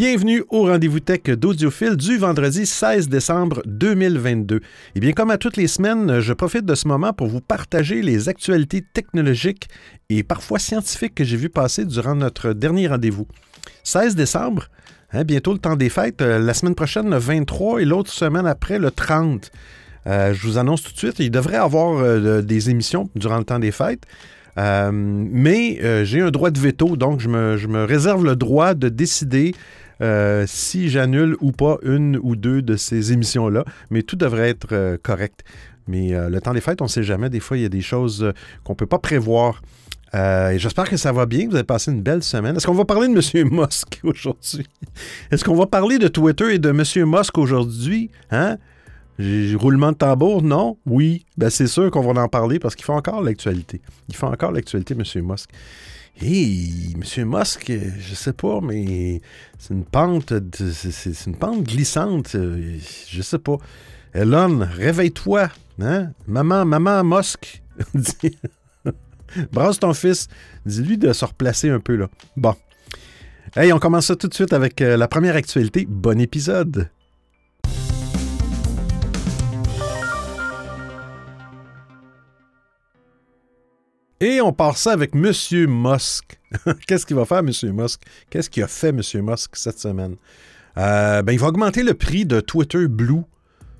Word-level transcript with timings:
Bienvenue 0.00 0.42
au 0.48 0.62
rendez-vous 0.62 1.00
tech 1.00 1.24
d'Audiophile 1.24 1.94
du 1.94 2.16
vendredi 2.16 2.64
16 2.64 3.10
décembre 3.10 3.60
2022. 3.66 4.62
Et 4.94 4.98
bien, 4.98 5.12
comme 5.12 5.30
à 5.30 5.36
toutes 5.36 5.58
les 5.58 5.66
semaines, 5.66 6.20
je 6.20 6.32
profite 6.32 6.64
de 6.64 6.74
ce 6.74 6.88
moment 6.88 7.12
pour 7.12 7.26
vous 7.26 7.42
partager 7.42 8.00
les 8.00 8.30
actualités 8.30 8.80
technologiques 8.80 9.68
et 10.08 10.22
parfois 10.22 10.58
scientifiques 10.58 11.16
que 11.16 11.24
j'ai 11.24 11.36
vu 11.36 11.50
passer 11.50 11.84
durant 11.84 12.14
notre 12.14 12.54
dernier 12.54 12.88
rendez-vous. 12.88 13.26
16 13.84 14.16
décembre, 14.16 14.68
hein, 15.12 15.22
bientôt 15.24 15.52
le 15.52 15.58
temps 15.58 15.76
des 15.76 15.90
fêtes, 15.90 16.22
euh, 16.22 16.38
la 16.38 16.54
semaine 16.54 16.74
prochaine 16.74 17.10
le 17.10 17.18
23 17.18 17.82
et 17.82 17.84
l'autre 17.84 18.10
semaine 18.10 18.46
après 18.46 18.78
le 18.78 18.90
30. 18.90 19.52
Euh, 20.06 20.32
je 20.32 20.46
vous 20.46 20.56
annonce 20.56 20.82
tout 20.82 20.94
de 20.94 20.98
suite, 20.98 21.18
il 21.18 21.30
devrait 21.30 21.56
y 21.56 21.56
avoir 21.56 21.98
euh, 21.98 22.40
des 22.40 22.70
émissions 22.70 23.10
durant 23.16 23.36
le 23.36 23.44
temps 23.44 23.58
des 23.58 23.70
fêtes. 23.70 24.06
Mais 24.56 26.04
j'ai 26.04 26.22
un 26.22 26.30
droit 26.30 26.50
de 26.50 26.58
veto, 26.58 26.96
donc 26.96 27.20
je 27.20 27.28
me, 27.28 27.84
réserve 27.84 28.24
le 28.24 28.34
droit 28.34 28.72
de 28.72 28.88
décider 28.88 29.54
euh, 30.00 30.44
si 30.46 30.88
j'annule 30.88 31.36
ou 31.40 31.52
pas 31.52 31.78
une 31.82 32.18
ou 32.22 32.36
deux 32.36 32.62
de 32.62 32.76
ces 32.76 33.12
émissions-là. 33.12 33.64
Mais 33.90 34.02
tout 34.02 34.16
devrait 34.16 34.50
être 34.50 34.98
correct. 35.02 35.44
Mais 35.86 36.10
le 36.28 36.40
temps 36.40 36.52
des 36.52 36.60
fêtes, 36.60 36.80
on 36.82 36.84
ne 36.84 36.90
sait 36.90 37.02
jamais. 37.02 37.30
Des 37.30 37.40
fois, 37.40 37.56
il 37.56 37.62
y 37.62 37.66
a 37.66 37.70
des 37.70 37.80
choses 37.80 38.32
qu'on 38.62 38.74
ne 38.74 38.76
peut 38.76 38.86
pas 38.86 38.98
prévoir. 38.98 39.60
j'espère 40.12 40.88
que 40.88 40.96
ça 40.96 41.10
va 41.10 41.26
bien, 41.26 41.48
vous 41.48 41.54
avez 41.56 41.64
passé 41.64 41.90
une 41.90 42.02
belle 42.02 42.22
semaine. 42.22 42.56
Est-ce 42.56 42.66
qu'on 42.66 42.74
va 42.74 42.84
parler 42.84 43.08
de 43.08 43.38
M. 43.38 43.48
Musk 43.52 44.00
aujourd'hui? 44.04 44.66
Est-ce 45.32 45.44
qu'on 45.44 45.56
va 45.56 45.66
parler 45.66 45.98
de 45.98 46.08
Twitter 46.08 46.54
et 46.54 46.58
de 46.58 46.68
M. 46.68 46.84
Musk 47.10 47.38
aujourd'hui? 47.38 48.10
Hein? 48.30 48.56
Roulement 49.54 49.92
de 49.92 49.96
tambour, 49.96 50.42
non? 50.42 50.78
Oui. 50.86 51.26
Ben, 51.36 51.50
c'est 51.50 51.66
sûr 51.66 51.90
qu'on 51.90 52.00
va 52.00 52.22
en 52.22 52.28
parler 52.28 52.58
parce 52.58 52.74
qu'il 52.74 52.84
fait 52.84 52.92
encore 52.92 53.22
l'actualité. 53.22 53.80
Il 54.08 54.16
fait 54.16 54.26
encore 54.26 54.52
l'actualité, 54.52 54.94
M. 54.94 55.02
Musk. 55.24 55.50
Hé, 56.22 56.92
M. 56.94 57.24
Musk, 57.24 57.72
je 57.98 58.14
sais 58.14 58.34
pas, 58.34 58.60
mais 58.60 59.22
c'est 59.58 59.72
une 59.72 59.84
pente, 59.84 60.34
c'est 60.52 61.26
une 61.26 61.36
pente 61.36 61.62
glissante. 61.62 62.36
Je 62.36 63.22
sais 63.22 63.38
pas. 63.38 63.56
Elon, 64.12 64.66
réveille-toi. 64.70 65.48
Hein? 65.80 66.10
Maman, 66.26 66.66
maman 66.66 67.02
Musk. 67.04 67.62
Brasse 69.52 69.78
ton 69.78 69.94
fils. 69.94 70.28
Dis-lui 70.66 70.98
de 70.98 71.12
se 71.12 71.24
replacer 71.24 71.70
un 71.70 71.80
peu, 71.80 71.96
là. 71.96 72.08
Bon. 72.36 72.54
Hey, 73.56 73.72
on 73.72 73.78
commence 73.78 74.06
ça 74.06 74.16
tout 74.16 74.28
de 74.28 74.34
suite 74.34 74.52
avec 74.52 74.82
euh, 74.82 74.96
la 74.96 75.08
première 75.08 75.36
actualité. 75.36 75.86
Bon 75.88 76.20
épisode. 76.20 76.90
Et 84.22 84.42
on 84.42 84.52
part 84.52 84.76
ça 84.76 84.92
avec 84.92 85.14
M. 85.14 85.32
Musk. 85.66 86.38
Qu'est-ce 86.86 87.06
qu'il 87.06 87.16
va 87.16 87.24
faire, 87.24 87.38
M. 87.38 87.50
Musk? 87.72 88.02
Qu'est-ce 88.28 88.50
qu'il 88.50 88.62
a 88.62 88.68
fait, 88.68 88.90
M. 88.90 89.00
Musk, 89.22 89.56
cette 89.56 89.78
semaine? 89.78 90.16
Euh, 90.76 91.22
ben, 91.22 91.32
il 91.32 91.38
va 91.38 91.46
augmenter 91.46 91.82
le 91.82 91.94
prix 91.94 92.26
de 92.26 92.40
Twitter 92.40 92.86
Blue, 92.86 93.22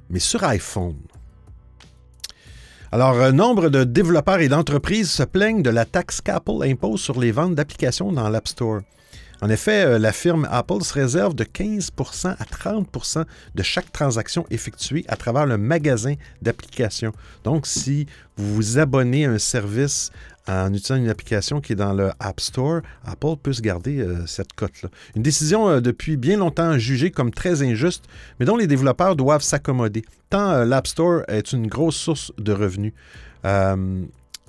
mais 0.09 0.19
sur 0.19 0.43
iPhone. 0.45 0.97
Alors, 2.91 3.21
un 3.21 3.33
nombre 3.33 3.69
de 3.69 3.85
développeurs 3.85 4.41
et 4.41 4.49
d'entreprises 4.49 5.11
se 5.11 5.23
plaignent 5.25 5.63
de 5.63 5.71
la 5.71 5.85
taxe 5.85 6.23
qu'Apple 6.23 6.65
impose 6.65 7.03
sur 7.03 7.21
les 7.21 7.33
ventes 7.33 7.55
d'applications 7.55 8.11
dans 8.11 8.29
l'App 8.31 8.49
Store. 8.49 8.81
En 9.43 9.49
effet, 9.49 9.85
euh, 9.85 9.99
la 9.99 10.13
firme 10.13 10.47
Apple 10.51 10.83
se 10.83 10.93
réserve 10.93 11.35
de 11.35 11.45
15% 11.45 12.37
à 12.39 12.45
30% 12.45 13.25
de 13.55 13.63
chaque 13.63 13.91
transaction 13.91 14.45
effectuée 14.51 15.05
à 15.09 15.17
travers 15.17 15.47
le 15.47 15.57
magasin 15.57 16.15
d'applications. 16.43 17.13
Donc, 17.45 17.67
si 17.67 18.07
vous 18.37 18.55
vous 18.55 18.79
abonnez 18.79 19.25
à 19.25 19.31
un 19.31 19.39
service 19.39 20.11
en 20.49 20.69
utilisant 20.69 20.97
une 20.97 21.09
application 21.09 21.61
qui 21.61 21.73
est 21.73 21.77
dans 21.77 21.93
le 21.93 22.11
App 22.19 22.41
Store, 22.41 22.81
Apple 23.05 23.37
peut 23.43 23.53
se 23.53 23.61
garder 23.61 24.01
euh, 24.01 24.27
cette 24.27 24.53
cote-là. 24.53 24.89
Une 25.15 25.23
décision 25.23 25.69
euh, 25.69 25.81
depuis 25.81 26.17
bien 26.17 26.39
longtemps 26.39 26.79
jugée 26.79 27.11
comme 27.11 27.31
très 27.31 27.63
injuste, 27.63 28.05
mais 28.39 28.47
dont 28.47 28.57
les 28.57 28.67
développeurs 28.67 29.17
doivent 29.17 29.43
s'accommoder, 29.43 30.05
tant 30.29 30.65
l'App 30.65 30.87
Store 30.87 31.23
est 31.29 31.53
une 31.53 31.67
grosse 31.67 31.97
source 31.97 32.33
de 32.39 32.53
revenus. 32.53 32.93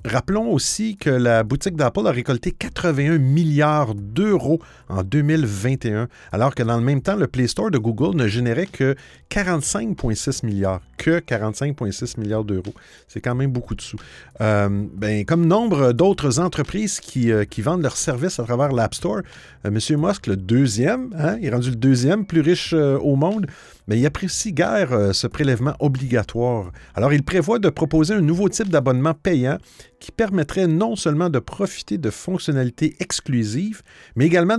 Rappelons 0.04 0.52
aussi 0.52 0.98
que 0.98 1.12
la 1.12 1.44
boutique 1.44 1.76
d'Apple 1.76 2.08
a 2.08 2.12
récolté 2.12 2.52
81 2.52 3.20
milliards 3.20 3.94
d'euros 3.94 4.60
en 4.90 5.04
2021, 5.04 6.08
alors 6.32 6.56
que 6.56 6.64
dans 6.64 6.78
le 6.78 6.84
même 6.84 7.02
temps, 7.02 7.16
le 7.16 7.28
Play 7.28 7.48
Store 7.48 7.70
de 7.70 7.78
Google 7.78 8.16
ne 8.16 8.28
générait 8.28 8.66
que 8.66 8.96
45,6 9.30 10.44
milliards, 10.46 10.82
que 10.98 11.20
45,6 11.20 12.20
milliards 12.20 12.44
d'euros. 12.44 12.74
C'est 13.08 13.22
quand 13.22 13.36
même 13.36 13.52
beaucoup 13.52 13.76
de 13.76 13.82
sous. 13.82 13.98
Euh, 14.42 14.70
ben, 14.96 15.24
comme 15.24 15.46
nombre 15.46 15.94
d'autres 15.94 16.40
entreprises 16.40 17.00
qui, 17.00 17.32
euh, 17.32 17.46
qui, 17.46 17.62
vendent 17.62 17.84
leurs 17.84 17.98
services 17.98 18.40
à 18.40 18.44
travers 18.44 18.72
l'App 18.72 18.96
Store, 18.96 19.22
euh, 19.66 19.70
M. 19.70 19.78
Musk, 20.00 20.26
le 20.26 20.36
deuxième, 20.36 21.14
hein, 21.16 21.38
est 21.42 21.52
rendu 21.52 21.70
le 21.70 21.76
deuxième 21.76 22.26
plus 22.26 22.42
riche 22.42 22.74
au 22.74 23.16
monde, 23.16 23.46
mais 23.92 24.00
il 24.00 24.06
apprécie 24.06 24.54
guère 24.54 24.94
euh, 24.94 25.12
ce 25.12 25.28
prélèvement 25.28 25.74
obligatoire. 25.82 26.72
Alors, 26.96 27.12
il 27.12 27.24
prévoit 27.24 27.60
de 27.60 27.68
proposer 27.68 28.14
un 28.14 28.22
nouveau 28.22 28.48
type 28.48 28.70
d'abonnement 28.70 29.14
payant 29.14 29.58
qui 30.00 30.14
permettrait 30.14 30.68
non 30.68 30.96
seulement 30.96 31.30
de 31.30 31.40
profiter 31.40 31.98
de 31.98 32.10
fonctionnalités 32.10 32.96
exclusives, 33.02 33.82
mais 34.16 34.28
également 34.28 34.58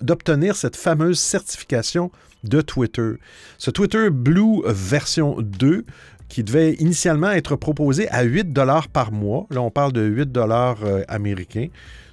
d'obtenir 0.00 0.56
cette 0.56 0.74
fameuse 0.74 1.20
certification 1.20 2.10
de 2.42 2.60
Twitter. 2.60 3.12
Ce 3.56 3.70
Twitter 3.70 4.10
Blue 4.10 4.62
version 4.66 5.36
2 5.38 5.84
qui 6.28 6.42
devait 6.42 6.72
initialement 6.80 7.30
être 7.30 7.54
proposé 7.54 8.08
à 8.08 8.22
8 8.22 8.52
dollars 8.52 8.88
par 8.88 9.12
mois. 9.12 9.46
Là, 9.50 9.62
on 9.62 9.70
parle 9.70 9.92
de 9.92 10.02
8 10.02 10.32
dollars 10.32 10.78
euh, 10.82 11.02
américains. 11.06 11.68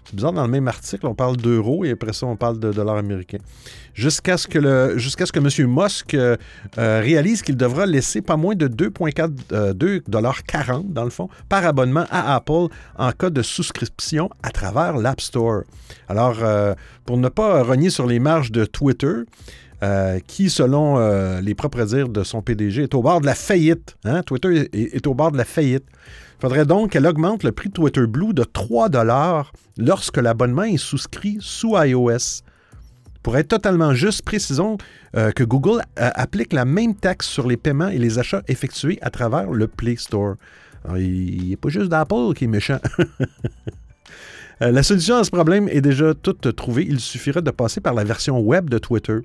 C'est 0.09 0.15
bizarre, 0.15 0.33
dans 0.33 0.43
le 0.43 0.49
même 0.49 0.67
article, 0.67 1.05
on 1.05 1.13
parle 1.13 1.37
d'euros 1.37 1.85
et 1.85 1.91
après 1.91 2.13
ça, 2.13 2.25
on 2.25 2.35
parle 2.35 2.57
de 2.57 2.71
dollars 2.71 2.97
américains. 2.97 3.37
Jusqu'à 3.93 4.37
ce 4.37 4.47
que, 4.47 4.97
ce 4.97 5.31
que 5.31 5.37
M. 5.37 5.69
Musk 5.69 6.15
euh, 6.15 6.35
euh, 6.79 6.99
réalise 6.99 7.43
qu'il 7.43 7.55
devra 7.55 7.85
laisser 7.85 8.23
pas 8.23 8.35
moins 8.35 8.55
de 8.55 8.67
2,4 8.67 9.31
euh, 9.51 9.99
dollars 10.07 10.43
40 10.45 10.91
dans 10.91 11.03
le 11.03 11.11
fond, 11.11 11.29
par 11.47 11.63
abonnement 11.63 12.05
à 12.09 12.33
Apple 12.33 12.69
en 12.97 13.11
cas 13.11 13.29
de 13.29 13.43
souscription 13.43 14.31
à 14.41 14.49
travers 14.49 14.97
l'App 14.97 15.21
Store. 15.21 15.61
Alors, 16.07 16.37
pour 17.05 17.17
ne 17.17 17.29
pas 17.29 17.61
renier 17.61 17.91
sur 17.91 18.07
les 18.07 18.17
marges 18.17 18.51
de 18.51 18.65
Twitter, 18.65 19.13
qui, 20.27 20.49
selon 20.49 21.39
les 21.39 21.55
propres 21.55 21.83
dires 21.83 22.09
de 22.09 22.23
son 22.23 22.41
PDG, 22.41 22.83
est 22.83 22.93
au 22.93 23.01
bord 23.01 23.21
de 23.21 23.25
la 23.25 23.35
faillite. 23.35 23.95
Hein? 24.03 24.23
Twitter 24.23 24.69
est, 24.73 25.07
au 25.07 25.13
bord 25.13 25.31
de 25.31 25.37
la 25.37 25.45
faillite. 25.45 25.85
Il 26.39 26.41
faudrait 26.41 26.65
donc 26.65 26.91
qu'elle 26.91 27.07
augmente 27.07 27.43
le 27.43 27.51
prix 27.51 27.69
de 27.69 27.73
Twitter 27.73 28.07
Blue 28.07 28.33
de 28.33 28.43
3 28.43 28.89
lorsque 29.77 30.17
l'abonnement 30.17 30.63
est 30.63 30.77
souscrit 30.77 31.37
sous 31.39 31.75
iOS. 31.77 32.43
Pour 33.23 33.37
être 33.37 33.49
totalement 33.49 33.93
juste, 33.93 34.23
précisons 34.23 34.77
euh, 35.15 35.31
que 35.31 35.43
Google 35.43 35.81
euh, 35.99 36.09
applique 36.15 36.53
la 36.53 36.65
même 36.65 36.95
taxe 36.95 37.27
sur 37.27 37.47
les 37.47 37.57
paiements 37.57 37.89
et 37.89 37.97
les 37.97 38.19
achats 38.19 38.41
effectués 38.47 38.99
à 39.01 39.09
travers 39.09 39.51
le 39.51 39.67
Play 39.67 39.97
Store. 39.97 40.35
il 40.95 41.49
n'est 41.49 41.57
pas 41.57 41.69
juste 41.69 41.89
d'Apple 41.89 42.33
qui 42.35 42.45
est 42.45 42.47
méchant. 42.47 42.79
Euh, 44.61 44.71
la 44.71 44.83
solution 44.83 45.15
à 45.15 45.23
ce 45.23 45.31
problème 45.31 45.69
est 45.69 45.79
déjà 45.79 46.13
toute 46.13 46.53
trouvée. 46.53 46.85
Il 46.85 46.99
suffirait 46.99 47.41
de 47.41 47.49
passer 47.49 47.79
par 47.79 47.93
la 47.93 48.03
version 48.03 48.41
web 48.41 48.69
de 48.69 48.77
Twitter. 48.77 49.19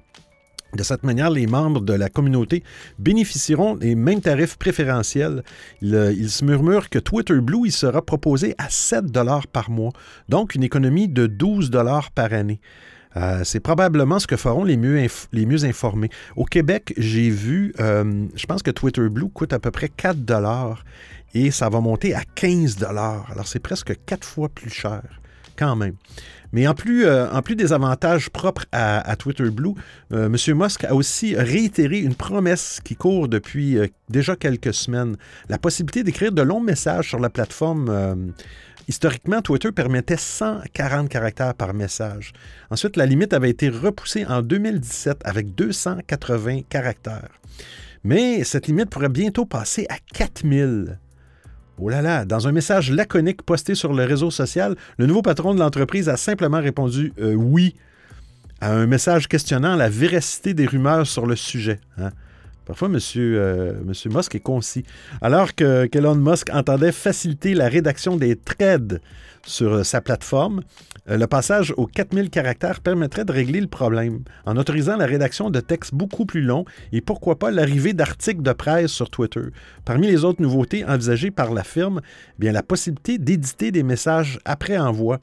De 0.74 0.82
cette 0.82 1.04
manière, 1.04 1.30
les 1.30 1.46
membres 1.46 1.82
de 1.82 1.92
la 1.92 2.08
communauté 2.08 2.64
bénéficieront 2.98 3.76
des 3.76 3.94
mêmes 3.94 4.20
tarifs 4.20 4.56
préférentiels. 4.56 5.44
Il, 5.80 6.28
se 6.28 6.44
murmure 6.44 6.90
que 6.90 6.98
Twitter 6.98 7.40
Blue 7.40 7.66
il 7.66 7.72
sera 7.72 8.02
proposé 8.02 8.54
à 8.58 8.68
7 8.68 9.06
dollars 9.06 9.46
par 9.46 9.70
mois, 9.70 9.92
donc 10.28 10.56
une 10.56 10.64
économie 10.64 11.08
de 11.08 11.26
12 11.26 11.70
dollars 11.70 12.10
par 12.10 12.32
année. 12.32 12.60
Euh, 13.16 13.42
c'est 13.44 13.60
probablement 13.60 14.18
ce 14.18 14.26
que 14.26 14.36
feront 14.36 14.64
les 14.64 14.76
mieux, 14.76 15.64
informés. 15.64 16.10
Au 16.34 16.44
Québec, 16.44 16.92
j'ai 16.96 17.30
vu, 17.30 17.72
euh, 17.78 18.26
je 18.34 18.46
pense 18.46 18.64
que 18.64 18.72
Twitter 18.72 19.08
Blue 19.08 19.28
coûte 19.28 19.52
à 19.52 19.60
peu 19.60 19.70
près 19.70 19.88
4 19.88 20.24
dollars 20.24 20.84
et 21.34 21.52
ça 21.52 21.68
va 21.68 21.80
monter 21.80 22.14
à 22.14 22.22
15 22.34 22.76
dollars. 22.76 23.30
Alors 23.30 23.46
c'est 23.46 23.60
presque 23.60 23.94
quatre 24.06 24.26
fois 24.26 24.48
plus 24.48 24.70
cher 24.70 25.02
quand 25.56 25.76
même. 25.76 25.94
Mais 26.54 26.68
en 26.68 26.74
plus, 26.74 27.04
euh, 27.04 27.28
en 27.32 27.42
plus 27.42 27.56
des 27.56 27.72
avantages 27.72 28.30
propres 28.30 28.64
à, 28.70 29.16
Twitter 29.16 29.50
Blue, 29.50 29.74
euh, 30.12 30.26
M. 30.26 30.56
Musk 30.56 30.84
a 30.84 30.94
aussi 30.94 31.34
réitéré 31.34 31.98
une 31.98 32.14
promesse 32.14 32.80
qui 32.84 32.94
court 32.94 33.26
depuis 33.26 33.76
euh, 33.76 33.88
déjà 34.08 34.36
quelques 34.36 34.72
semaines, 34.72 35.16
la 35.48 35.58
possibilité 35.58 36.04
d'écrire 36.04 36.30
de 36.30 36.42
longs 36.42 36.60
messages 36.60 37.08
sur 37.08 37.18
la 37.18 37.28
plateforme. 37.28 38.32
Historiquement, 38.86 39.40
Twitter 39.42 39.72
permettait 39.72 40.16
140 40.16 41.08
caractères 41.08 41.54
par 41.54 41.74
message. 41.74 42.32
Ensuite, 42.70 42.96
la 42.96 43.06
limite 43.06 43.32
avait 43.32 43.50
été 43.50 43.68
repoussée 43.68 44.24
en 44.26 44.42
2017 44.42 45.22
avec 45.24 45.54
280 45.56 46.60
caractères. 46.68 47.30
Mais 48.04 48.44
cette 48.44 48.68
limite 48.68 48.90
pourrait 48.90 49.08
bientôt 49.08 49.46
passer 49.46 49.86
à 49.88 49.96
4000. 50.12 50.98
Oh 51.78 51.88
là 51.88 52.02
là, 52.02 52.24
dans 52.24 52.46
un 52.46 52.52
message 52.52 52.90
laconique 52.92 53.42
posté 53.42 53.74
sur 53.74 53.92
le 53.92 54.04
réseau 54.04 54.30
social, 54.30 54.76
le 54.96 55.06
nouveau 55.06 55.22
patron 55.22 55.54
de 55.54 55.58
l'entreprise 55.58 56.08
a 56.08 56.16
simplement 56.16 56.60
répondu 56.60 57.12
euh, 57.20 57.34
oui 57.34 57.74
à 58.60 58.72
un 58.72 58.86
message 58.86 59.28
questionnant 59.28 59.74
la 59.74 59.88
véracité 59.88 60.54
des 60.54 60.66
rumeurs 60.66 61.06
sur 61.06 61.26
le 61.26 61.34
sujet. 61.34 61.80
Hein. 61.98 62.10
Parfois, 62.66 62.88
M. 62.88 62.98
Euh, 63.16 63.74
Musk 63.84 64.34
est 64.34 64.40
concis. 64.40 64.84
Alors 65.20 65.54
que 65.54 65.86
qu'Elon 65.86 66.14
Musk 66.14 66.50
entendait 66.52 66.92
faciliter 66.92 67.54
la 67.54 67.68
rédaction 67.68 68.16
des 68.16 68.36
threads 68.36 69.00
sur 69.46 69.72
euh, 69.74 69.82
sa 69.82 70.00
plateforme, 70.00 70.62
euh, 71.10 71.18
le 71.18 71.26
passage 71.26 71.74
aux 71.76 71.86
4000 71.86 72.30
caractères 72.30 72.80
permettrait 72.80 73.24
de 73.24 73.32
régler 73.32 73.60
le 73.60 73.66
problème 73.66 74.22
en 74.46 74.56
autorisant 74.56 74.96
la 74.96 75.06
rédaction 75.06 75.50
de 75.50 75.60
textes 75.60 75.94
beaucoup 75.94 76.24
plus 76.24 76.40
longs 76.40 76.64
et 76.92 77.00
pourquoi 77.00 77.38
pas 77.38 77.50
l'arrivée 77.50 77.92
d'articles 77.92 78.42
de 78.42 78.52
presse 78.52 78.90
sur 78.90 79.10
Twitter. 79.10 79.42
Parmi 79.84 80.06
les 80.06 80.24
autres 80.24 80.40
nouveautés 80.40 80.84
envisagées 80.84 81.30
par 81.30 81.52
la 81.52 81.64
firme, 81.64 82.00
eh 82.04 82.34
bien 82.38 82.52
la 82.52 82.62
possibilité 82.62 83.18
d'éditer 83.18 83.70
des 83.70 83.82
messages 83.82 84.38
après 84.44 84.78
envoi 84.78 85.20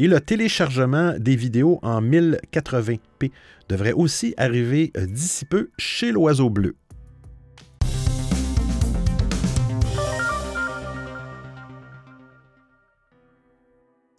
et 0.00 0.08
le 0.08 0.18
téléchargement 0.18 1.12
des 1.18 1.36
vidéos 1.36 1.78
en 1.82 2.00
1080p 2.00 3.30
devrait 3.68 3.92
aussi 3.92 4.32
arriver 4.38 4.92
euh, 4.96 5.04
d'ici 5.04 5.44
peu 5.44 5.68
chez 5.76 6.10
l'oiseau 6.10 6.48
bleu. 6.48 6.74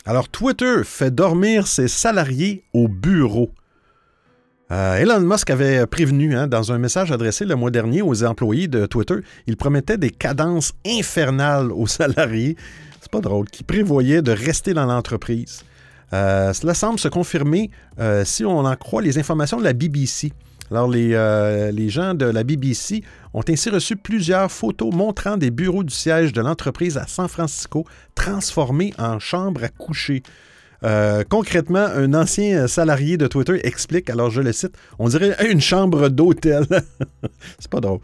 Alors, 0.05 0.29
Twitter 0.29 0.81
fait 0.83 1.13
dormir 1.13 1.65
ses 1.65 1.87
salariés 1.87 2.63
au 2.73 2.87
bureau. 2.87 3.49
Euh, 4.71 4.97
Elon 4.97 5.21
Musk 5.21 5.49
avait 5.49 5.87
prévenu 5.87 6.35
hein, 6.35 6.45
dans 6.45 6.71
un 6.71 6.77
message 6.77 7.11
adressé 7.11 7.43
le 7.43 7.55
mois 7.55 7.71
dernier 7.71 8.03
aux 8.03 8.23
employés 8.23 8.67
de 8.67 8.85
Twitter, 8.85 9.17
il 9.47 9.57
promettait 9.57 9.97
des 9.97 10.11
cadences 10.11 10.73
infernales 10.85 11.71
aux 11.71 11.87
salariés. 11.87 12.55
C'est 12.99 13.11
pas 13.11 13.19
drôle, 13.19 13.49
qui 13.49 13.63
prévoyait 13.63 14.21
de 14.21 14.31
rester 14.31 14.75
dans 14.75 14.85
l'entreprise. 14.85 15.63
Euh, 16.13 16.53
cela 16.53 16.73
semble 16.73 16.99
se 16.99 17.07
confirmer 17.07 17.69
euh, 17.99 18.25
si 18.25 18.45
on 18.45 18.59
en 18.59 18.75
croit 18.75 19.01
les 19.01 19.17
informations 19.17 19.57
de 19.57 19.63
la 19.63 19.73
BBC. 19.73 20.31
Alors, 20.69 20.87
les, 20.87 21.09
les, 21.73 21.89
gens 21.89 22.13
de 22.13 22.23
la 22.23 22.45
BBC 22.45 23.03
ont 23.33 23.43
ainsi 23.49 23.69
reçu 23.69 23.97
plusieurs 23.97 24.49
photos 24.49 24.93
montrant 24.93 25.35
des 25.35 25.51
bureaux 25.51 25.83
du 25.83 25.93
siège 25.93 26.31
de 26.31 26.39
l'entreprise 26.39 26.97
à 26.97 27.07
San 27.07 27.27
Francisco 27.27 27.85
transformés 28.15 28.93
en 28.97 29.19
chambres 29.19 29.65
à 29.65 29.67
coucher. 29.67 30.23
Euh, 30.83 31.23
concrètement, 31.27 31.85
un 31.85 32.13
ancien 32.13 32.67
salarié 32.67 33.17
de 33.17 33.27
Twitter 33.27 33.59
explique, 33.65 34.09
alors 34.09 34.31
je 34.31 34.41
le 34.41 34.51
cite, 34.51 34.75
on 34.97 35.09
dirait 35.09 35.35
une 35.49 35.61
chambre 35.61 36.09
d'hôtel. 36.09 36.65
C'est 37.59 37.69
pas 37.69 37.79
drôle. 37.79 37.99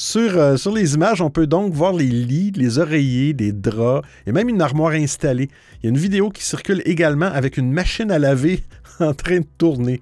Sur, 0.00 0.38
euh, 0.38 0.56
sur, 0.56 0.70
les 0.70 0.94
images, 0.94 1.20
on 1.20 1.28
peut 1.28 1.48
donc 1.48 1.72
voir 1.72 1.92
les 1.92 2.06
lits, 2.06 2.52
les 2.54 2.78
oreillers, 2.78 3.32
des 3.32 3.50
draps 3.50 4.06
et 4.28 4.30
même 4.30 4.48
une 4.48 4.62
armoire 4.62 4.92
installée. 4.92 5.48
Il 5.82 5.86
y 5.86 5.88
a 5.88 5.90
une 5.90 5.98
vidéo 5.98 6.30
qui 6.30 6.44
circule 6.44 6.82
également 6.84 7.26
avec 7.26 7.56
une 7.56 7.72
machine 7.72 8.12
à 8.12 8.20
laver 8.20 8.62
en 9.00 9.12
train 9.12 9.40
de 9.40 9.46
tourner. 9.58 10.00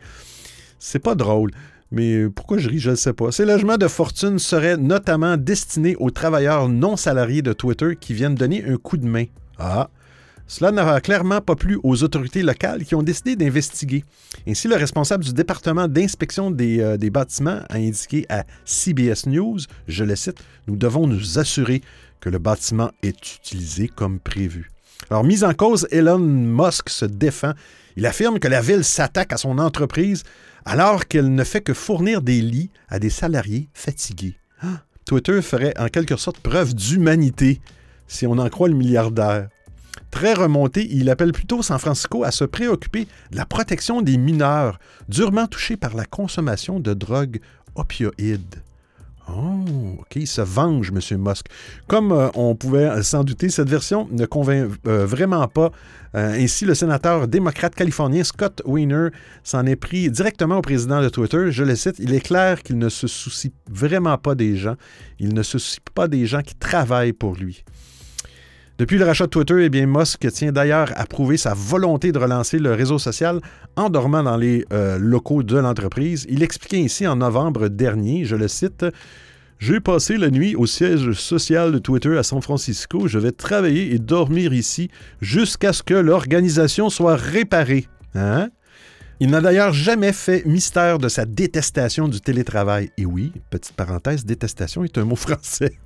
C'est 0.78 0.98
pas 0.98 1.14
drôle. 1.14 1.50
Mais 1.90 2.28
pourquoi 2.28 2.58
je 2.58 2.69
ris, 2.69 2.78
je 2.78 2.90
ne 2.90 2.94
sais 2.94 3.14
pas. 3.14 3.32
Ces 3.32 3.46
logements 3.46 3.78
de 3.78 3.88
fortune 3.88 4.38
seraient 4.38 4.76
notamment 4.76 5.38
destinés 5.38 5.96
aux 5.99 6.10
travailleurs 6.10 6.69
non 6.69 6.99
salariés 6.99 7.40
de 7.40 7.54
Twitter 7.54 7.96
qui 7.99 8.12
viennent 8.12 8.34
donner 8.34 8.66
un 8.66 8.76
coup 8.76 8.99
de 8.99 9.06
main. 9.06 9.25
Ah, 9.58 9.88
cela 10.46 10.70
n'aura 10.70 11.00
clairement 11.00 11.40
pas 11.40 11.56
plu 11.56 11.78
aux 11.82 12.02
autorités 12.04 12.43
locales 12.43 12.84
qui 12.84 12.94
ont 12.94 13.02
décidé 13.02 13.34
d'investiguer. 13.34 14.04
Ainsi, 14.46 14.69
le 14.69 14.76
responsable 14.76 15.25
du 15.25 15.32
département 15.32 15.88
d'inspection 15.88 16.50
des, 16.50 16.81
euh, 16.81 16.96
bâtiments 17.10 17.60
a 17.69 17.76
indiqué 17.76 18.26
à 18.28 18.44
CBS 18.64 19.26
News, 19.26 19.58
je 19.88 20.04
le 20.04 20.14
cite, 20.14 20.38
Nous 20.69 20.76
devons 20.76 21.06
nous 21.06 21.38
assurer 21.38 21.82
que 22.20 22.28
le 22.28 22.38
bâtiment 22.38 22.90
est 23.02 23.37
utilisé 23.37 23.88
comme 23.88 24.20
prévu. 24.20 24.70
Alors, 25.10 25.25
mise 25.25 25.44
en 25.44 25.54
cause, 25.54 25.87
Elon 25.90 26.19
Musk 26.19 26.88
se 26.88 27.04
défend. 27.04 27.52
Il 27.96 28.06
affirme 28.06 28.38
que 28.38 28.49
la 28.49 28.60
ville 28.60 28.84
s'attaque 28.84 29.32
à 29.32 29.37
son 29.37 29.58
entreprise 29.58 30.22
alors 30.64 31.06
qu'elle 31.06 31.32
ne 31.32 31.44
fait 31.44 31.60
que 31.60 31.75
fournir 31.75 32.22
des 32.22 32.40
lits 32.40 32.70
à 32.88 32.99
des 32.99 33.10
salariés 33.10 33.69
fatigués. 33.72 34.37
Ah, 34.60 34.82
Twitter 35.06 35.40
ferait 35.42 35.75
en 35.78 35.88
quelque 35.88 36.16
sorte 36.16 36.40
preuve 36.40 36.75
d'humanité, 36.75 37.60
si 38.08 38.26
on 38.26 38.38
en 38.38 38.49
croit 38.49 38.69
le 38.69 38.75
milliardaire. 38.75 39.49
Très 40.10 40.34
remonté, 40.34 40.87
il 40.90 41.10
appelle 41.10 41.32
plutôt 41.32 41.62
San 41.62 41.78
Francisco 41.78 42.25
à 42.25 42.31
se 42.31 42.44
préoccuper 42.44 43.06
de 43.31 43.37
la 43.37 43.46
protection 43.46 44.02
des 44.02 44.16
mineurs 44.16 44.78
durement 45.08 45.46
touchés 45.46 45.76
par 45.76 45.94
la 45.94 46.04
consommation 46.04 46.81
de 46.81 46.94
drogues 46.94 47.40
opioïdes. 47.75 48.62
Oh, 49.28 49.96
OK, 49.98 50.14
il 50.14 50.26
se 50.26 50.40
venge, 50.40 50.93
M. 50.93 51.19
Musk. 51.19 51.46
Comme 51.88 52.12
euh, 52.12 52.28
on 52.34 52.54
pouvait 52.54 53.02
s'en 53.02 53.25
douter, 53.25 53.48
cette 53.48 53.69
version 53.69 54.06
ne 54.12 54.25
convainc 54.25 54.70
euh, 54.87 55.04
vraiment 55.04 55.48
pas. 55.48 55.72
Euh, 56.14 56.32
ainsi, 56.38 56.64
le 56.64 56.75
sénateur 56.75 57.26
démocrate 57.26 57.75
californien 57.75 58.22
Scott 58.22 58.62
Weiner 58.64 59.08
s'en 59.42 59.66
est 59.66 59.75
pris 59.75 60.10
directement 60.10 60.58
au 60.58 60.62
président 60.62 61.02
de 61.02 61.08
Twitter. 61.08 61.50
Je 61.50 61.64
le 61.64 61.75
cite, 61.75 61.96
il 61.99 62.14
est 62.14 62.20
clair 62.20 62.62
qu'il 62.62 62.78
ne 62.78 62.88
se 62.88 63.08
soucie 63.08 63.52
vraiment 63.69 64.16
pas 64.16 64.37
des 64.37 64.56
gens. 64.56 64.76
Il 65.19 65.34
ne 65.34 65.42
se 65.42 65.58
soucie 65.58 65.81
pas 65.92 66.06
des 66.06 66.26
gens 66.26 66.42
qui 66.42 66.54
travaillent 66.54 67.12
pour 67.12 67.34
lui. 67.34 67.64
Depuis 68.78 68.99
le 68.99 69.06
rachat 69.06 69.25
de 69.25 69.31
Twitter, 69.31 69.64
eh 69.64 69.69
bien, 69.70 69.87
Musk 69.87 70.31
tient 70.32 70.52
d'ailleurs 70.52 70.93
à 70.96 71.06
prouver 71.06 71.38
sa 71.38 71.55
volonté 71.55 72.12
de 72.12 72.19
relancer 72.19 72.58
le 72.58 72.75
réseau 72.75 72.99
social 72.99 73.40
en 73.75 73.88
dormant 73.88 74.23
dans 74.23 74.37
les 74.37 74.67
euh, 74.70 74.99
locaux 74.99 75.43
de 75.43 75.56
l'entreprise. 75.56 76.26
Il 76.28 76.43
expliquait 76.43 76.81
ici 76.81 77.06
en 77.06 77.17
novembre 77.17 77.69
dernier, 77.69 78.26
je 78.26 78.37
le 78.37 78.49
cite, 78.49 78.84
j'ai 79.58 79.81
passé 79.81 80.19
la 80.19 80.28
nuit 80.28 80.55
au 80.55 80.67
siège 80.67 81.12
social 81.12 81.73
de 81.73 81.78
Twitter 81.78 82.19
à 82.19 82.23
San 82.23 82.43
Francisco. 82.43 83.08
Je 83.08 83.19
vais 83.19 83.32
travailler 83.32 83.94
et 83.94 83.99
dormir 83.99 84.52
ici 84.52 84.90
jusqu'à 85.23 85.73
ce 85.73 85.82
que 85.82 85.94
l'organisation 85.94 86.90
soit 86.90 87.17
réparée. 87.17 87.88
Hein? 88.14 88.50
Il 89.20 89.31
n'a 89.31 89.40
d'ailleurs 89.40 89.73
jamais 89.73 90.12
fait 90.12 90.44
mystère 90.44 90.99
de 90.99 91.08
sa 91.08 91.25
détestation 91.25 92.08
du 92.08 92.20
télétravail. 92.20 92.90
Et 92.99 93.06
oui, 93.06 93.32
petite 93.49 93.73
parenthèse, 93.73 94.26
détestation 94.26 94.84
est 94.84 94.99
un 94.99 95.06
mot 95.06 95.17
français. 95.17 95.78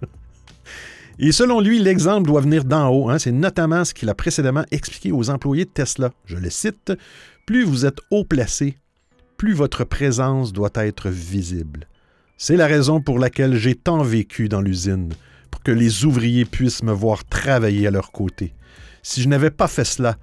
Et 1.22 1.32
selon 1.32 1.60
lui, 1.60 1.78
l'exemple 1.78 2.26
doit 2.26 2.40
venir 2.40 2.64
d'en 2.64 2.88
haut. 2.88 3.10
Hein. 3.10 3.18
C'est 3.18 3.30
notamment 3.30 3.84
ce 3.84 3.92
qu'il 3.92 4.08
a 4.08 4.14
précédemment 4.14 4.64
expliqué 4.70 5.12
aux 5.12 5.28
employés 5.28 5.66
de 5.66 5.70
Tesla. 5.70 6.12
Je 6.24 6.38
le 6.38 6.48
cite, 6.48 6.94
Plus 7.44 7.62
vous 7.62 7.84
êtes 7.84 7.98
haut 8.10 8.24
placé, 8.24 8.78
plus 9.36 9.52
votre 9.52 9.84
présence 9.84 10.54
doit 10.54 10.72
être 10.76 11.10
visible. 11.10 11.86
C'est 12.38 12.56
la 12.56 12.66
raison 12.66 13.02
pour 13.02 13.18
laquelle 13.18 13.54
j'ai 13.56 13.74
tant 13.74 14.02
vécu 14.02 14.48
dans 14.48 14.62
l'usine, 14.62 15.12
pour 15.50 15.62
que 15.62 15.72
les 15.72 16.06
ouvriers 16.06 16.46
puissent 16.46 16.82
me 16.82 16.92
voir 16.92 17.26
travailler 17.26 17.86
à 17.86 17.90
leur 17.90 18.12
côté. 18.12 18.54
Si 19.02 19.20
je 19.20 19.28
n'avais 19.28 19.50
pas 19.50 19.68
fait 19.68 19.84
cela, 19.84 20.16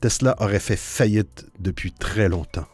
Tesla 0.00 0.34
aurait 0.40 0.58
fait 0.58 0.76
faillite 0.76 1.46
depuis 1.60 1.92
très 1.92 2.28
longtemps. 2.28 2.66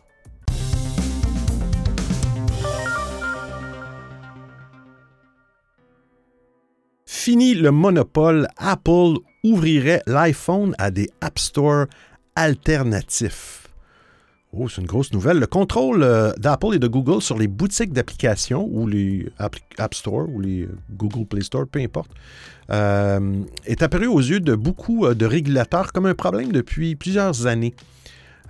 Fini 7.29 7.53
le 7.53 7.71
monopole, 7.73 8.49
Apple 8.57 9.19
ouvrirait 9.45 10.01
l'iPhone 10.07 10.75
à 10.79 10.91
des 10.91 11.11
App 11.21 11.39
Store 11.39 11.85
alternatifs. 12.35 13.69
Oh, 14.55 14.67
c'est 14.67 14.81
une 14.81 14.87
grosse 14.87 15.13
nouvelle. 15.13 15.39
Le 15.39 15.47
contrôle 15.47 16.03
euh, 16.05 16.33
d'Apple 16.39 16.77
et 16.77 16.79
de 16.79 16.89
Google 16.89 17.21
sur 17.21 17.39
les 17.39 17.47
boutiques 17.47 17.93
d'applications 17.93 18.67
ou 18.73 18.87
les 18.87 19.31
App 19.39 19.93
Store 19.93 20.27
ou 20.27 20.41
les 20.41 20.67
Google 20.91 21.27
Play 21.27 21.43
Store, 21.43 21.67
peu 21.71 21.81
importe, 21.81 22.11
euh, 22.71 23.43
est 23.67 23.83
apparu 23.83 24.07
aux 24.07 24.21
yeux 24.21 24.41
de 24.41 24.55
beaucoup 24.55 25.05
euh, 25.05 25.15
de 25.15 25.27
régulateurs 25.27 25.93
comme 25.93 26.07
un 26.07 26.15
problème 26.15 26.51
depuis 26.51 26.97
plusieurs 26.97 27.47
années. 27.47 27.75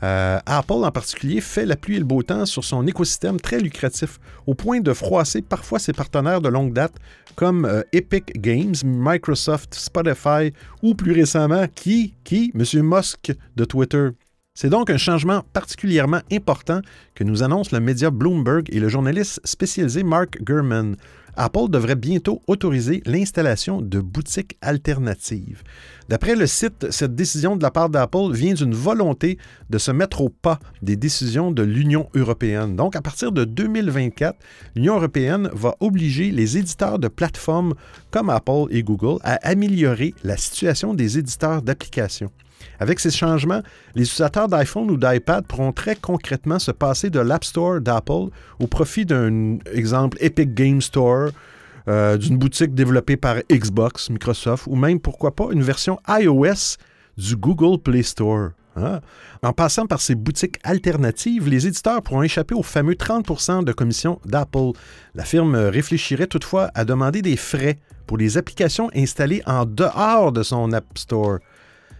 Euh, 0.02 0.38
Apple 0.46 0.84
en 0.84 0.92
particulier 0.92 1.40
fait 1.40 1.66
la 1.66 1.76
pluie 1.76 1.96
et 1.96 1.98
le 1.98 2.04
beau 2.04 2.22
temps 2.22 2.46
sur 2.46 2.62
son 2.62 2.86
écosystème 2.86 3.40
très 3.40 3.58
lucratif, 3.58 4.20
au 4.46 4.54
point 4.54 4.80
de 4.80 4.92
froisser 4.92 5.42
parfois 5.42 5.78
ses 5.78 5.92
partenaires 5.92 6.40
de 6.40 6.48
longue 6.48 6.72
date 6.72 6.94
comme 7.34 7.64
euh, 7.64 7.82
Epic 7.92 8.40
Games, 8.40 8.74
Microsoft, 8.84 9.74
Spotify 9.74 10.52
ou 10.82 10.94
plus 10.94 11.12
récemment 11.12 11.66
qui, 11.74 12.14
qui, 12.24 12.52
M. 12.54 12.82
Musk 12.82 13.32
de 13.56 13.64
Twitter. 13.64 14.10
C'est 14.54 14.70
donc 14.70 14.90
un 14.90 14.96
changement 14.96 15.42
particulièrement 15.52 16.20
important 16.32 16.80
que 17.14 17.22
nous 17.22 17.44
annonce 17.44 17.70
le 17.70 17.78
média 17.78 18.10
Bloomberg 18.10 18.66
et 18.72 18.80
le 18.80 18.88
journaliste 18.88 19.40
spécialisé 19.44 20.02
Mark 20.02 20.42
Gurman. 20.42 20.96
Apple 21.38 21.70
devrait 21.70 21.94
bientôt 21.94 22.42
autoriser 22.48 23.00
l'installation 23.06 23.80
de 23.80 24.00
boutiques 24.00 24.58
alternatives. 24.60 25.62
D'après 26.08 26.34
le 26.34 26.48
site, 26.48 26.90
cette 26.90 27.14
décision 27.14 27.54
de 27.56 27.62
la 27.62 27.70
part 27.70 27.90
d'Apple 27.90 28.32
vient 28.32 28.54
d'une 28.54 28.74
volonté 28.74 29.38
de 29.70 29.78
se 29.78 29.92
mettre 29.92 30.20
au 30.20 30.30
pas 30.30 30.58
des 30.82 30.96
décisions 30.96 31.52
de 31.52 31.62
l'Union 31.62 32.08
européenne. 32.14 32.74
Donc, 32.74 32.96
à 32.96 33.02
partir 33.02 33.30
de 33.30 33.44
2024, 33.44 34.36
l'Union 34.74 34.96
européenne 34.96 35.48
va 35.52 35.76
obliger 35.78 36.32
les 36.32 36.58
éditeurs 36.58 36.98
de 36.98 37.06
plateformes 37.08 37.74
comme 38.10 38.30
Apple 38.30 38.66
et 38.70 38.82
Google 38.82 39.20
à 39.22 39.34
améliorer 39.48 40.14
la 40.24 40.36
situation 40.36 40.92
des 40.92 41.18
éditeurs 41.18 41.62
d'applications. 41.62 42.32
Avec 42.80 43.00
ces 43.00 43.10
changements, 43.10 43.62
les 43.94 44.02
utilisateurs 44.04 44.48
d'iPhone 44.48 44.90
ou 44.90 44.96
d'iPad 44.96 45.44
pourront 45.46 45.72
très 45.72 45.96
concrètement 45.96 46.58
se 46.58 46.70
passer 46.70 47.10
de 47.10 47.20
l'App 47.20 47.44
Store 47.44 47.80
d'Apple 47.80 48.28
au 48.60 48.66
profit 48.66 49.04
d'un 49.04 49.58
exemple 49.72 50.16
Epic 50.20 50.54
Game 50.54 50.80
Store, 50.80 51.30
euh, 51.88 52.16
d'une 52.16 52.38
boutique 52.38 52.74
développée 52.74 53.16
par 53.16 53.36
Xbox, 53.50 54.10
Microsoft, 54.10 54.66
ou 54.66 54.76
même, 54.76 55.00
pourquoi 55.00 55.34
pas, 55.34 55.48
une 55.50 55.62
version 55.62 55.98
iOS 56.08 56.76
du 57.16 57.36
Google 57.36 57.82
Play 57.82 58.02
Store. 58.02 58.50
Hein? 58.76 59.00
En 59.42 59.52
passant 59.52 59.86
par 59.86 60.00
ces 60.00 60.14
boutiques 60.14 60.58
alternatives, 60.62 61.48
les 61.48 61.66
éditeurs 61.66 62.02
pourront 62.02 62.22
échapper 62.22 62.54
aux 62.54 62.62
fameux 62.62 62.94
30% 62.94 63.64
de 63.64 63.72
commission 63.72 64.20
d'Apple. 64.24 64.72
La 65.14 65.24
firme 65.24 65.56
réfléchirait 65.56 66.26
toutefois 66.26 66.70
à 66.74 66.84
demander 66.84 67.22
des 67.22 67.36
frais 67.36 67.78
pour 68.06 68.18
les 68.18 68.38
applications 68.38 68.90
installées 68.94 69.42
en 69.46 69.64
dehors 69.64 70.32
de 70.32 70.42
son 70.42 70.72
App 70.72 70.86
Store. 70.96 71.38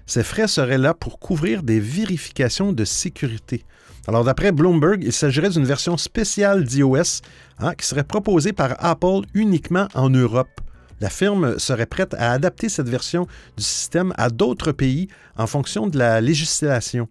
Ces 0.09 0.23
frais 0.23 0.49
seraient 0.49 0.79
là 0.79 0.95
pour 0.95 1.19
couvrir 1.19 1.63
des 1.63 1.81
vérifications 1.81 2.73
de 2.73 2.87
sécurité. 2.87 3.63
Alors, 4.07 4.25
d'après 4.25 4.53
Bloomberg, 4.53 5.05
il 5.05 5.13
s'agirait 5.13 5.51
d'une 5.51 5.67
version 5.67 5.99
spéciale 5.99 6.65
d'iOS 6.65 7.21
hein, 7.59 7.75
qui 7.75 7.87
serait 7.87 8.05
proposée 8.05 8.55
par 8.55 8.75
Apple 8.83 9.27
uniquement 9.35 9.87
en 9.95 10.09
Europe. 10.09 10.63
La 11.03 11.11
firme 11.11 11.59
serait 11.59 11.85
prête 11.85 12.15
à 12.15 12.33
adapter 12.33 12.71
cette 12.71 12.89
version 12.89 13.27
du 13.59 13.63
système 13.63 14.15
à 14.17 14.31
d'autres 14.31 14.73
pays 14.73 15.09
en 15.37 15.47
fonction 15.47 15.87
de 15.87 15.99
la 15.99 16.23
législation. 16.23 17.07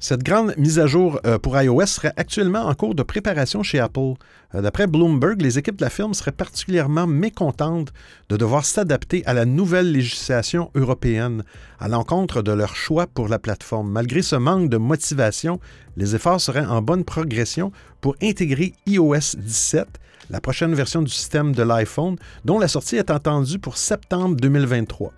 Cette 0.00 0.22
grande 0.22 0.54
mise 0.56 0.78
à 0.78 0.86
jour 0.86 1.18
euh, 1.26 1.38
pour 1.38 1.60
iOS 1.60 1.86
serait 1.86 2.12
actuellement 2.16 2.66
en 2.66 2.74
cours 2.74 2.94
de 2.94 3.02
préparation 3.02 3.64
chez 3.64 3.80
Apple. 3.80 4.14
Euh, 4.54 4.62
d'après 4.62 4.86
Bloomberg, 4.86 5.42
les 5.42 5.58
équipes 5.58 5.76
de 5.76 5.84
la 5.84 5.90
firme 5.90 6.14
seraient 6.14 6.30
particulièrement 6.30 7.08
mécontentes 7.08 7.92
de 8.28 8.36
devoir 8.36 8.64
s'adapter 8.64 9.26
à 9.26 9.34
la 9.34 9.44
nouvelle 9.44 9.90
législation 9.90 10.70
européenne, 10.76 11.42
à 11.80 11.88
l'encontre 11.88 12.42
de 12.42 12.52
leur 12.52 12.76
choix 12.76 13.08
pour 13.08 13.26
la 13.26 13.40
plateforme. 13.40 13.90
Malgré 13.90 14.22
ce 14.22 14.36
manque 14.36 14.70
de 14.70 14.76
motivation, 14.76 15.58
les 15.96 16.14
efforts 16.14 16.40
seraient 16.40 16.64
en 16.64 16.80
bonne 16.80 17.04
progression 17.04 17.72
pour 18.00 18.14
intégrer 18.22 18.74
iOS 18.86 19.36
17, 19.36 19.88
la 20.30 20.40
prochaine 20.40 20.74
version 20.74 21.02
du 21.02 21.10
système 21.10 21.52
de 21.52 21.62
l'iPhone, 21.64 22.16
dont 22.44 22.60
la 22.60 22.68
sortie 22.68 22.96
est 22.96 23.10
attendue 23.10 23.58
pour 23.58 23.76
septembre 23.76 24.36
2023. 24.36 25.12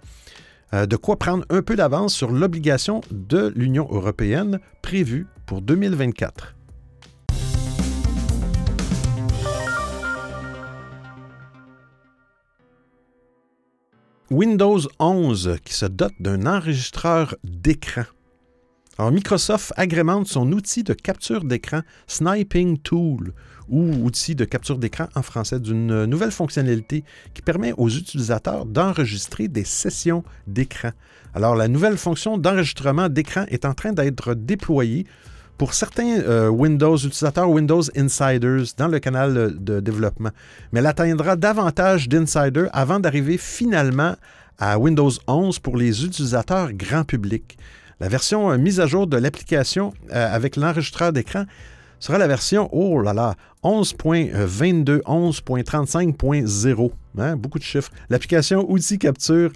Euh, 0.73 0.87
de 0.87 0.97
quoi 0.97 1.19
prendre 1.19 1.45
un 1.51 1.63
peu 1.63 1.75
d'avance 1.75 2.15
sur 2.15 2.31
l'obligation 2.31 3.01
de 3.11 3.53
l'Union 3.57 3.89
européenne 3.91 4.61
prévue 4.83 5.27
pour 5.47 5.63
2024. 5.63 6.55
Windows 14.31 14.79
11 15.01 15.57
qui 15.65 15.75
se 15.75 15.87
dote 15.87 16.15
d'un 16.21 16.47
enregistreur 16.47 17.35
d'écran. 17.43 18.05
Microsoft 19.09 19.73
agrémente 19.77 20.27
son 20.27 20.53
outil 20.53 20.83
de 20.83 20.93
capture 20.93 21.45
d'écran 21.45 21.81
Sniping 22.07 22.77
Tool 22.79 23.33
ou 23.69 23.83
outil 24.05 24.35
de 24.35 24.45
capture 24.45 24.79
d'écran 24.79 25.09
en 25.15 25.23
français 25.23 25.59
d'une 25.59 26.05
nouvelle 26.05 26.33
fonctionnalité 26.33 27.05
qui 27.33 27.41
permet 27.41 27.73
aux 27.79 27.89
utilisateurs 27.89 28.67
d'enregistrer 28.67 29.49
des 29.49 29.65
sessions 29.65 30.23
d'écran. 30.47 30.91
Alors 31.35 31.55
la 31.55 31.69
nouvelle 31.69 31.97
fonction 31.97 32.37
d'enregistrement 32.37 33.09
d'écran 33.09 33.45
est 33.49 33.65
en 33.65 33.73
train 33.73 33.93
d'être 33.93 34.35
déployée 34.35 35.07
pour 35.57 35.73
certains 35.73 36.21
euh, 36.21 36.49
Windows 36.49 36.97
utilisateurs 36.97 37.49
Windows 37.49 37.83
Insiders 37.97 38.75
dans 38.77 38.89
le 38.89 38.99
canal 38.99 39.55
de 39.63 39.81
développement, 39.81 40.31
mais 40.73 40.81
elle 40.81 40.87
atteindra 40.87 41.37
davantage 41.37 42.09
d'insiders 42.09 42.69
avant 42.73 42.99
d'arriver 42.99 43.39
finalement 43.39 44.17
à 44.59 44.79
Windows 44.79 45.11
11 45.27 45.59
pour 45.59 45.77
les 45.77 46.05
utilisateurs 46.05 46.73
grand 46.73 47.05
public. 47.05 47.57
La 48.01 48.09
version 48.09 48.51
euh, 48.51 48.59
mise 48.59 48.81
à 48.81 48.87
jour 48.87 49.07
de 49.07 49.17
l'application 49.17 49.93
euh, 50.13 50.35
avec 50.35 50.57
l'enregistreur 50.57 51.13
d'écran 51.13 51.45
sera 52.01 52.19
la 52.19 52.27
version, 52.27 52.69
oh 52.73 53.01
là 53.03 53.13
là, 53.13 53.37
11.22, 53.63 55.03
11.35.0. 55.03 56.91
Hein, 57.19 57.37
beaucoup 57.37 57.59
de 57.59 57.65
chiffres. 57.65 57.91
L'application 58.09 58.71
Outil 58.71 58.99
Capture 58.99 59.51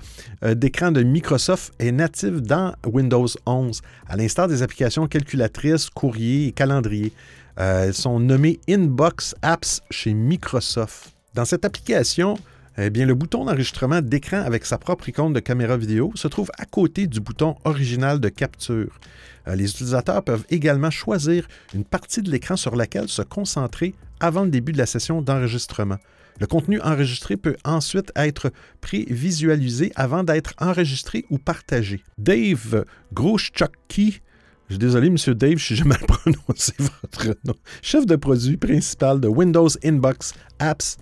euh, 0.45 0.55
d'écran 0.55 0.93
de 0.93 1.03
Microsoft 1.03 1.73
est 1.79 1.93
native 1.93 2.41
dans 2.41 2.75
Windows 2.85 3.29
11, 3.47 3.81
à 4.09 4.17
l'instar 4.17 4.49
des 4.49 4.63
applications 4.63 5.07
calculatrices, 5.07 5.89
courrier 5.89 6.49
et 6.49 6.53
calendrier. 6.53 7.13
Euh, 7.59 7.85
elles 7.85 7.95
sont 7.95 8.21
nommées 8.21 8.61
Inbox 8.69 9.35
Apps 9.41 9.81
chez 9.91 10.13
Microsoft. 10.13 11.13
Dans 11.35 11.45
cette 11.45 11.65
application, 11.65 12.37
eh 12.77 12.91
bien, 12.91 13.07
le 13.07 13.15
bouton 13.15 13.45
d'enregistrement 13.45 14.01
d'écran 14.01 14.39
avec 14.39 14.67
sa 14.67 14.79
propre 14.79 15.09
icône 15.09 15.33
de 15.33 15.41
caméra 15.41 15.77
vidéo 15.77 16.11
se 16.17 16.27
trouve 16.27 16.51
à 16.59 16.65
côté 16.65 17.07
du 17.07 17.21
bouton 17.21 17.55
original 17.65 18.19
de 18.19 18.29
capture. 18.29 18.99
Euh, 19.47 19.55
les 19.55 19.71
utilisateurs 19.71 20.25
peuvent 20.25 20.45
également 20.51 20.91
choisir 20.91 21.47
une 21.73 21.85
partie 21.85 22.21
de 22.23 22.31
l'écran 22.31 22.57
sur 22.57 22.75
laquelle 22.75 23.09
se 23.09 23.23
concentrer 23.23 23.95
avant 24.19 24.45
le 24.45 24.51
début 24.51 24.73
de 24.73 24.79
la 24.79 24.87
session 24.87 25.23
d'enregistrement. 25.23 25.99
Le 26.41 26.49
contenu 26.49 26.81
enregistré 26.81 27.37
peut 27.37 27.57
ensuite 27.65 28.11
être 28.17 28.51
prévisualisé 28.81 29.93
avant 29.95 30.25
d'être 30.25 30.55
enregistré 30.59 31.25
ou 31.31 31.39
partagé. 31.39 32.03
Dave 32.19 32.85
Groschocki, 33.13 34.21
je 34.69 34.75
suis 34.75 34.79
désolé, 34.79 35.11
monsieur 35.11 35.37
Dave, 35.37 35.61
mal 35.85 35.99
prononcé 36.09 36.73
votre 36.79 37.37
nom, 37.45 37.55
chef 37.83 38.05
de 38.05 38.17
produit 38.17 38.57
principal 38.57 39.21
de 39.21 39.29
Windows 39.29 39.69
Inbox 39.85 40.35
Apps, 40.59 40.97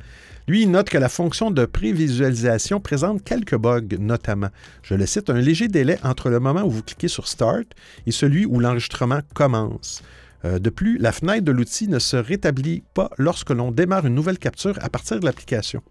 lui, 0.49 0.67
note 0.67 0.91
que 0.91 0.99
la 0.99 1.09
fonction 1.09 1.51
de 1.51 1.65
prévisualisation 1.65 2.81
présente 2.81 3.23
quelques 3.23 3.57
bugs, 3.57 3.97
notamment, 3.99 4.49
je 4.83 4.95
le 4.95 5.07
cite, 5.07 5.31
un 5.31 5.39
léger 5.39 5.69
délai 5.69 5.99
entre 6.03 6.31
le 6.31 6.41
moment 6.41 6.63
où 6.63 6.71
vous 6.71 6.83
cliquez 6.83 7.09
sur 7.09 7.29
Start 7.29 7.67
et 8.07 8.11
celui 8.11 8.45
où 8.45 8.59
l'enregistrement 8.59 9.21
commence. 9.35 10.03
Euh, 10.45 10.59
de 10.59 10.71
plus, 10.71 10.99
la 10.99 11.13
fenêtre 11.13 11.45
de 11.45 11.53
l'outil 11.53 11.87
ne 11.87 12.01
se 12.01 12.17
rétablit 12.17 12.83
pas 12.95 13.11
lorsque 13.19 13.51
l'on 13.51 13.71
démarre 13.71 14.07
une 14.07 14.15
nouvelle 14.15 14.39
capture 14.39 14.77
à 14.83 14.89
partir 14.89 15.21
de 15.21 15.25
l'application. 15.25 15.83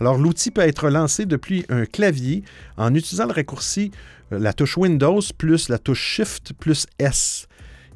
Alors, 0.00 0.18
l'outil 0.18 0.50
peut 0.50 0.60
être 0.60 0.90
lancé 0.90 1.24
depuis 1.24 1.64
un 1.70 1.86
clavier 1.86 2.44
en 2.76 2.94
utilisant 2.94 3.26
le 3.26 3.32
raccourci 3.32 3.90
euh, 4.32 4.38
la 4.38 4.52
touche 4.52 4.76
Windows 4.76 5.20
plus 5.38 5.70
la 5.70 5.78
touche 5.78 6.02
Shift 6.02 6.52
plus 6.52 6.86
S. 6.98 7.46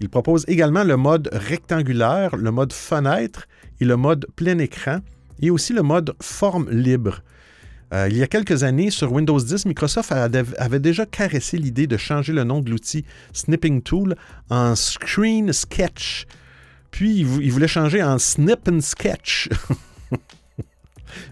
Il 0.00 0.09
propose 0.09 0.45
également 0.49 0.85
le 0.85 0.97
mode 0.97 1.29
rectangulaire, 1.33 2.37
le 2.37 2.50
mode 2.50 2.73
fenêtre 2.73 3.47
et 3.81 3.85
le 3.85 3.97
mode 3.97 4.27
plein 4.37 4.59
écran 4.59 5.00
et 5.40 5.50
aussi 5.50 5.73
le 5.73 5.83
mode 5.83 6.14
forme 6.21 6.71
libre. 6.71 7.23
Euh, 7.95 8.09
il 8.11 8.16
y 8.16 8.23
a 8.23 8.26
quelques 8.26 8.64
années, 8.64 8.90
sur 8.90 9.12
Windows 9.12 9.40
10, 9.40 9.64
Microsoft 9.64 10.12
avait 10.12 10.80
déjà 10.80 11.07
caressé 11.07 11.57
l'idée 11.57 11.87
de 11.87 11.97
changer 11.97 12.33
le 12.33 12.45
nom 12.45 12.61
de 12.61 12.71
l'outil 12.71 13.04
Snipping 13.33 13.83
Tool 13.83 14.14
en 14.50 14.75
Screen 14.75 15.52
Sketch. 15.52 16.26
Puis, 16.90 17.18
il 17.18 17.52
voulait 17.52 17.68
changer 17.68 18.02
en 18.02 18.18
Snip 18.18 18.68
Sketch. 18.80 19.49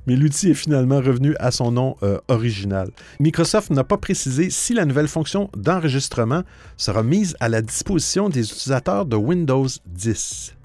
Mais 0.06 0.16
l'outil 0.16 0.50
est 0.50 0.54
finalement 0.54 0.96
revenu 0.96 1.34
à 1.38 1.50
son 1.50 1.72
nom 1.72 1.96
euh, 2.02 2.18
original. 2.28 2.90
Microsoft 3.20 3.70
n'a 3.70 3.84
pas 3.84 3.98
précisé 3.98 4.50
si 4.50 4.74
la 4.74 4.84
nouvelle 4.84 5.08
fonction 5.08 5.50
d'enregistrement 5.56 6.42
sera 6.76 7.02
mise 7.02 7.36
à 7.40 7.48
la 7.48 7.62
disposition 7.62 8.28
des 8.28 8.50
utilisateurs 8.50 9.04
de 9.04 9.16
Windows 9.16 9.66
10. 9.86 10.55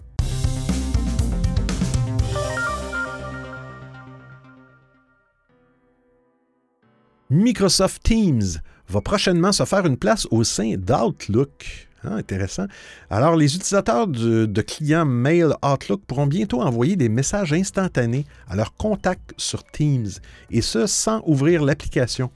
Microsoft 7.32 8.04
Teams 8.04 8.60
va 8.90 9.00
prochainement 9.00 9.54
se 9.54 9.64
faire 9.64 9.86
une 9.86 9.96
place 9.96 10.28
au 10.32 10.44
sein 10.44 10.76
d'Outlook. 10.78 11.88
Ah, 12.04 12.16
intéressant. 12.16 12.66
Alors, 13.10 13.38
les 13.38 13.56
utilisateurs 13.56 14.08
de, 14.08 14.62
clients 14.62 15.06
Mail 15.06 15.54
Outlook 15.64 16.02
pourront 16.06 16.28
bientôt 16.28 16.62
envoyer 16.62 16.98
des 16.98 17.08
messages 17.08 17.54
instantanés 17.54 18.26
à 18.50 18.58
leurs 18.58 18.76
contacts 18.76 19.32
sur 19.38 19.64
Teams, 19.64 20.10
et 20.50 20.62
ce 20.62 20.88
sans 20.88 21.24
ouvrir 21.26 21.64
l'application. 21.64 22.32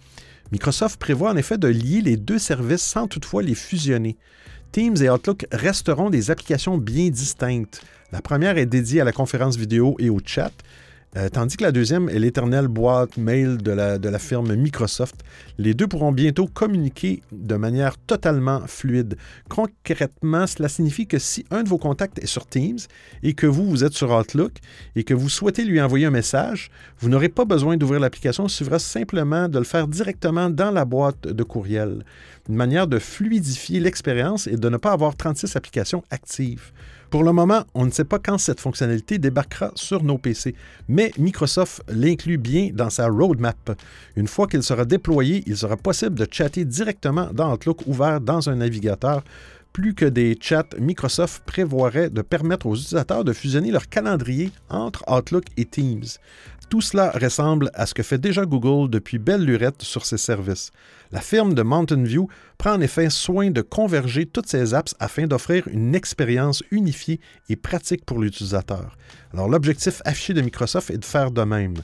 Microsoft 0.54 0.98
prévoit 0.98 1.32
en 1.32 1.36
effet 1.36 1.58
de 1.58 1.68
lier 1.68 2.00
les 2.00 2.16
deux 2.16 2.40
services 2.40 2.84
sans 2.84 3.10
toutefois 3.10 3.44
les 3.44 3.56
fusionner. 3.56 4.16
Teams 4.72 4.96
et 5.02 5.10
Outlook 5.10 5.46
resteront 5.52 6.10
des 6.10 6.32
applications 6.32 6.78
bien 6.78 7.10
distinctes. 7.10 7.82
La 8.14 8.22
première 8.22 8.58
est 8.58 8.66
dédiée 8.66 9.02
à 9.02 9.06
la 9.06 9.12
conférence 9.12 9.58
vidéo 9.58 9.98
et 10.00 10.10
au 10.10 10.20
chat, 10.26 10.54
euh, 11.18 11.30
tandis 11.30 11.56
que 11.56 11.64
la 11.64 11.72
deuxième 11.72 12.10
est 12.10 12.20
l'éternelle 12.20 12.68
boîte 12.68 13.18
mail 13.18 13.58
de 13.58 13.72
la, 13.72 13.98
de 13.98 14.10
la 14.10 14.20
firme 14.20 14.54
Microsoft. 14.54 15.16
Les 15.58 15.74
deux 15.74 15.88
pourront 15.88 16.12
bientôt 16.12 16.46
communiquer 16.46 17.22
de 17.32 17.56
manière 17.56 17.98
totalement 17.98 18.62
fluide. 18.68 19.16
Concrètement, 19.48 20.46
cela 20.46 20.68
signifie 20.68 21.08
que 21.08 21.18
si 21.18 21.46
un 21.52 21.64
de 21.64 21.70
vos 21.70 21.78
contacts 21.78 22.20
est 22.20 22.26
sur 22.26 22.46
Teams 22.46 22.80
et 23.24 23.34
que 23.34 23.48
vous, 23.48 23.66
vous 23.66 23.84
êtes 23.84 23.94
sur 23.94 24.12
Outlook 24.12 24.54
et 24.96 25.04
que 25.04 25.14
vous 25.14 25.30
souhaitez 25.30 25.64
lui 25.64 25.80
envoyer 25.80 26.06
un 26.06 26.12
message, 26.12 26.70
vous 27.00 27.08
n'aurez 27.08 27.30
pas 27.30 27.46
besoin 27.46 27.78
d'ouvrir 27.78 28.02
l'application, 28.02 28.48
il 28.48 28.50
suffira 28.50 28.80
simplement 28.80 29.48
de 29.48 29.58
le 29.58 29.66
faire 29.66 29.88
directement 29.88 30.50
dans 30.50 30.72
la 30.72 30.84
boîte 30.84 31.28
de 31.28 31.44
courriel. 31.44 32.04
Une 32.50 32.56
manière 32.56 32.88
de 32.88 33.00
fluidifier 33.00 33.80
l'expérience 33.80 34.48
et 34.48 34.58
de 34.58 34.70
ne 34.70 34.78
pas 34.78 34.92
avoir 34.92 35.16
36 35.16 35.56
applications 35.56 36.04
actives. 36.10 36.72
Pour 37.10 37.24
le 37.24 37.32
moment, 37.32 37.64
on 37.74 37.86
ne 37.86 37.92
sait 37.92 38.04
pas 38.04 38.20
quand 38.20 38.38
cette 38.38 38.60
fonctionnalité 38.60 39.20
débarquera 39.20 39.72
sur 39.76 40.04
nos 40.04 40.18
PC, 40.18 40.56
mais 40.88 41.12
Microsoft 41.18 41.84
l'inclut 41.88 42.38
bien 42.38 42.70
dans 42.74 42.90
sa 42.90 43.08
roadmap. 43.08 43.80
Une 44.16 44.28
fois 44.28 44.48
qu'il 44.48 44.64
sera 44.64 44.86
déployé, 44.86 45.44
il 45.46 45.56
sera 45.56 45.78
possible 45.78 46.16
de 46.16 46.28
chatter 46.30 46.66
directement 46.66 47.30
dans 47.34 47.54
Outlook 47.54 47.86
ouvert 47.88 48.20
dans 48.22 48.50
un 48.50 48.56
navigateur 48.56 49.24
Plus 49.76 49.94
que 49.94 50.06
des 50.06 50.38
chats, 50.40 50.70
Microsoft 50.80 51.44
prévoirait 51.46 52.10
de 52.10 52.22
permettre 52.22 52.66
aux 52.66 52.76
utilisateurs 52.76 53.26
de 53.26 53.34
fusionner 53.34 53.72
leur 53.72 53.90
calendrier 53.90 54.52
entre 54.70 55.04
Outlook 55.12 55.44
et 55.58 55.66
Teams. 55.66 56.06
Tout 56.70 56.82
cela 56.82 57.12
ressemble 57.12 57.70
à 57.76 57.86
ce 57.86 57.94
que 57.94 58.02
fait 58.02 58.18
déjà 58.18 58.46
Google 58.46 58.90
depuis 58.90 59.20
belle 59.20 59.44
lurette 59.46 59.84
sur 59.84 60.06
ses 60.06 60.18
services. 60.18 60.72
La 61.12 61.22
firme 61.22 61.54
de 61.54 61.62
Mountain 61.62 62.04
View 62.04 62.28
prend 62.58 62.74
en 62.74 62.82
effet 62.82 63.10
soin 63.12 63.52
de 63.52 63.62
converger 63.62 64.26
toutes 64.26 64.48
ses 64.48 64.74
apps 64.74 64.96
afin 65.00 65.28
d'offrir 65.28 65.68
une 65.68 65.94
expérience 65.94 66.64
unifiée 66.72 67.20
et 67.50 67.56
pratique 67.56 68.04
pour 68.04 68.20
l'utilisateur. 68.20 68.98
Alors 69.32 69.48
l'objectif 69.48 70.02
affiché 70.06 70.34
de 70.34 70.42
Microsoft 70.42 70.90
est 70.90 70.98
de 70.98 71.06
faire 71.06 71.30
de 71.30 71.44
même. 71.44 71.76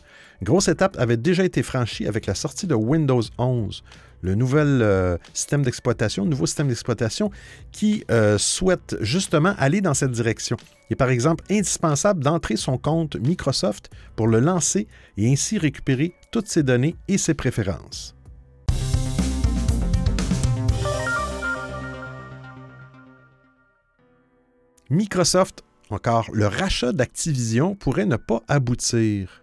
Grosse 0.41 0.67
étape 0.67 0.97
avait 0.99 1.17
déjà 1.17 1.45
été 1.45 1.61
franchie 1.61 2.07
avec 2.07 2.25
la 2.25 2.33
sortie 2.35 2.65
de 2.65 2.75
Windows 2.75 3.21
11 3.37 3.83
le 4.21 4.35
nouvel 4.35 4.81
euh, 4.81 5.17
système 5.33 5.63
d'exploitation, 5.63 6.25
nouveau 6.25 6.45
système 6.45 6.67
d'exploitation 6.67 7.31
qui 7.71 8.03
euh, 8.11 8.37
souhaite 8.37 8.95
justement 9.01 9.53
aller 9.57 9.81
dans 9.81 9.93
cette 9.93 10.11
direction. 10.11 10.57
Il 10.89 10.93
est 10.93 10.95
par 10.95 11.09
exemple 11.09 11.43
indispensable 11.49 12.23
d'entrer 12.23 12.55
son 12.55 12.77
compte 12.77 13.15
Microsoft 13.15 13.89
pour 14.15 14.27
le 14.27 14.39
lancer 14.39 14.87
et 15.17 15.31
ainsi 15.31 15.57
récupérer 15.57 16.13
toutes 16.31 16.47
ses 16.47 16.63
données 16.63 16.95
et 17.07 17.17
ses 17.17 17.33
préférences. 17.33 18.15
Microsoft, 24.89 25.63
encore, 25.89 26.29
le 26.33 26.47
rachat 26.47 26.91
d'Activision 26.91 27.75
pourrait 27.75 28.05
ne 28.05 28.17
pas 28.17 28.41
aboutir. 28.49 29.40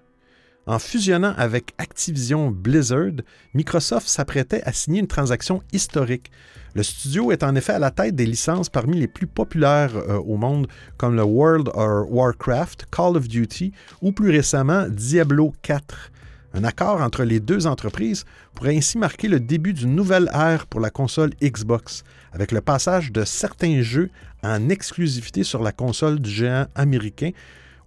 En 0.69 0.79
fusionnant 0.79 1.33
avec 1.39 1.73
Activision 1.79 2.51
Blizzard, 2.51 3.23
Microsoft 3.55 4.07
s'apprêtait 4.07 4.61
à 4.65 4.75
signer 4.75 5.01
une 5.01 5.07
transaction 5.07 5.63
historique. 5.73 6.31
Le 6.75 6.83
studio 6.83 7.33
est 7.33 7.43
en 7.43 7.55
effet 7.55 7.73
à 7.73 7.79
la 7.79 7.91
tête 7.91 8.15
des 8.15 8.27
licences 8.27 8.69
parmi 8.69 8.99
les 8.99 9.07
plus 9.09 9.27
populaires 9.27 9.97
euh, 9.97 10.19
au 10.19 10.37
monde, 10.37 10.67
comme 10.99 11.17
le 11.17 11.23
World 11.23 11.71
of 11.73 12.07
Warcraft, 12.11 12.85
Call 12.91 13.17
of 13.17 13.29
Duty 13.29 13.73
ou 14.03 14.13
plus 14.13 14.29
récemment 14.29 14.87
Diablo 14.91 15.55
4. 15.63 16.11
Un 16.53 16.65
accord 16.65 17.01
entre 17.01 17.25
les 17.25 17.41
deux 17.41 17.67
entreprises 17.67 18.27
pourrait 18.55 18.77
ainsi 18.77 18.99
marquer 18.99 19.29
le 19.29 19.41
début 19.41 19.73
d'une 19.73 19.95
nouvelle 19.95 20.29
ère 20.35 20.67
pour 20.67 20.81
la 20.81 20.91
console 20.91 21.31
Xbox, 21.43 22.05
avec 22.33 22.53
le 22.53 22.61
passage 22.61 23.11
de 23.11 23.25
certains 23.25 23.81
jeux 23.81 24.11
en 24.43 24.69
exclusivité 24.69 25.45
sur 25.45 25.63
la 25.63 25.73
console 25.73 26.21
du 26.21 26.29
géant 26.29 26.67
américain, 26.75 27.31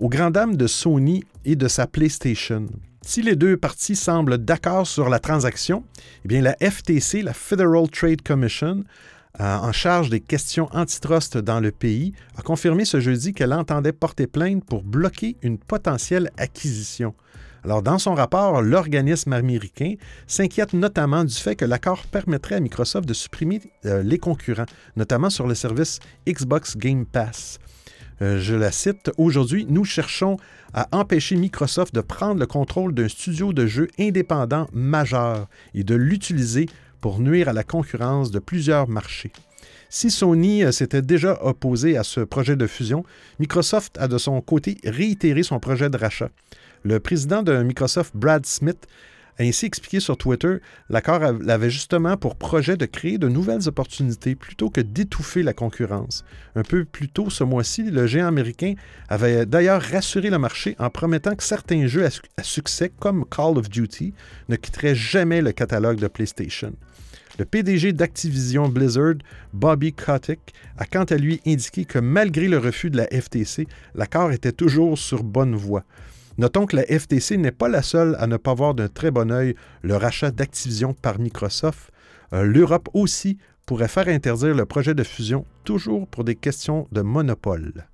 aux 0.01 0.09
grandes 0.09 0.33
dames 0.33 0.57
de 0.57 0.65
Sony 0.65 1.23
et 1.45 1.55
de 1.55 1.67
sa 1.67 1.85
PlayStation. 1.85 2.65
Si 3.03 3.21
les 3.21 3.35
deux 3.35 3.55
parties 3.55 3.95
semblent 3.95 4.39
d'accord 4.39 4.87
sur 4.87 5.09
la 5.09 5.19
transaction, 5.19 5.83
eh 6.27 6.41
la 6.41 6.55
FTC, 6.59 7.21
la 7.21 7.33
Federal 7.33 7.87
Trade 7.89 8.23
Commission, 8.23 8.83
euh, 9.39 9.57
en 9.57 9.71
charge 9.71 10.09
des 10.09 10.19
questions 10.19 10.67
antitrust 10.73 11.37
dans 11.37 11.59
le 11.59 11.71
pays, 11.71 12.13
a 12.35 12.41
confirmé 12.41 12.83
ce 12.83 12.99
jeudi 12.99 13.33
qu'elle 13.33 13.53
entendait 13.53 13.93
porter 13.93 14.25
plainte 14.25 14.65
pour 14.65 14.83
bloquer 14.83 15.37
une 15.43 15.59
potentielle 15.59 16.31
acquisition. 16.37 17.13
Alors, 17.63 17.83
dans 17.83 17.99
son 17.99 18.15
rapport, 18.15 18.63
l'organisme 18.63 19.33
américain 19.33 19.93
s'inquiète 20.25 20.73
notamment 20.73 21.23
du 21.23 21.35
fait 21.35 21.55
que 21.55 21.65
l'accord 21.65 22.07
permettrait 22.07 22.55
à 22.55 22.59
Microsoft 22.59 23.07
de 23.07 23.13
supprimer 23.13 23.61
euh, 23.85 24.01
les 24.01 24.17
concurrents, 24.17 24.65
notamment 24.95 25.29
sur 25.29 25.45
le 25.45 25.53
service 25.53 25.99
Xbox 26.27 26.75
Game 26.75 27.05
Pass. 27.05 27.59
Euh, 28.21 28.39
je 28.39 28.53
la 28.53 28.71
cite, 28.71 29.11
Aujourd'hui, 29.17 29.65
nous 29.67 29.83
cherchons 29.83 30.37
à 30.73 30.87
empêcher 30.91 31.35
Microsoft 31.35 31.95
de 31.95 32.01
prendre 32.01 32.39
le 32.39 32.45
contrôle 32.45 32.93
d'un 32.93 33.07
studio 33.07 33.51
de 33.51 33.65
jeux 33.65 33.87
indépendant 33.99 34.67
majeur 34.73 35.47
et 35.73 35.83
de 35.83 35.95
l'utiliser 35.95 36.67
pour 36.99 37.19
nuire 37.19 37.49
à 37.49 37.53
la 37.53 37.63
concurrence 37.63 38.29
de 38.29 38.37
plusieurs 38.37 38.87
marchés. 38.87 39.31
Si 39.89 40.11
Sony 40.11 40.63
euh, 40.63 40.71
s'était 40.71 41.01
déjà 41.01 41.39
opposé 41.43 41.97
à 41.97 42.03
ce 42.03 42.21
projet 42.21 42.55
de 42.55 42.67
fusion, 42.67 43.03
Microsoft 43.39 43.97
a 43.97 44.07
de 44.07 44.19
son 44.19 44.39
côté 44.41 44.77
réitéré 44.85 45.41
son 45.41 45.59
projet 45.59 45.89
de 45.89 45.97
rachat. 45.97 46.29
Le 46.83 46.99
président 46.99 47.41
de 47.41 47.63
Microsoft, 47.63 48.15
Brad 48.15 48.45
Smith, 48.45 48.87
ainsi 49.41 49.65
expliqué 49.65 49.99
sur 49.99 50.17
Twitter, 50.17 50.57
l'accord 50.89 51.21
avait 51.23 51.69
justement 51.69 52.17
pour 52.17 52.35
projet 52.35 52.77
de 52.77 52.85
créer 52.85 53.17
de 53.17 53.27
nouvelles 53.27 53.67
opportunités 53.67 54.35
plutôt 54.35 54.69
que 54.69 54.81
d'étouffer 54.81 55.43
la 55.43 55.53
concurrence. 55.53 56.23
Un 56.55 56.63
peu 56.63 56.85
plus 56.85 57.09
tôt 57.09 57.29
ce 57.29 57.43
mois-ci, 57.43 57.83
le 57.83 58.07
géant 58.07 58.27
américain 58.27 58.73
avait 59.09 59.45
d'ailleurs 59.45 59.81
rassuré 59.81 60.29
le 60.29 60.37
marché 60.37 60.75
en 60.79 60.89
promettant 60.89 61.35
que 61.35 61.43
certains 61.43 61.87
jeux 61.87 62.05
à, 62.05 62.43
succès, 62.43 62.91
comme 62.99 63.25
Call 63.25 63.57
of 63.57 63.69
Duty, 63.69 64.13
ne 64.49 64.55
quitteraient 64.55 64.95
jamais 64.95 65.41
le 65.41 65.51
catalogue 65.51 65.99
de 65.99 66.07
PlayStation. 66.07 66.73
Le 67.39 67.45
PDG 67.45 67.93
d'Activision 67.93 68.67
Blizzard, 68.67 69.15
Bobby 69.53 69.93
Kotick, 69.93 70.53
a 70.77 70.85
quant 70.85 71.05
à 71.05 71.15
lui 71.15 71.39
indiqué 71.47 71.85
que 71.85 71.99
malgré 71.99 72.47
le 72.47 72.57
refus 72.57 72.89
de 72.89 72.97
la 72.97 73.07
FTC, 73.07 73.67
l'accord 73.95 74.31
était 74.31 74.51
toujours 74.51 74.97
sur 74.97 75.23
bonne 75.23 75.55
voie. 75.55 75.83
Notons 76.41 76.65
que 76.65 76.75
la 76.75 76.81
FTC 76.81 77.37
n'est 77.37 77.51
pas 77.51 77.69
la 77.69 77.83
seule 77.83 78.15
à 78.17 78.25
ne 78.25 78.35
pas 78.35 78.55
voir 78.55 78.73
d'un 78.73 78.87
très 78.87 79.11
bon 79.11 79.31
œil 79.31 79.53
le 79.83 79.95
rachat 79.95 80.31
d'Activision 80.31 80.95
par 80.95 81.19
Microsoft. 81.19 81.91
Euh, 82.33 82.41
L'Europe 82.41 82.89
aussi 82.95 83.37
pourrait 83.67 83.87
faire 83.87 84.07
interdire 84.07 84.55
le 84.55 84.65
projet 84.65 84.95
de 84.95 85.03
fusion, 85.03 85.45
toujours 85.65 86.07
pour 86.07 86.23
des 86.23 86.33
questions 86.33 86.87
de 86.91 87.01
monopole. 87.01 87.85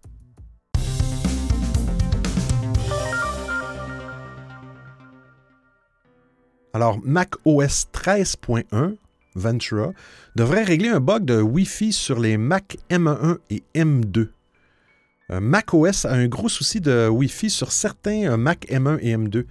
Alors, 6.71 6.99
Mac 7.03 7.31
OS 7.43 7.87
13.1 7.93 8.95
Ventura 9.35 9.91
devrait 10.37 10.63
régler 10.63 10.87
un 10.87 11.01
bug 11.01 11.25
de 11.25 11.41
Wi-Fi 11.41 11.91
sur 11.91 12.17
les 12.17 12.37
Mac 12.37 12.77
M1 12.89 13.39
et 13.49 13.61
M2. 13.75 14.29
Euh, 15.29 15.41
macOS 15.41 16.05
a 16.05 16.13
un 16.13 16.27
gros 16.27 16.47
souci 16.47 16.79
de 16.79 17.09
Wi-Fi 17.09 17.49
sur 17.49 17.73
certains 17.73 18.31
euh, 18.31 18.37
Mac 18.37 18.65
M1 18.69 18.97
et 19.01 19.13
M2. 19.13 19.43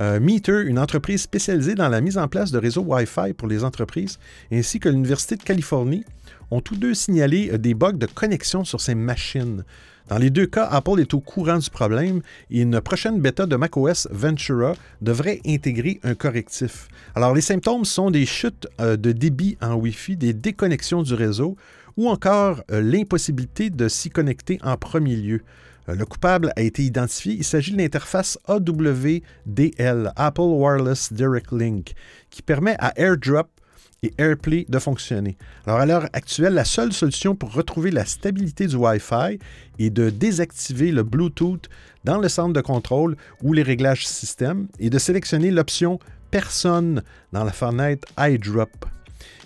Euh, 0.00 0.18
Meter, 0.18 0.62
une 0.66 0.78
entreprise 0.78 1.22
spécialisée 1.22 1.76
dans 1.76 1.88
la 1.88 2.00
mise 2.00 2.18
en 2.18 2.26
place 2.26 2.50
de 2.50 2.58
réseaux 2.58 2.82
Wi-Fi 2.82 3.34
pour 3.34 3.46
les 3.46 3.62
entreprises, 3.62 4.18
ainsi 4.50 4.80
que 4.80 4.88
l'Université 4.88 5.36
de 5.36 5.44
Californie, 5.44 6.04
ont 6.50 6.60
tous 6.60 6.74
deux 6.74 6.94
signalé 6.94 7.56
des 7.58 7.74
bugs 7.74 7.92
de 7.92 8.06
connexion 8.06 8.64
sur 8.64 8.80
ces 8.80 8.96
machines. 8.96 9.62
Dans 10.08 10.18
les 10.18 10.30
deux 10.30 10.46
cas, 10.46 10.66
Apple 10.66 10.98
est 10.98 11.14
au 11.14 11.20
courant 11.20 11.58
du 11.58 11.70
problème 11.70 12.22
et 12.50 12.62
une 12.62 12.80
prochaine 12.80 13.20
bêta 13.20 13.46
de 13.46 13.54
macOS 13.54 14.08
Ventura 14.10 14.74
devrait 15.00 15.40
intégrer 15.46 16.00
un 16.02 16.16
correctif. 16.16 16.88
Alors, 17.14 17.32
les 17.32 17.40
symptômes 17.40 17.84
sont 17.84 18.10
des 18.10 18.26
chutes 18.26 18.66
de 18.80 19.12
débit 19.12 19.56
en 19.62 19.74
Wi-Fi, 19.74 20.16
des 20.16 20.32
déconnexions 20.32 21.04
du 21.04 21.14
réseau, 21.14 21.56
ou 21.96 22.08
encore 22.08 22.62
euh, 22.70 22.80
l'impossibilité 22.80 23.70
de 23.70 23.88
s'y 23.88 24.10
connecter 24.10 24.58
en 24.62 24.76
premier 24.76 25.16
lieu. 25.16 25.42
Euh, 25.88 25.94
le 25.94 26.04
coupable 26.04 26.52
a 26.56 26.62
été 26.62 26.82
identifié. 26.82 27.34
Il 27.34 27.44
s'agit 27.44 27.72
de 27.72 27.78
l'interface 27.78 28.38
AWDL, 28.46 30.12
Apple 30.16 30.40
Wireless 30.40 31.12
Direct 31.12 31.52
Link, 31.52 31.94
qui 32.30 32.42
permet 32.42 32.76
à 32.78 32.98
AirDrop 32.98 33.48
et 34.02 34.14
AirPlay 34.18 34.64
de 34.68 34.78
fonctionner. 34.78 35.36
Alors 35.66 35.80
à 35.80 35.86
l'heure 35.86 36.08
actuelle, 36.12 36.54
la 36.54 36.64
seule 36.64 36.92
solution 36.92 37.34
pour 37.34 37.52
retrouver 37.52 37.90
la 37.90 38.06
stabilité 38.06 38.66
du 38.66 38.76
Wi-Fi 38.76 39.38
est 39.78 39.90
de 39.90 40.10
désactiver 40.10 40.90
le 40.90 41.02
Bluetooth 41.02 41.68
dans 42.04 42.18
le 42.18 42.28
centre 42.28 42.54
de 42.54 42.60
contrôle 42.60 43.16
ou 43.42 43.52
les 43.52 43.62
réglages 43.62 44.06
système 44.06 44.68
et 44.78 44.90
de 44.90 44.98
sélectionner 44.98 45.50
l'option 45.50 45.98
Personne 46.30 47.02
dans 47.32 47.42
la 47.42 47.50
fenêtre 47.50 48.06
iDrop. 48.16 48.86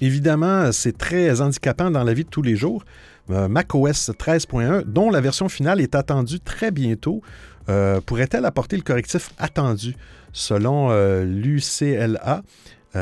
Évidemment, 0.00 0.72
c'est 0.72 0.96
très 0.96 1.40
handicapant 1.40 1.90
dans 1.90 2.04
la 2.04 2.14
vie 2.14 2.24
de 2.24 2.28
tous 2.28 2.42
les 2.42 2.56
jours. 2.56 2.84
Euh, 3.30 3.48
macOS 3.48 4.10
13.1, 4.10 4.82
dont 4.84 5.10
la 5.10 5.20
version 5.22 5.48
finale 5.48 5.80
est 5.80 5.94
attendue 5.94 6.40
très 6.40 6.70
bientôt, 6.70 7.22
euh, 7.70 8.00
pourrait-elle 8.02 8.44
apporter 8.44 8.76
le 8.76 8.82
correctif 8.82 9.30
attendu? 9.38 9.96
Selon 10.32 10.90
euh, 10.90 11.24
l'UCLA, 11.24 12.42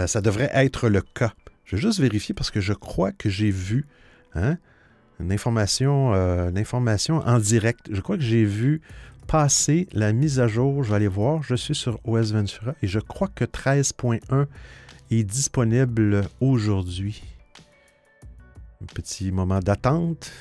ça 0.06 0.20
devrait 0.22 0.50
être 0.54 0.88
le 0.88 1.02
cas. 1.02 1.32
Je 1.64 1.76
vais 1.76 1.82
juste 1.82 2.00
vérifier 2.00 2.34
parce 2.34 2.50
que 2.50 2.60
je 2.60 2.72
crois 2.72 3.12
que 3.12 3.28
j'ai 3.28 3.50
vu 3.50 3.86
hein, 4.34 4.56
une, 5.20 5.32
information, 5.32 6.12
une 6.14 6.56
information 6.56 7.18
en 7.26 7.38
direct. 7.38 7.88
Je 7.90 8.00
crois 8.00 8.16
que 8.16 8.22
j'ai 8.22 8.44
vu 8.44 8.80
passer 9.26 9.88
la 9.92 10.14
mise 10.14 10.40
à 10.40 10.48
jour. 10.48 10.82
Je 10.82 10.90
vais 10.90 10.96
aller 10.96 11.08
voir. 11.08 11.42
Je 11.42 11.54
suis 11.54 11.74
sur 11.74 11.98
OS 12.04 12.32
Ventura 12.32 12.74
et 12.82 12.86
je 12.86 13.00
crois 13.00 13.28
que 13.34 13.44
13.1 13.44 14.46
est 15.12 15.24
disponible 15.24 16.22
aujourd'hui. 16.40 17.22
Un 18.82 18.86
petit 18.94 19.30
moment 19.30 19.60
d'attente. 19.60 20.32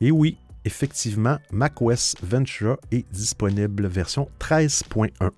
Et 0.00 0.10
oui, 0.10 0.38
effectivement, 0.64 1.38
macOS 1.50 2.16
Ventura 2.22 2.76
est 2.90 3.10
disponible 3.12 3.86
version 3.86 4.28
13.1. 4.40 5.30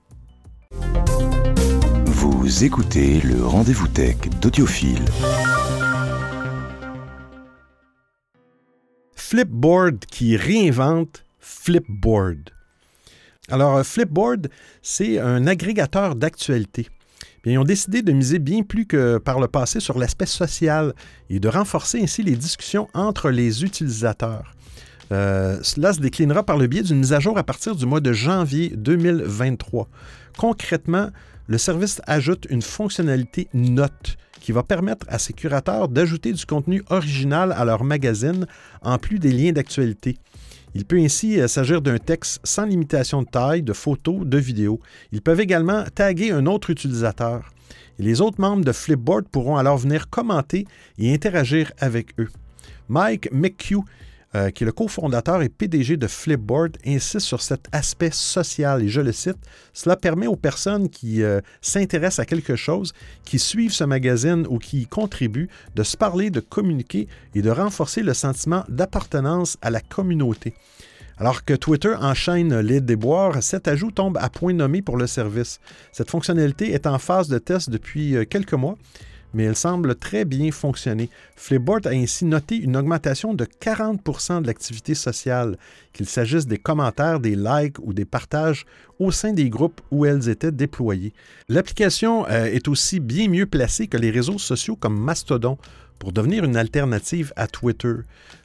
Vous 2.06 2.64
écoutez 2.64 3.20
le 3.20 3.44
rendez-vous 3.44 3.88
tech 3.88 4.16
d'Audiophile. 4.40 5.04
Flipboard 9.14 10.06
qui 10.06 10.36
réinvente 10.36 11.24
Flipboard. 11.38 12.50
Alors, 13.50 13.84
Flipboard, 13.84 14.48
c'est 14.82 15.18
un 15.18 15.46
agrégateur 15.46 16.14
d'actualité. 16.14 16.88
Ils 17.44 17.58
ont 17.58 17.64
décidé 17.64 18.02
de 18.02 18.12
miser 18.12 18.38
bien 18.38 18.62
plus 18.62 18.86
que 18.86 19.18
par 19.18 19.40
le 19.40 19.48
passé 19.48 19.80
sur 19.80 19.98
l'aspect 19.98 20.26
social 20.26 20.94
et 21.30 21.40
de 21.40 21.48
renforcer 21.48 22.00
ainsi 22.02 22.22
les 22.22 22.36
discussions 22.36 22.88
entre 22.94 23.30
les 23.30 23.64
utilisateurs. 23.64 24.54
Euh, 25.10 25.58
cela 25.62 25.92
se 25.92 26.00
déclinera 26.00 26.42
par 26.42 26.58
le 26.58 26.66
biais 26.66 26.82
d'une 26.82 26.98
mise 26.98 27.12
à 27.12 27.20
jour 27.20 27.38
à 27.38 27.44
partir 27.44 27.74
du 27.74 27.86
mois 27.86 28.00
de 28.00 28.12
janvier 28.12 28.72
2023. 28.76 29.88
Concrètement, 30.36 31.10
le 31.46 31.56
service 31.56 32.02
ajoute 32.06 32.46
une 32.50 32.60
fonctionnalité 32.60 33.48
note 33.54 34.16
qui 34.40 34.52
va 34.52 34.62
permettre 34.62 35.06
à 35.08 35.18
ses 35.18 35.32
curateurs 35.32 35.88
d'ajouter 35.88 36.32
du 36.32 36.44
contenu 36.44 36.82
original 36.90 37.52
à 37.52 37.64
leur 37.64 37.84
magazine 37.84 38.46
en 38.82 38.98
plus 38.98 39.18
des 39.18 39.32
liens 39.32 39.52
d'actualité. 39.52 40.18
Il 40.74 40.84
peut 40.84 40.98
ainsi 40.98 41.40
euh, 41.40 41.48
s'agir 41.48 41.82
d'un 41.82 41.98
texte 41.98 42.40
sans 42.44 42.66
limitation 42.66 43.22
de 43.22 43.28
taille, 43.28 43.62
de 43.62 43.72
photos, 43.72 44.24
de 44.24 44.38
vidéos. 44.38 44.80
Ils 45.12 45.22
peuvent 45.22 45.40
également 45.40 45.84
taguer 45.94 46.30
un 46.30 46.46
autre 46.46 46.70
utilisateur. 46.70 47.52
Les 47.98 48.20
autres 48.20 48.40
membres 48.40 48.64
de 48.64 48.72
Flipboard 48.72 49.26
pourront 49.28 49.56
alors 49.56 49.78
venir 49.78 50.08
commenter 50.08 50.66
et 50.98 51.12
interagir 51.12 51.72
avec 51.78 52.18
eux. 52.20 52.28
Mike 52.88 53.28
McHugh 53.32 53.84
euh, 54.34 54.50
qui 54.50 54.64
est 54.64 54.66
le 54.66 54.72
cofondateur 54.72 55.40
et 55.42 55.48
PDG 55.48 55.96
de 55.96 56.06
Flipboard, 56.06 56.76
insiste 56.86 57.26
sur 57.26 57.40
cet 57.40 57.66
aspect 57.72 58.10
social. 58.12 58.82
Et 58.82 58.88
je 58.88 59.00
le 59.00 59.12
cite, 59.12 59.38
cela 59.72 59.96
permet 59.96 60.26
aux 60.26 60.36
personnes 60.36 60.90
qui 60.90 61.22
euh, 61.22 61.40
s'intéressent 61.62 62.18
à 62.18 62.26
quelque 62.26 62.54
chose, 62.54 62.92
qui 63.24 63.38
suivent 63.38 63.72
ce 63.72 63.84
magazine 63.84 64.46
ou 64.50 64.58
qui 64.58 64.82
y 64.82 64.86
contribuent, 64.86 65.48
de 65.74 65.82
se 65.82 65.96
parler, 65.96 66.28
de 66.30 66.40
communiquer 66.40 67.08
et 67.34 67.40
de 67.40 67.50
renforcer 67.50 68.02
le 68.02 68.12
sentiment 68.12 68.64
d'appartenance 68.68 69.56
à 69.62 69.70
la 69.70 69.80
communauté. 69.80 70.54
Alors 71.16 71.44
que 71.44 71.54
Twitter 71.54 71.94
enchaîne 71.98 72.60
les 72.60 72.80
déboires, 72.80 73.42
cet 73.42 73.66
ajout 73.66 73.90
tombe 73.90 74.18
à 74.20 74.28
point 74.28 74.52
nommé 74.52 74.82
pour 74.82 74.96
le 74.96 75.06
service. 75.06 75.58
Cette 75.90 76.10
fonctionnalité 76.10 76.72
est 76.72 76.86
en 76.86 76.98
phase 76.98 77.28
de 77.28 77.38
test 77.38 77.70
depuis 77.70 78.14
euh, 78.14 78.24
quelques 78.24 78.52
mois 78.52 78.76
mais 79.34 79.44
elle 79.44 79.56
semble 79.56 79.94
très 79.94 80.24
bien 80.24 80.50
fonctionner. 80.50 81.10
Flipboard 81.36 81.86
a 81.86 81.90
ainsi 81.90 82.24
noté 82.24 82.56
une 82.56 82.76
augmentation 82.76 83.34
de 83.34 83.44
40% 83.44 84.42
de 84.42 84.46
l'activité 84.46 84.94
sociale, 84.94 85.56
qu'il 85.92 86.06
s'agisse 86.06 86.46
des 86.46 86.58
commentaires, 86.58 87.20
des 87.20 87.36
likes 87.36 87.78
ou 87.80 87.92
des 87.92 88.04
partages 88.04 88.66
au 88.98 89.10
sein 89.10 89.32
des 89.32 89.50
groupes 89.50 89.80
où 89.90 90.04
elles 90.06 90.28
étaient 90.28 90.52
déployées. 90.52 91.12
L'application 91.48 92.26
euh, 92.28 92.46
est 92.46 92.68
aussi 92.68 93.00
bien 93.00 93.28
mieux 93.28 93.46
placée 93.46 93.86
que 93.86 93.96
les 93.96 94.10
réseaux 94.10 94.38
sociaux 94.38 94.76
comme 94.76 94.98
Mastodon 94.98 95.58
pour 95.98 96.12
devenir 96.12 96.44
une 96.44 96.56
alternative 96.56 97.32
à 97.36 97.46
Twitter. 97.46 97.94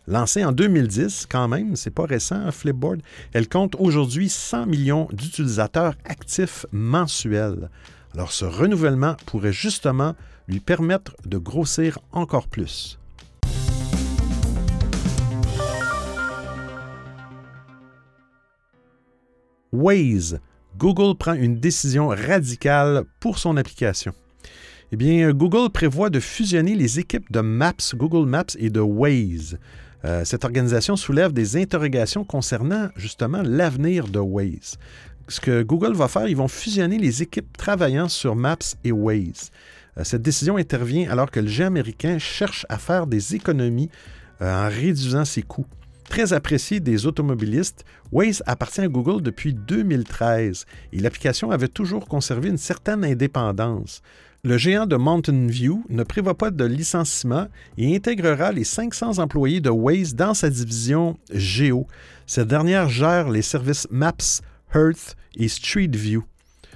Lancée 0.07 0.43
en 0.43 0.51
2010, 0.51 1.27
quand 1.29 1.47
même, 1.47 1.75
c'est 1.75 1.93
pas 1.93 2.05
récent, 2.05 2.51
Flipboard, 2.51 3.01
elle 3.31 3.47
compte 3.47 3.75
aujourd'hui 3.79 4.29
100 4.29 4.65
millions 4.65 5.07
d'utilisateurs 5.11 5.93
actifs 6.05 6.65
mensuels. 6.71 7.69
Alors 8.13 8.31
ce 8.31 8.45
renouvellement 8.45 9.15
pourrait 9.25 9.53
justement 9.53 10.15
lui 10.47 10.59
permettre 10.59 11.15
de 11.25 11.37
grossir 11.37 11.99
encore 12.11 12.47
plus. 12.47 12.99
Waze. 19.71 20.39
Google 20.77 21.17
prend 21.17 21.33
une 21.33 21.59
décision 21.59 22.07
radicale 22.07 23.03
pour 23.19 23.37
son 23.37 23.57
application. 23.57 24.13
Eh 24.91 24.95
bien, 24.95 25.31
Google 25.31 25.71
prévoit 25.71 26.09
de 26.09 26.19
fusionner 26.19 26.75
les 26.75 26.99
équipes 26.99 27.31
de 27.31 27.39
Maps, 27.39 27.73
Google 27.95 28.29
Maps 28.29 28.55
et 28.59 28.69
de 28.69 28.79
Waze. 28.79 29.57
Euh, 30.05 30.25
cette 30.25 30.45
organisation 30.45 30.95
soulève 30.95 31.31
des 31.31 31.57
interrogations 31.57 32.23
concernant 32.23 32.89
justement 32.95 33.41
l'avenir 33.41 34.07
de 34.07 34.19
Waze. 34.19 34.77
Ce 35.27 35.39
que 35.39 35.63
Google 35.63 35.93
va 35.93 36.07
faire, 36.07 36.27
ils 36.27 36.35
vont 36.35 36.47
fusionner 36.47 36.97
les 36.97 37.23
équipes 37.23 37.57
travaillant 37.57 38.09
sur 38.09 38.35
Maps 38.35 38.75
et 38.83 38.91
Waze. 38.91 39.51
Euh, 39.97 40.03
cette 40.03 40.21
décision 40.21 40.57
intervient 40.57 41.09
alors 41.09 41.31
que 41.31 41.39
le 41.39 41.47
géant 41.47 41.67
américain 41.67 42.17
cherche 42.19 42.65
à 42.69 42.77
faire 42.77 43.07
des 43.07 43.35
économies 43.35 43.89
euh, 44.41 44.65
en 44.65 44.69
réduisant 44.69 45.25
ses 45.25 45.43
coûts. 45.43 45.67
Très 46.09 46.33
apprécié 46.33 46.79
des 46.79 47.05
automobilistes, 47.05 47.85
Waze 48.11 48.43
appartient 48.45 48.81
à 48.81 48.87
Google 48.87 49.21
depuis 49.21 49.53
2013 49.53 50.65
et 50.91 50.99
l'application 50.99 51.51
avait 51.51 51.67
toujours 51.67 52.07
conservé 52.07 52.49
une 52.49 52.57
certaine 52.57 53.03
indépendance. 53.03 54.01
Le 54.43 54.57
géant 54.57 54.85
de 54.85 54.97
Mountain 54.97 55.47
View 55.47 55.85
ne 55.89 56.03
prévoit 56.03 56.37
pas 56.37 56.51
de 56.51 56.65
licenciement 56.65 57.47
et 57.77 57.95
intégrera 57.95 58.51
les 58.51 58.65
500 58.65 59.19
employés 59.19 59.61
de 59.61 59.69
Waze 59.69 60.15
dans 60.15 60.33
sa 60.33 60.49
division 60.49 61.17
Géo. 61.31 61.87
Cette 62.27 62.49
dernière 62.49 62.89
gère 62.89 63.29
les 63.29 63.41
services 63.41 63.87
Maps, 63.89 64.41
Earth 64.75 65.15
et 65.37 65.47
Street 65.47 65.89
View. 65.91 66.25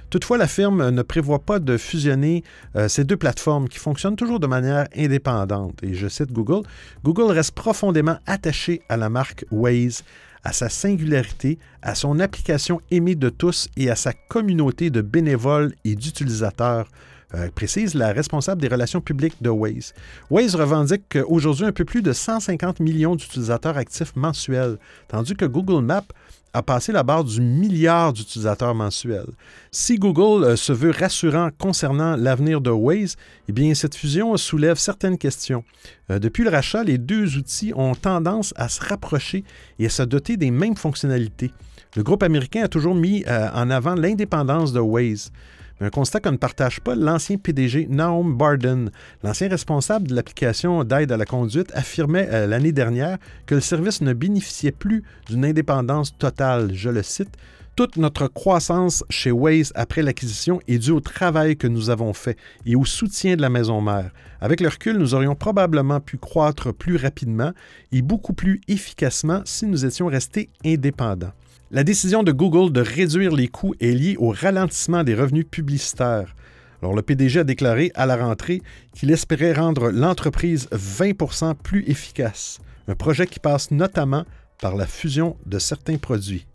Toutefois, 0.10 0.38
la 0.38 0.48
firme 0.48 0.90
ne 0.90 1.02
prévoit 1.02 1.40
pas 1.40 1.60
de 1.60 1.76
fusionner 1.76 2.44
euh, 2.76 2.88
ces 2.88 3.04
deux 3.04 3.18
plateformes 3.18 3.68
qui 3.68 3.78
fonctionnent 3.78 4.16
toujours 4.16 4.40
de 4.40 4.48
manière 4.48 4.88
indépendante. 4.96 5.84
Et 5.84 5.94
je 5.94 6.08
cite 6.08 6.32
Google, 6.32 6.66
Google 7.04 7.32
reste 7.32 7.52
profondément 7.52 8.18
attaché 8.26 8.82
à 8.88 8.96
la 8.96 9.10
marque 9.10 9.46
Waze, 9.52 10.04
à 10.44 10.54
sa 10.54 10.70
singularité, 10.70 11.60
à 11.82 11.94
son 11.94 12.20
application 12.20 12.80
aimée 12.90 13.16
de 13.16 13.28
tous 13.28 13.68
et 13.76 13.90
à 13.90 13.96
sa 13.96 14.14
communauté 14.14 14.90
de 14.90 15.02
bénévoles 15.02 15.74
et 15.84 15.96
d'utilisateurs. 15.96 16.88
Euh, 17.36 17.50
précise 17.54 17.94
la 17.94 18.14
responsable 18.14 18.62
des 18.62 18.70
relations 18.70 19.02
publiques 19.02 19.36
de 19.42 19.50
Waze. 19.50 19.94
Waze 20.30 20.56
revendique 20.56 21.18
aujourd'hui 21.28 21.66
un 21.66 21.74
peu 21.74 21.84
plus 21.84 22.02
de 22.02 22.14
150 22.14 22.80
millions 22.80 23.18
d'utilisateurs 23.18 23.76
actifs 23.76 24.16
mensuels, 24.16 24.78
tandis 25.10 25.36
que 25.36 25.44
Google 25.44 25.84
Maps 25.84 26.06
a 26.54 26.64
passé 26.64 26.92
la 26.92 27.04
barre 27.04 27.24
du 27.24 27.42
milliard 27.42 28.14
d'utilisateurs 28.14 28.74
mensuels. 28.74 29.30
Si 29.72 29.96
Google 29.96 30.44
euh, 30.44 30.56
se 30.56 30.74
veut 30.74 30.92
rassurant 30.92 31.50
concernant 31.58 32.16
l'avenir 32.16 32.62
de 32.62 32.70
Waze, 32.70 33.16
eh 33.48 33.52
bien, 33.52 33.74
cette 33.74 33.96
fusion 33.96 34.36
soulève 34.38 34.78
certaines 34.78 35.18
questions. 35.18 35.64
Euh, 36.10 36.20
depuis 36.20 36.44
le 36.44 36.50
rachat, 36.50 36.84
les 36.84 36.98
deux 36.98 37.38
outils 37.38 37.74
ont 37.76 37.96
tendance 37.96 38.54
à 38.56 38.70
se 38.70 38.82
rapprocher 38.82 39.44
et 39.80 39.86
à 39.86 39.90
se 39.90 40.04
doter 40.04 40.38
des 40.38 40.52
mêmes 40.52 40.76
fonctionnalités. 40.76 41.52
Le 41.96 42.04
groupe 42.04 42.24
américain 42.24 42.64
a 42.64 42.68
toujours 42.68 42.96
mis 42.96 43.24
euh, 43.28 43.50
en 43.54 43.70
avant 43.70 43.96
l'indépendance 43.96 44.74
de 44.74 44.80
Waze. 44.80 45.32
Un 45.80 45.92
constat 45.92 46.20
qu'on 46.20 46.32
ne 46.32 46.38
partage 46.38 46.82
pas, 46.82 46.96
l'ancien 46.96 47.38
PDG 47.38 47.86
Naum 47.88 48.36
Barden, 48.36 48.90
l'ancien 49.24 49.48
responsable 49.48 50.08
de 50.08 50.16
l'application 50.16 50.84
d'aide 50.84 51.12
à 51.12 51.18
la 51.18 51.26
conduite, 51.26 51.72
affirmait 51.76 52.28
euh, 52.32 52.48
l'année 52.48 52.72
dernière 52.72 53.20
que 53.46 53.54
le 53.54 53.62
service 53.62 54.02
ne 54.02 54.14
bénéficiait 54.14 54.72
plus 54.72 55.04
d'une 55.28 55.46
indépendance 55.46 56.18
totale. 56.18 56.72
Je 56.74 56.90
le 56.90 57.04
cite. 57.04 57.38
Toute 57.76 57.98
notre 57.98 58.26
croissance 58.28 59.04
chez 59.12 59.30
Waze 59.30 59.72
après 59.76 60.02
l'acquisition 60.02 60.60
est 60.68 60.80
due 60.80 60.90
au 60.90 61.00
travail 61.00 61.58
que 61.58 61.68
nous 61.68 61.92
avons 61.92 62.12
fait 62.12 62.36
et 62.66 62.76
au 62.76 62.84
soutien 62.84 63.36
de 63.36 63.42
la 63.44 63.52
maison 63.52 63.80
mère. 63.80 64.10
Avec 64.42 64.62
le 64.62 64.70
recul, 64.70 64.98
nous 64.98 65.14
aurions 65.14 65.36
probablement 65.36 66.00
pu 66.00 66.18
croître 66.18 66.74
plus 66.74 66.96
rapidement 66.96 67.52
et 67.92 68.02
beaucoup 68.02 68.34
plus 68.34 68.62
efficacement 68.68 69.42
si 69.46 69.68
nous 69.68 69.86
étions 69.86 70.08
restés 70.08 70.50
indépendants. 70.66 71.34
La 71.70 71.84
décision 71.84 72.24
de 72.24 72.32
Google 72.32 72.72
de 72.72 72.80
réduire 72.80 73.34
les 73.34 73.50
coûts 73.50 73.76
est 73.82 73.92
liée 73.92 74.16
au 74.20 74.30
ralentissement 74.30 75.04
des 75.04 75.14
revenus 75.14 75.46
publicitaires. 75.52 76.34
Alors, 76.82 76.96
le 76.96 77.02
PDG 77.02 77.42
a 77.42 77.44
déclaré 77.44 77.92
à 77.94 78.06
la 78.06 78.16
rentrée 78.16 78.62
qu'il 78.94 79.12
espérait 79.12 79.52
rendre 79.52 79.90
l'entreprise 79.92 80.70
20% 80.72 81.56
plus 81.56 81.84
efficace, 81.90 82.60
un 82.88 82.96
projet 82.96 83.28
qui 83.28 83.42
passe 83.42 83.70
notamment 83.72 84.24
par 84.62 84.78
la 84.78 84.88
fusion 84.88 85.36
de 85.46 85.60
certains 85.60 85.98
produits. 85.98 86.48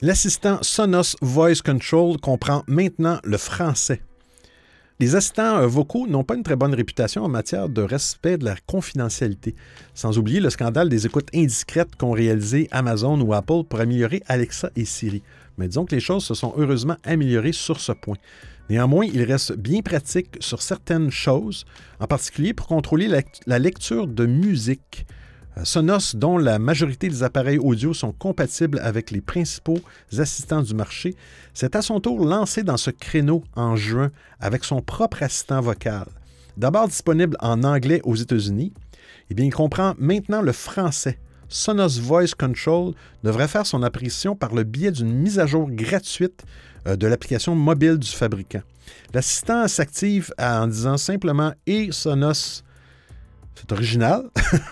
L'assistant 0.00 0.58
Sonos 0.62 1.14
Voice 1.20 1.62
Control 1.64 2.16
comprend 2.18 2.64
maintenant 2.66 3.20
le 3.22 3.38
français. 3.38 4.02
Les 5.02 5.16
assistants 5.16 5.56
euh, 5.56 5.66
vocaux 5.66 6.06
n'ont 6.06 6.22
pas 6.22 6.36
une 6.36 6.44
très 6.44 6.54
bonne 6.54 6.74
réputation 6.74 7.24
en 7.24 7.28
matière 7.28 7.68
de 7.68 7.82
respect 7.82 8.38
de 8.38 8.44
la 8.44 8.54
confidentialité, 8.68 9.56
sans 9.94 10.16
oublier 10.16 10.38
le 10.38 10.48
scandale 10.48 10.88
des 10.88 11.06
écoutes 11.06 11.28
indiscrètes 11.34 11.96
qu'ont 11.96 12.12
réalisé 12.12 12.68
Amazon 12.70 13.20
ou 13.20 13.34
Apple 13.34 13.64
pour 13.68 13.80
améliorer 13.80 14.22
Alexa 14.28 14.70
et 14.76 14.84
Siri. 14.84 15.24
Mais 15.58 15.66
disons 15.66 15.86
que 15.86 15.96
les 15.96 16.00
choses 16.00 16.24
se 16.24 16.34
sont 16.34 16.54
heureusement 16.56 16.94
améliorées 17.02 17.50
sur 17.50 17.80
ce 17.80 17.90
point. 17.90 18.14
Néanmoins, 18.70 19.04
il 19.04 19.24
reste 19.24 19.56
bien 19.56 19.80
pratique 19.80 20.36
sur 20.38 20.62
certaines 20.62 21.10
choses, 21.10 21.64
en 21.98 22.06
particulier 22.06 22.54
pour 22.54 22.68
contrôler 22.68 23.08
la 23.48 23.58
lecture 23.58 24.06
de 24.06 24.24
musique. 24.24 25.04
Euh, 25.58 25.64
Sonos, 25.64 26.14
dont 26.14 26.38
la 26.38 26.58
majorité 26.58 27.08
des 27.08 27.22
appareils 27.22 27.58
audio 27.58 27.92
sont 27.92 28.12
compatibles 28.12 28.78
avec 28.82 29.10
les 29.10 29.20
principaux 29.20 29.80
assistants 30.18 30.62
du 30.62 30.74
marché, 30.74 31.14
s'est 31.52 31.76
à 31.76 31.82
son 31.82 32.00
tour 32.00 32.24
lancé 32.24 32.62
dans 32.62 32.76
ce 32.76 32.90
créneau 32.90 33.44
en 33.54 33.76
juin 33.76 34.10
avec 34.40 34.64
son 34.64 34.80
propre 34.80 35.22
assistant 35.22 35.60
vocal. 35.60 36.06
D'abord 36.56 36.88
disponible 36.88 37.36
en 37.40 37.64
anglais 37.64 38.00
aux 38.04 38.16
États-Unis, 38.16 38.72
eh 39.30 39.34
il 39.42 39.54
comprend 39.54 39.94
maintenant 39.98 40.42
le 40.42 40.52
français. 40.52 41.18
Sonos 41.48 42.00
Voice 42.00 42.34
Control 42.38 42.94
devrait 43.24 43.48
faire 43.48 43.66
son 43.66 43.82
apparition 43.82 44.34
par 44.34 44.54
le 44.54 44.64
biais 44.64 44.90
d'une 44.90 45.12
mise 45.12 45.38
à 45.38 45.46
jour 45.46 45.70
gratuite 45.70 46.44
euh, 46.86 46.96
de 46.96 47.06
l'application 47.06 47.54
mobile 47.54 47.98
du 47.98 48.08
fabricant. 48.08 48.62
L'assistant 49.12 49.68
s'active 49.68 50.32
en 50.38 50.66
disant 50.66 50.96
simplement 50.96 51.52
Et 51.66 51.92
Sonos 51.92 52.62
c'est 53.54 53.72
original. 53.72 54.24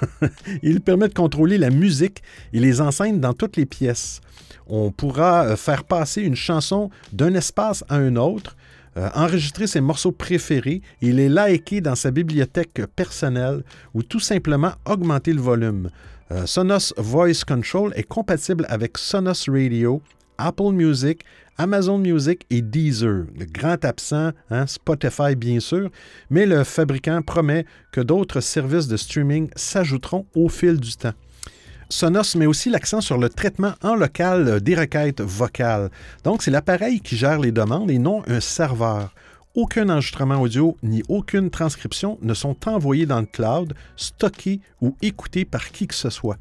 Il 0.62 0.80
permet 0.80 1.08
de 1.08 1.14
contrôler 1.14 1.58
la 1.58 1.70
musique 1.70 2.22
et 2.52 2.60
les 2.60 2.80
enceintes 2.80 3.20
dans 3.20 3.34
toutes 3.34 3.56
les 3.56 3.66
pièces. 3.66 4.20
On 4.66 4.90
pourra 4.90 5.44
euh, 5.44 5.56
faire 5.56 5.84
passer 5.84 6.22
une 6.22 6.36
chanson 6.36 6.90
d'un 7.12 7.34
espace 7.34 7.84
à 7.88 7.96
un 7.96 8.16
autre, 8.16 8.56
euh, 8.96 9.08
enregistrer 9.14 9.66
ses 9.66 9.80
morceaux 9.80 10.12
préférés 10.12 10.82
et 11.02 11.12
les 11.12 11.28
liker 11.28 11.80
dans 11.80 11.94
sa 11.94 12.10
bibliothèque 12.10 12.82
personnelle 12.96 13.62
ou 13.94 14.02
tout 14.02 14.20
simplement 14.20 14.72
augmenter 14.84 15.32
le 15.32 15.40
volume. 15.40 15.90
Euh, 16.32 16.46
Sonos 16.46 16.92
Voice 16.96 17.44
Control 17.46 17.92
est 17.96 18.04
compatible 18.04 18.64
avec 18.68 18.98
Sonos 18.98 19.46
Radio, 19.48 20.00
Apple 20.46 20.72
Music, 20.72 21.24
Amazon 21.58 21.98
Music 21.98 22.46
et 22.50 22.62
Deezer. 22.62 23.26
Le 23.38 23.44
grand 23.44 23.84
absent, 23.84 24.30
hein, 24.50 24.66
Spotify 24.66 25.36
bien 25.36 25.60
sûr, 25.60 25.90
mais 26.30 26.46
le 26.46 26.64
fabricant 26.64 27.20
promet 27.22 27.66
que 27.92 28.00
d'autres 28.00 28.40
services 28.40 28.88
de 28.88 28.96
streaming 28.96 29.50
s'ajouteront 29.56 30.26
au 30.34 30.48
fil 30.48 30.80
du 30.80 30.96
temps. 30.96 31.12
Sonos 31.90 32.36
met 32.36 32.46
aussi 32.46 32.70
l'accent 32.70 33.00
sur 33.00 33.18
le 33.18 33.28
traitement 33.28 33.74
en 33.82 33.96
local 33.96 34.60
des 34.60 34.76
requêtes 34.76 35.20
vocales. 35.20 35.90
Donc, 36.22 36.42
c'est 36.42 36.52
l'appareil 36.52 37.00
qui 37.00 37.16
gère 37.16 37.40
les 37.40 37.50
demandes 37.50 37.90
et 37.90 37.98
non 37.98 38.22
un 38.28 38.40
serveur. 38.40 39.12
Aucun 39.56 39.88
enregistrement 39.88 40.40
audio 40.40 40.76
ni 40.84 41.02
aucune 41.08 41.50
transcription 41.50 42.16
ne 42.22 42.34
sont 42.34 42.68
envoyés 42.68 43.06
dans 43.06 43.18
le 43.18 43.26
cloud, 43.26 43.74
stockés 43.96 44.60
ou 44.80 44.96
écoutés 45.02 45.44
par 45.44 45.72
qui 45.72 45.88
que 45.88 45.94
ce 45.96 46.10
soit. 46.10 46.38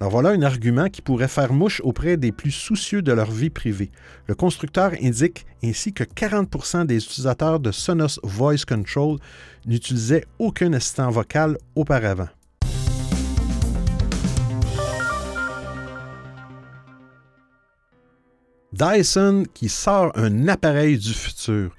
Alors 0.00 0.12
voilà 0.12 0.30
un 0.30 0.40
argument 0.40 0.88
qui 0.88 1.02
pourrait 1.02 1.28
faire 1.28 1.52
mouche 1.52 1.82
auprès 1.84 2.16
des 2.16 2.32
plus 2.32 2.52
soucieux 2.52 3.02
de 3.02 3.12
leur 3.12 3.30
vie 3.30 3.50
privée. 3.50 3.90
Le 4.28 4.34
constructeur 4.34 4.92
indique 5.02 5.44
ainsi 5.62 5.92
que 5.92 6.04
40% 6.04 6.86
des 6.86 7.04
utilisateurs 7.04 7.60
de 7.60 7.70
Sonos 7.70 8.18
Voice 8.22 8.64
Control 8.66 9.18
n'utilisaient 9.66 10.24
aucun 10.38 10.72
assistant 10.72 11.10
vocal 11.10 11.58
auparavant. 11.74 12.28
Dyson 18.72 19.44
qui 19.52 19.68
sort 19.68 20.12
un 20.14 20.48
appareil 20.48 20.96
du 20.96 21.12
futur. 21.12 21.76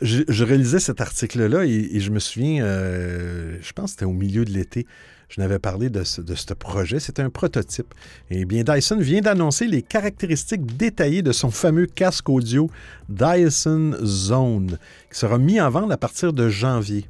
Je, 0.00 0.44
réalisais 0.44 0.80
cet 0.80 1.02
article-là 1.02 1.66
et, 1.66 2.00
je 2.00 2.10
me 2.10 2.20
souviens, 2.20 2.64
euh, 2.64 3.58
je 3.60 3.72
pense 3.74 3.90
que 3.90 3.90
c'était 3.90 4.04
au 4.06 4.14
milieu 4.14 4.46
de 4.46 4.50
l'été, 4.50 4.86
je 5.28 5.40
n'avais 5.40 5.58
parlé 5.58 5.90
de 5.90 6.04
ce, 6.04 6.20
projet. 6.54 7.00
C'était 7.00 7.22
un 7.22 7.30
prototype. 7.30 7.92
Et 8.30 8.44
bien, 8.44 8.62
Dyson 8.62 8.98
vient 8.98 9.20
d'annoncer 9.20 9.66
les 9.66 9.82
caractéristiques 9.82 10.76
détaillées 10.76 11.22
de 11.22 11.32
son 11.32 11.50
fameux 11.50 11.86
casque 11.86 12.28
audio 12.28 12.70
Dyson 13.08 13.96
Zone, 14.04 14.78
qui 15.10 15.18
sera 15.18 15.38
mis 15.38 15.60
en 15.60 15.70
vente 15.70 15.90
à 15.90 15.96
partir 15.96 16.32
de 16.32 16.48
janvier. 16.48 17.06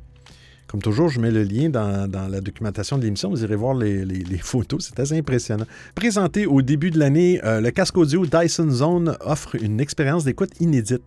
Comme 0.67 0.83
toujours, 0.83 1.09
je 1.09 1.21
mets 1.21 1.31
le 1.31 1.45
lien 1.45 1.69
dans, 1.69 2.11
la 2.29 2.41
documentation 2.41 2.99
de 2.99 3.05
l'émission. 3.05 3.31
Vous 3.31 3.45
irez 3.45 3.55
voir 3.55 3.75
les, 3.75 4.39
photos. 4.39 4.85
C'est 4.89 4.99
assez 4.99 5.17
impressionnant. 5.17 5.67
Présenté 5.95 6.47
au 6.47 6.63
début 6.63 6.91
de 6.91 6.99
l'année, 6.99 7.41
euh, 7.45 7.61
le 7.61 7.71
casque 7.71 7.97
audio 7.97 8.27
Dyson 8.27 8.71
Zone 8.71 9.17
offre 9.21 9.55
une 9.55 9.81
expérience 9.81 10.25
d'écoute 10.25 10.51
inédite 10.61 11.03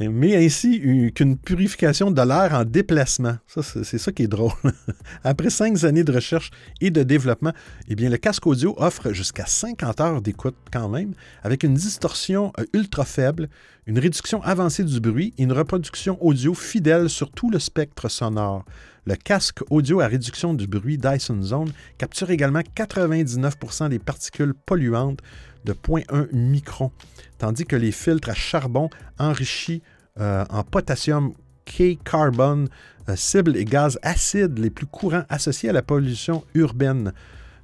mais 0.00 0.36
ainsi 0.36 0.80
qu'une 1.14 1.36
purification 1.36 2.10
de 2.10 2.22
l'air 2.22 2.54
en 2.54 2.64
déplacement. 2.64 3.36
c'est 3.46 3.98
ça 3.98 4.12
qui 4.12 4.24
est 4.24 4.28
drôle. 4.28 4.52
Après 5.24 5.50
cinq 5.50 5.84
années 5.84 6.04
de 6.04 6.12
recherche 6.12 6.50
et 6.80 6.90
de 6.90 7.02
développement, 7.02 7.52
eh 7.88 7.94
le 7.94 8.16
casque 8.16 8.46
audio 8.46 8.74
offre 8.78 9.12
jusqu'à 9.12 9.46
50 9.46 10.00
heures 10.00 10.22
d'écoute 10.22 10.56
quand 10.72 10.88
même, 10.88 11.12
avec 11.42 11.62
une 11.62 11.74
distorsion 11.74 12.52
euh, 12.58 12.64
ultra 12.72 13.04
faible, 13.04 13.48
une 13.86 13.98
réduction 13.98 14.42
avancée 14.42 14.84
du 14.84 15.00
bruit 15.00 15.34
et 15.38 15.42
une 15.42 15.52
reproduction 15.52 16.16
audio 16.24 16.54
fidèle 16.54 17.08
sur 17.08 17.30
tout 17.30 17.50
le 17.50 17.58
spectre 17.58 18.08
sonore. 18.08 18.64
Le 19.04 19.16
casque 19.16 19.60
audio 19.70 20.00
à 20.00 20.06
réduction 20.06 20.54
du 20.54 20.68
bruit 20.68 20.96
Dyson 20.96 21.42
Zone 21.42 21.72
capture 21.98 22.30
également 22.30 22.60
99% 22.60 23.88
des 23.88 23.98
particules 23.98 24.54
polluantes 24.54 25.18
de 25.64 25.72
0.1 25.72 26.28
micron, 26.32 26.90
tandis 27.38 27.64
que 27.64 27.76
les 27.76 27.92
filtres 27.92 28.30
à 28.30 28.34
charbon 28.34 28.90
enrichis 29.18 29.82
euh, 30.20 30.44
en 30.50 30.62
potassium 30.62 31.32
K-carbone 31.64 32.68
euh, 33.08 33.16
ciblent 33.16 33.52
les 33.52 33.64
gaz 33.64 33.98
acides 34.02 34.58
les 34.58 34.70
plus 34.70 34.86
courants 34.86 35.24
associés 35.28 35.70
à 35.70 35.72
la 35.72 35.82
pollution 35.82 36.44
urbaine, 36.54 37.12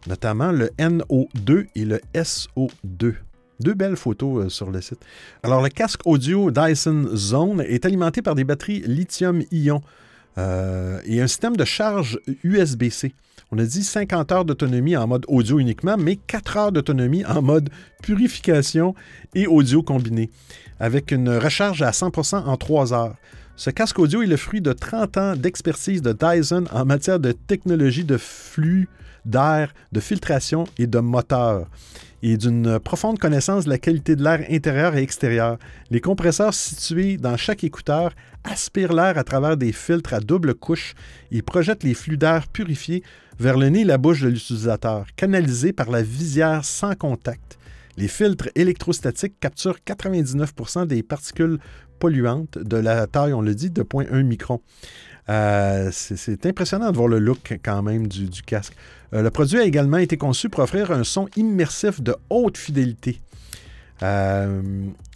notamment 0.07 0.53
le 0.53 0.71
NO2 0.79 1.67
et 1.75 1.85
le 1.85 2.01
SO2. 2.15 3.15
Deux 3.61 3.75
belles 3.75 3.97
photos 3.97 4.47
euh, 4.47 4.49
sur 4.49 4.71
le 4.71 4.81
site. 4.81 5.05
Alors, 5.43 5.63
le 5.63 5.69
casque 5.69 6.07
audio 6.07 6.51
Dyson 6.51 7.09
Zone 7.15 7.61
est 7.61 7.85
alimenté 7.85 8.23
par 8.23 8.35
des 8.35 8.45
batteries 8.45 8.83
lithium-ion 8.87 9.83
et 10.37 11.21
un 11.21 11.27
système 11.27 11.57
de 11.57 11.65
charge 11.65 12.21
USB-C. 12.45 13.13
On 13.51 13.59
a 13.59 13.65
dit 13.65 13.83
50 13.83 14.33
heures 14.33 14.45
d'autonomie 14.45 14.97
en 14.97 15.07
mode 15.07 15.25
audio 15.27 15.59
uniquement, 15.59 15.97
mais 15.97 16.17
4 16.17 16.57
heures 16.57 16.73
d'autonomie 16.73 17.25
en 17.25 17.41
mode 17.41 17.71
purification 18.03 18.95
et 19.35 19.47
audio 19.47 19.83
combiné, 19.83 20.31
avec 20.79 21.13
une 21.13 21.31
recharge 21.31 21.81
à 21.83 21.91
100% 21.91 22.45
en 22.45 22.57
3 22.57 22.93
heures. 22.93 23.17
Ce 23.57 23.71
casque 23.71 23.99
audio 23.99 24.23
est 24.23 24.27
le 24.27 24.37
fruit 24.37 24.61
de 24.61 24.73
30 24.73 25.17
ans 25.17 25.35
d'expertise 25.35 26.03
de 26.03 26.13
Dyson 26.13 26.65
en 26.71 26.85
matière 26.85 27.19
de 27.19 27.33
technologie 27.33 28.05
de 28.05 28.19
flux 28.19 28.89
d'air, 29.25 29.73
de 29.93 30.01
filtration 30.01 30.65
et 30.79 30.87
de 30.87 30.99
moteur 30.99 31.67
et 32.23 32.37
d'une 32.37 32.79
profonde 32.79 33.19
connaissance 33.19 33.65
de 33.65 33.71
la 33.71 33.79
qualité 33.79 34.17
de 34.17 34.25
l'air 34.25 34.45
intérieur 34.51 34.97
et 34.97 35.03
extérieur. 35.03 35.59
Les 35.91 36.01
compresseurs 36.01 36.55
situés 36.55 37.17
dans 37.17 37.37
chaque 37.37 37.65
écouteur 37.65 38.13
aspirent 38.45 38.93
l'air 38.93 39.19
à 39.19 39.25
travers 39.25 39.57
des 39.57 39.73
filtres 39.73 40.15
à 40.15 40.21
double 40.21 40.55
couche 40.55 40.95
et 41.31 41.43
projettent 41.43 41.85
les 41.85 41.95
flux 41.95 42.17
d'air 42.17 42.49
purifiés 42.49 43.03
vers 43.39 43.57
le 43.57 43.69
nez 43.69 43.81
et 43.81 43.85
la 43.85 43.99
bouche 43.99 44.23
de 44.23 44.29
l'utilisateur, 44.29 45.07
canalisés 45.17 45.73
par 45.73 45.91
la 45.91 46.03
visière 46.03 46.65
sans 46.65 46.95
contact. 46.95 47.59
Les 47.97 48.09
filtres 48.09 48.49
électrostatiques 48.55 49.41
capturent 49.41 49.79
99% 49.87 50.87
des 50.87 51.03
particules 51.03 51.59
polluantes 51.99 52.59
de 52.59 52.77
la 52.77 53.07
taille, 53.07 53.33
on 53.33 53.41
le 53.41 53.55
dit, 53.55 53.71
de 53.71 53.83
0.1 53.83 54.23
micron. 54.23 54.61
Euh, 55.31 55.91
c'est 55.93 56.47
impressionnant 56.47 56.91
de 56.91 56.97
voir 56.97 57.09
le 57.09 57.19
look 57.19 57.59
quand 57.63 57.83
même 57.83 58.07
du, 58.07 58.43
casque. 58.43 58.75
Euh, 59.13 59.23
le 59.23 59.31
produit 59.31 59.59
a 59.59 59.65
également 59.65 59.99
été 59.99 60.17
conçu 60.17 60.49
pour 60.49 60.61
offrir 60.61 60.91
un 60.91 61.05
son 61.05 61.29
immersif 61.37 62.01
de 62.01 62.17
haute 62.31 62.57
fidélité. 62.57 63.21
Euh, 64.03 64.63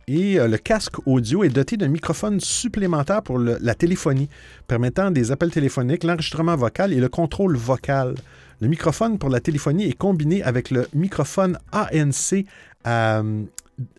et 0.09 0.35
le 0.37 0.59
casque 0.59 0.97
audio 1.07 1.45
est 1.45 1.49
doté 1.49 1.77
d'un 1.77 1.89
microphone 1.89 2.41
supplémentaire 2.41 3.23
pour 3.23 3.39
la 3.39 3.75
téléphonie, 3.75 4.29
permettant 4.67 5.13
des 5.13 5.31
appels 5.31 5.53
téléphoniques, 5.53 6.03
l'enregistrement 6.03 6.57
vocal 6.57 6.93
et 6.93 7.01
le 7.01 7.09
contrôle 7.09 7.57
vocal. 7.57 8.17
Le 8.61 8.67
microphone 8.67 9.19
pour 9.19 9.31
la 9.31 9.41
téléphonie 9.41 9.89
est 9.89 9.97
combiné 9.97 10.43
avec 10.43 10.71
le 10.71 10.89
microphone 10.93 11.57
ANC 11.71 12.45
à 12.85 13.23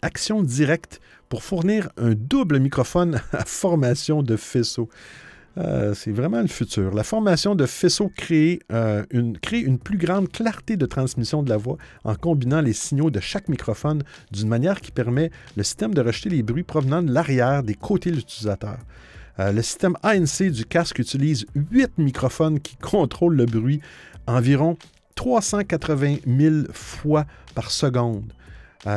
action 0.02 0.44
directe 0.44 1.00
pour 1.30 1.42
fournir 1.42 1.90
un 1.98 2.14
double 2.14 2.60
microphone 2.60 3.22
à 3.32 3.46
formation 3.46 4.22
de 4.22 4.36
faisceau. 4.36 4.90
Euh, 5.58 5.94
c'est 5.94 6.12
vraiment 6.12 6.42
le 6.42 6.48
futur. 6.48 6.94
La 6.94 7.04
formation 7.04 7.54
de 7.54 7.66
faisceaux 7.66 8.12
crée, 8.16 8.60
euh, 8.72 9.04
une, 9.12 9.38
crée 9.38 9.60
une 9.60 9.78
plus 9.78 9.98
grande 9.98 10.30
clarté 10.30 10.78
de 10.78 10.86
transmission 10.86 11.44
de 11.44 11.50
la 11.50 11.58
voix 11.58 11.78
en 12.04 12.16
combinant 12.16 12.62
les 12.62 12.74
signaux 12.74 13.12
de 13.12 13.20
chaque 13.20 13.48
microphone 13.50 14.04
d'une 14.32 14.48
manière 14.48 14.82
qui 14.82 14.92
permet 14.92 15.30
le 15.56 15.64
système 15.64 15.94
de 15.94 16.02
rejeter 16.02 16.30
les 16.30 16.42
bruits 16.42 16.64
provenant 16.64 17.04
de 17.04 17.12
l'arrière 17.12 17.62
des 17.62 17.76
côtés 17.76 18.10
de 18.10 18.16
l'utilisateur. 18.16 18.78
Euh, 19.40 19.52
le 19.52 19.62
système 19.62 19.96
ANC 20.02 20.50
du 20.50 20.66
casque 20.66 20.98
utilise 21.00 21.46
8 21.56 22.00
microphones 22.00 22.60
qui 22.60 22.76
contrôlent 22.78 23.36
le 23.36 23.46
bruit 23.46 23.80
environ 24.26 24.78
380 25.16 26.18
000 26.26 26.56
fois 26.72 27.26
par 27.54 27.70
seconde. 27.70 28.34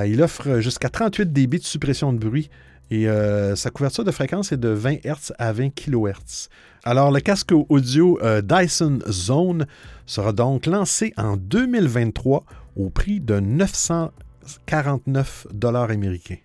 il 0.06 0.22
offre 0.22 0.60
jusqu'à 0.60 0.88
38 0.88 1.32
dB 1.32 1.58
de 1.58 1.64
suppression 1.64 2.12
de 2.14 2.18
bruit 2.18 2.48
et 2.90 3.08
euh, 3.08 3.56
sa 3.56 3.70
couverture 3.70 4.04
de 4.04 4.10
fréquence 4.10 4.52
est 4.52 4.56
de 4.56 4.68
20 4.68 5.04
Hz 5.04 5.32
à 5.38 5.52
20 5.52 5.70
kHz. 5.70 6.48
Alors, 6.84 7.10
le 7.10 7.20
casque 7.20 7.52
audio 7.68 8.18
euh, 8.22 8.40
Dyson 8.42 9.00
Zone 9.08 9.66
sera 10.06 10.32
donc 10.32 10.66
lancé 10.66 11.12
en 11.16 11.36
2023 11.36 12.44
au 12.76 12.90
prix 12.90 13.20
de 13.20 13.40
949 13.40 15.48
dollars 15.52 15.90
américains. 15.90 16.36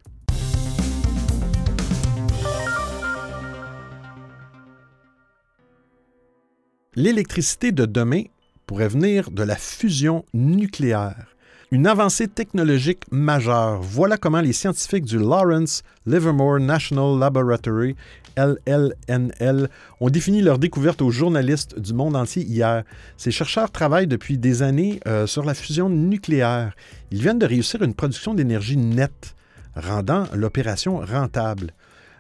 L'électricité 6.96 7.72
de 7.72 7.86
demain 7.86 8.24
pourrait 8.66 8.90
venir 8.90 9.32
de 9.32 9.44
la 9.44 9.56
fusion 9.56 10.26
nucléaire. 10.34 11.31
Une 11.74 11.88
avancée 11.88 12.28
technologique 12.28 13.06
majeure. 13.12 13.80
Voilà 13.82 14.18
comment 14.18 14.42
les 14.42 14.52
scientifiques 14.52 15.06
du 15.06 15.18
Lawrence 15.18 15.84
Livermore 16.06 16.60
National 16.60 17.18
Laboratory, 17.18 17.96
LLNL, 18.36 19.70
ont 20.02 20.10
défini 20.10 20.42
leur 20.42 20.60
découverte 20.60 21.02
aux 21.02 21.12
journalistes 21.12 21.80
du 21.80 21.94
monde 21.94 22.18
entier 22.18 22.44
hier. 22.44 22.84
Ces 23.16 23.32
chercheurs 23.32 23.72
travaillent 23.72 24.08
depuis 24.08 24.38
des 24.38 24.64
années 24.64 25.00
euh, 25.08 25.26
sur 25.28 25.46
la 25.46 25.54
fusion 25.54 25.88
nucléaire. 25.88 26.76
Ils 27.10 27.22
viennent 27.22 27.40
de 27.40 27.46
réussir 27.46 27.82
une 27.84 27.94
production 27.94 28.34
d'énergie 28.34 28.76
nette, 28.76 29.34
rendant 29.74 30.26
l'opération 30.34 30.98
rentable. 30.98 31.72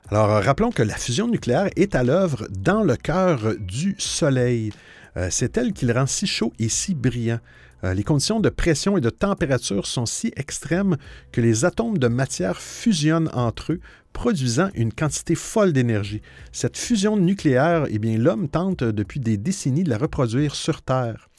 Alors, 0.10 0.30
rappelons 0.42 0.72
que 0.72 0.82
la 0.82 0.96
fusion 0.96 1.28
nucléaire 1.28 1.70
est 1.76 1.94
à 1.94 2.06
l'œuvre 2.06 2.48
dans 2.52 2.84
le 2.84 2.96
cœur 2.96 3.56
du 3.60 3.96
Soleil. 3.98 4.72
Euh, 5.18 5.28
c'est 5.30 5.58
elle 5.58 5.74
qui 5.74 5.86
le 5.86 5.94
rend 5.94 6.08
si 6.08 6.26
chaud 6.26 6.54
et 6.58 6.70
si 6.70 6.96
brillant. 6.96 7.40
Euh, 7.84 7.94
les 7.94 8.04
conditions 8.04 8.40
de 8.40 8.50
pression 8.50 8.98
et 8.98 9.02
de 9.02 9.10
température 9.10 9.88
sont 9.88 10.06
si 10.06 10.32
extrêmes 10.36 10.98
que 11.32 11.42
les 11.42 11.66
atomes 11.66 11.98
de 11.98 12.08
matière 12.08 12.62
fusionnent 12.62 13.30
entre 13.34 13.74
eux, 13.74 13.80
produisant 14.14 14.70
une 14.76 14.94
quantité 14.94 15.36
folle 15.36 15.74
d'énergie. 15.74 16.22
Cette 16.52 16.78
fusion 16.78 17.18
nucléaire, 17.18 17.86
eh 17.90 18.00
bien, 18.00 18.18
l'homme 18.18 18.50
tente 18.50 18.84
depuis 18.84 19.20
des 19.20 19.38
décennies 19.38 19.84
de 19.84 19.90
la 19.90 19.98
reproduire 19.98 20.56
sur 20.56 20.82
Terre. 20.82 21.30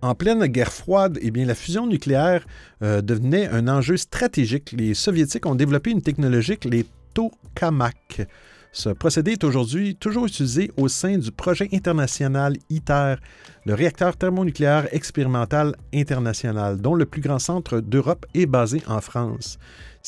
En 0.00 0.14
pleine 0.14 0.46
guerre 0.46 0.72
froide, 0.72 1.18
eh 1.22 1.30
bien, 1.30 1.44
la 1.44 1.54
fusion 1.54 1.86
nucléaire 1.86 2.46
euh, 2.82 3.00
devenait 3.00 3.48
un 3.48 3.66
enjeu 3.66 3.96
stratégique. 3.96 4.72
Les 4.72 4.94
Soviétiques 4.94 5.46
ont 5.46 5.56
développé 5.56 5.90
une 5.90 6.02
technologie, 6.02 6.58
les 6.64 6.86
tokamaks. 7.14 8.26
Ce 8.72 8.90
procédé 8.90 9.32
est 9.32 9.44
aujourd'hui 9.44 9.96
toujours 9.96 10.26
utilisé 10.26 10.70
au 10.76 10.88
sein 10.88 11.16
du 11.18 11.32
projet 11.32 11.68
international 11.72 12.56
ITER, 12.68 13.16
le 13.64 13.74
réacteur 13.74 14.16
thermonucléaire 14.16 14.92
expérimental 14.94 15.74
international, 15.94 16.80
dont 16.80 16.94
le 16.94 17.06
plus 17.06 17.20
grand 17.20 17.38
centre 17.38 17.80
d'Europe 17.80 18.26
est 18.34 18.46
basé 18.46 18.82
en 18.86 19.00
France. 19.00 19.58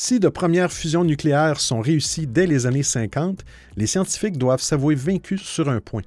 Si 0.03 0.19
de 0.19 0.29
premières 0.29 0.73
fusions 0.73 1.03
nucléaires 1.03 1.59
sont 1.59 1.79
réussies 1.79 2.25
dès 2.25 2.47
les 2.47 2.65
années 2.65 2.81
50, 2.81 3.45
les 3.77 3.85
scientifiques 3.85 4.39
doivent 4.39 4.63
s'avouer 4.63 4.95
vaincus 4.95 5.43
sur 5.43 5.69
un 5.69 5.79
point. 5.79 6.01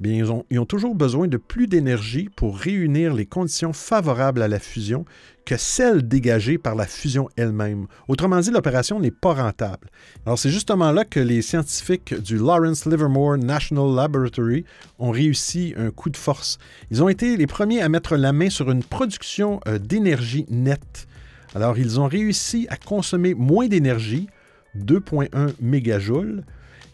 Bien, 0.00 0.12
ils, 0.12 0.30
ont, 0.30 0.44
ils 0.50 0.58
ont 0.58 0.66
toujours 0.66 0.94
besoin 0.94 1.28
de 1.28 1.38
plus 1.38 1.66
d'énergie 1.66 2.28
pour 2.36 2.58
réunir 2.58 3.14
les 3.14 3.24
conditions 3.24 3.72
favorables 3.72 4.42
à 4.42 4.48
la 4.48 4.58
fusion 4.58 5.06
que 5.46 5.56
celles 5.56 6.06
dégagées 6.06 6.58
par 6.58 6.74
la 6.74 6.86
fusion 6.86 7.30
elle-même. 7.38 7.86
Autrement 8.06 8.38
dit, 8.38 8.50
l'opération 8.50 9.00
n'est 9.00 9.10
pas 9.10 9.32
rentable. 9.32 9.88
Alors 10.26 10.38
c'est 10.38 10.50
justement 10.50 10.92
là 10.92 11.06
que 11.06 11.18
les 11.18 11.40
scientifiques 11.40 12.20
du 12.20 12.36
Lawrence 12.36 12.84
Livermore 12.84 13.38
National 13.38 13.94
Laboratory 13.94 14.66
ont 14.98 15.10
réussi 15.10 15.72
un 15.78 15.90
coup 15.90 16.10
de 16.10 16.18
force. 16.18 16.58
Ils 16.90 17.02
ont 17.02 17.08
été 17.08 17.38
les 17.38 17.46
premiers 17.46 17.80
à 17.80 17.88
mettre 17.88 18.14
la 18.16 18.34
main 18.34 18.50
sur 18.50 18.70
une 18.70 18.84
production 18.84 19.58
euh, 19.66 19.78
d'énergie 19.78 20.44
nette. 20.50 21.07
Alors 21.54 21.78
ils 21.78 21.98
ont 22.00 22.06
réussi 22.06 22.66
à 22.70 22.76
consommer 22.76 23.34
moins 23.34 23.68
d'énergie, 23.68 24.28
2,1 24.76 25.54
mégajoules, 25.60 26.44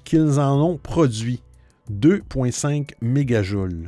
qu'ils 0.04 0.38
en 0.38 0.60
ont 0.60 0.76
produit. 0.76 1.40
2,5 1.90 2.92
mégajoules. 3.02 3.84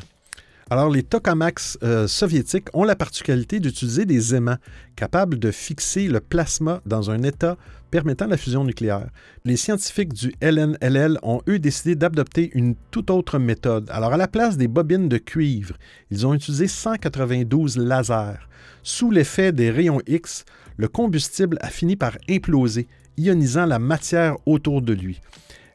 Alors, 0.68 0.90
les 0.90 1.04
tokamaks 1.04 1.78
euh, 1.84 2.08
soviétiques 2.08 2.66
ont 2.74 2.82
la 2.82 2.96
particularité 2.96 3.60
d'utiliser 3.60 4.04
des 4.04 4.34
aimants 4.34 4.56
capables 4.96 5.38
de 5.38 5.52
fixer 5.52 6.08
le 6.08 6.18
plasma 6.18 6.82
dans 6.84 7.08
un 7.08 7.22
état 7.22 7.56
permettant 7.92 8.26
la 8.26 8.36
fusion 8.36 8.64
nucléaire. 8.64 9.08
Les 9.44 9.56
scientifiques 9.56 10.12
du 10.12 10.34
LNLL 10.40 11.20
ont, 11.22 11.40
eux, 11.48 11.60
décidé 11.60 11.94
d'adopter 11.94 12.50
une 12.52 12.74
toute 12.90 13.10
autre 13.10 13.38
méthode. 13.38 13.88
Alors, 13.92 14.12
à 14.12 14.16
la 14.16 14.26
place 14.26 14.56
des 14.56 14.66
bobines 14.66 15.08
de 15.08 15.18
cuivre, 15.18 15.76
ils 16.10 16.26
ont 16.26 16.34
utilisé 16.34 16.66
192 16.66 17.78
lasers. 17.78 18.48
Sous 18.82 19.12
l'effet 19.12 19.52
des 19.52 19.70
rayons 19.70 20.00
X, 20.08 20.44
le 20.78 20.88
combustible 20.88 21.58
a 21.60 21.68
fini 21.68 21.94
par 21.94 22.18
imploser, 22.28 22.88
ionisant 23.16 23.66
la 23.66 23.78
matière 23.78 24.36
autour 24.46 24.82
de 24.82 24.94
lui. 24.94 25.20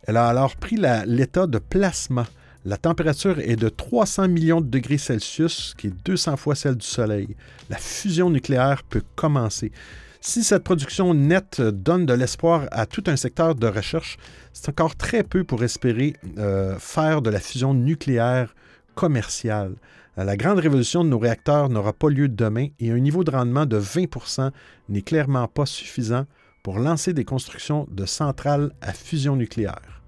Elle 0.03 0.17
a 0.17 0.27
alors 0.27 0.57
pris 0.57 0.75
l'état 1.05 1.47
de 1.47 1.59
plasma. 1.59 2.27
La 2.63 2.77
température 2.77 3.39
est 3.39 3.55
de 3.55 3.69
300 3.69 4.27
millions 4.27 4.61
de 4.61 4.67
degrés 4.67 4.99
Celsius, 4.99 5.73
qui 5.75 5.87
est 5.87 6.05
200 6.05 6.37
fois 6.37 6.53
celle 6.53 6.75
du 6.75 6.85
Soleil. 6.85 7.35
La 7.71 7.77
fusion 7.77 8.29
nucléaire 8.29 8.83
peut 8.83 9.01
commencer. 9.15 9.71
Si 10.19 10.43
cette 10.43 10.63
production 10.63 11.15
nette 11.15 11.59
donne 11.59 12.05
de 12.05 12.13
l'espoir 12.13 12.67
à 12.69 12.85
tout 12.85 13.03
un 13.07 13.15
secteur 13.15 13.55
de 13.55 13.65
recherche, 13.65 14.17
c'est 14.53 14.69
encore 14.69 14.95
très 14.95 15.23
peu 15.23 15.43
pour 15.43 15.63
espérer 15.63 16.15
euh, 16.37 16.77
faire 16.77 17.23
de 17.23 17.31
la 17.31 17.39
fusion 17.39 17.73
nucléaire 17.73 18.53
commerciale. 18.93 19.73
La 20.15 20.37
grande 20.37 20.59
révolution 20.59 21.03
de 21.03 21.09
nos 21.09 21.17
réacteurs 21.17 21.69
n'aura 21.69 21.93
pas 21.93 22.09
lieu 22.09 22.27
demain 22.27 22.67
et 22.79 22.91
un 22.91 22.99
niveau 22.99 23.23
de 23.23 23.31
rendement 23.31 23.65
de 23.65 23.79
20% 23.79 24.51
n'est 24.89 25.01
clairement 25.01 25.47
pas 25.47 25.65
suffisant 25.65 26.27
pour 26.61 26.77
lancer 26.77 27.13
des 27.13 27.25
constructions 27.25 27.87
de 27.89 28.05
centrales 28.05 28.71
à 28.81 28.93
fusion 28.93 29.35
nucléaire. 29.35 30.00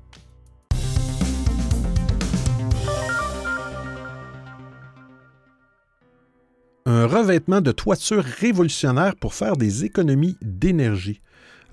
Un 7.04 7.08
revêtement 7.08 7.60
de 7.60 7.74
toiture 7.74 8.24
révolutionnaire 8.24 9.18
pour 9.18 9.34
faire 9.34 9.58
des 9.58 9.84
économies 9.84 10.38
d'énergie. 10.42 11.20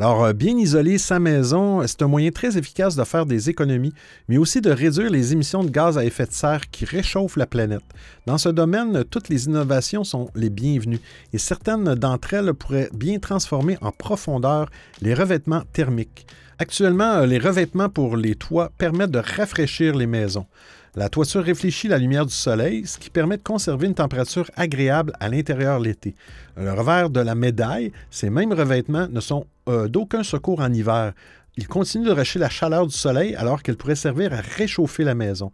Alors, 0.01 0.25
euh, 0.25 0.33
bien 0.33 0.59
isoler 0.59 0.99
sa 0.99 1.21
maison, 1.21 1.87
c'est 1.87 2.03
un 2.03 2.09
moyen 2.09 2.33
très 2.33 2.59
efficace 2.59 2.97
de 2.97 3.05
faire 3.05 3.27
des 3.27 3.49
économies, 3.49 3.93
mais 4.27 4.39
aussi 4.39 4.61
de 4.61 4.73
réduire 4.73 5.09
les 5.09 5.33
émissions 5.33 5.63
de 5.63 5.71
gaz 5.71 5.97
à 5.97 6.05
effet 6.05 6.27
de 6.27 6.33
serre 6.33 6.69
qui 6.71 6.85
réchauffent 6.85 7.37
la 7.37 7.47
planète. 7.47 7.85
Dans 8.27 8.39
ce 8.39 8.49
domaine, 8.49 9.05
toutes 9.05 9.29
les 9.29 9.45
innovations 9.45 10.03
sont 10.03 10.31
les 10.35 10.51
bienvenues 10.51 10.99
et 11.33 11.39
certaines 11.39 11.95
d'entre 11.95 12.35
elles 12.35 12.53
pourraient 12.53 12.91
bien 12.93 13.21
transformer 13.21 13.79
en 13.83 13.93
profondeur 13.93 14.69
les 15.01 15.15
revêtements 15.15 15.63
thermiques. 15.73 16.27
Actuellement, 16.59 17.19
euh, 17.19 17.27
les 17.27 17.39
revêtements 17.39 17.89
pour 17.89 18.17
les 18.17 18.35
toits 18.35 18.73
permettent 18.79 19.13
de 19.13 19.23
rafraîchir 19.37 19.95
les 19.95 20.09
maisons. 20.09 20.47
La 20.97 21.09
toiture 21.09 21.45
réfléchit 21.45 21.87
la 21.87 21.99
lumière 21.99 22.27
du 22.27 22.35
soleil, 22.35 22.85
ce 22.85 22.99
qui 22.99 23.11
permet 23.11 23.37
de 23.37 23.43
conserver 23.43 23.87
une 23.87 23.95
température 23.95 24.51
agréable 24.57 25.13
à 25.21 25.29
l'intérieur 25.29 25.79
l'été. 25.79 26.17
Le 26.57 26.73
revers 26.73 27.11
de 27.11 27.21
la 27.21 27.37
médaille, 27.37 27.93
ces 28.11 28.29
mêmes 28.29 28.53
revêtements 28.53 29.07
ne 29.07 29.21
sont 29.21 29.47
euh, 29.69 29.87
d'aucun 29.87 30.25
secours 30.25 30.61
en 30.61 30.73
hiver. 30.73 31.13
Ils 31.57 31.69
continuent 31.69 32.07
de 32.07 32.13
rejeter 32.13 32.41
la 32.41 32.49
chaleur 32.49 32.89
du 32.89 32.95
soleil 32.95 33.37
alors 33.37 33.63
qu'elle 33.63 33.77
pourrait 33.77 33.95
servir 33.95 34.33
à 34.33 34.41
réchauffer 34.41 35.05
la 35.05 35.15
maison. 35.15 35.53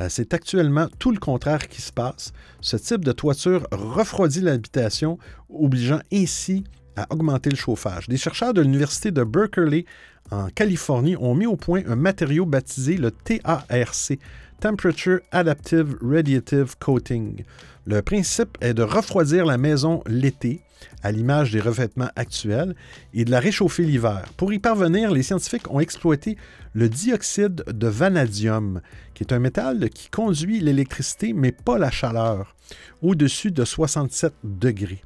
Euh, 0.00 0.06
c'est 0.08 0.32
actuellement 0.32 0.88
tout 0.98 1.10
le 1.10 1.18
contraire 1.18 1.68
qui 1.68 1.82
se 1.82 1.92
passe. 1.92 2.32
Ce 2.62 2.76
type 2.78 3.04
de 3.04 3.12
toiture 3.12 3.66
refroidit 3.70 4.40
l'habitation, 4.40 5.18
obligeant 5.50 6.00
ainsi 6.10 6.64
à 6.96 7.06
augmenter 7.10 7.50
le 7.50 7.56
chauffage. 7.56 8.08
Des 8.08 8.16
chercheurs 8.16 8.54
de 8.54 8.62
l'Université 8.62 9.10
de 9.10 9.22
Berkeley 9.22 9.84
en 10.30 10.48
Californie 10.48 11.16
ont 11.16 11.34
mis 11.34 11.46
au 11.46 11.56
point 11.56 11.82
un 11.86 11.96
matériau 11.96 12.46
baptisé 12.46 12.96
le 12.96 13.10
TARC, 13.10 14.18
Temperature 14.60 15.20
Adaptive 15.30 15.96
Radiative 16.02 16.76
Coating. 16.80 17.44
Le 17.86 18.02
principe 18.02 18.58
est 18.60 18.74
de 18.74 18.82
refroidir 18.82 19.46
la 19.46 19.56
maison 19.56 20.02
l'été, 20.06 20.62
à 21.04 21.12
l'image 21.12 21.52
des 21.52 21.60
revêtements 21.60 22.10
actuels, 22.16 22.74
et 23.14 23.24
de 23.24 23.30
la 23.30 23.38
réchauffer 23.38 23.84
l'hiver. 23.84 24.24
Pour 24.36 24.52
y 24.52 24.58
parvenir, 24.58 25.12
les 25.12 25.22
scientifiques 25.22 25.70
ont 25.70 25.78
exploité 25.78 26.36
le 26.74 26.88
dioxyde 26.88 27.62
de 27.68 27.86
vanadium, 27.86 28.80
qui 29.14 29.22
est 29.22 29.32
un 29.32 29.38
métal 29.38 29.90
qui 29.90 30.10
conduit 30.10 30.58
l'électricité, 30.58 31.32
mais 31.34 31.52
pas 31.52 31.78
la 31.78 31.92
chaleur, 31.92 32.56
au-dessus 33.00 33.52
de 33.52 33.64
67 33.64 34.34
degrés. 34.42 35.02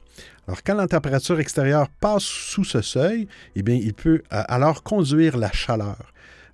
Alors, 0.48 0.62
quand 0.64 0.74
la 0.74 0.88
température 0.88 1.38
extérieure 1.40 1.88
passe 2.00 2.24
sous 2.24 2.64
ce 2.64 2.80
seuil, 2.80 3.28
eh 3.54 3.62
bien, 3.62 3.74
il 3.74 3.92
peut 3.92 4.22
euh, 4.32 4.42
alors 4.48 4.82
conduire 4.82 5.36
la 5.36 5.52
chaleur. 5.52 6.12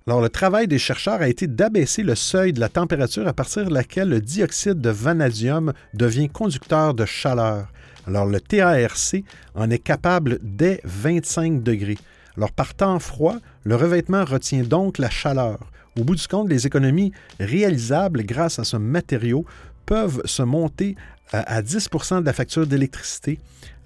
Alors, 0.09 0.21
le 0.21 0.29
travail 0.29 0.67
des 0.67 0.79
chercheurs 0.79 1.21
a 1.21 1.27
été 1.27 1.45
d'abaisser 1.45 2.01
le 2.01 2.15
seuil 2.15 2.51
de 2.51 2.59
la 2.59 2.67
température 2.67 3.27
à 3.27 3.33
partir 3.33 3.65
de 3.65 3.71
laquelle 3.71 4.09
le 4.09 4.19
dioxyde 4.19 4.81
de 4.81 4.89
vanadium 4.89 5.71
devient 5.93 6.29
conducteur 6.29 6.95
de 6.95 7.05
chaleur. 7.05 7.67
Alors, 8.07 8.25
le 8.25 8.41
TARC 8.41 9.23
en 9.53 9.69
est 9.69 9.77
capable 9.77 10.39
dès 10.41 10.81
25 10.83 11.61
degrés. 11.61 11.99
Alors, 12.37 12.51
par 12.51 12.73
temps 12.73 12.97
froid, 12.97 13.35
le 13.63 13.75
revêtement 13.75 14.25
retient 14.25 14.63
donc 14.63 14.97
la 14.97 15.11
chaleur. 15.11 15.59
Au 15.95 16.03
bout 16.03 16.15
du 16.15 16.27
compte, 16.27 16.49
les 16.49 16.65
économies 16.65 17.11
réalisables 17.39 18.23
grâce 18.23 18.57
à 18.57 18.63
ce 18.63 18.77
matériau 18.77 19.45
peuvent 19.85 20.23
se 20.25 20.41
monter 20.41 20.95
à 21.31 21.61
10% 21.61 22.21
de 22.21 22.25
la 22.25 22.33
facture 22.33 22.65
d'électricité 22.65 23.37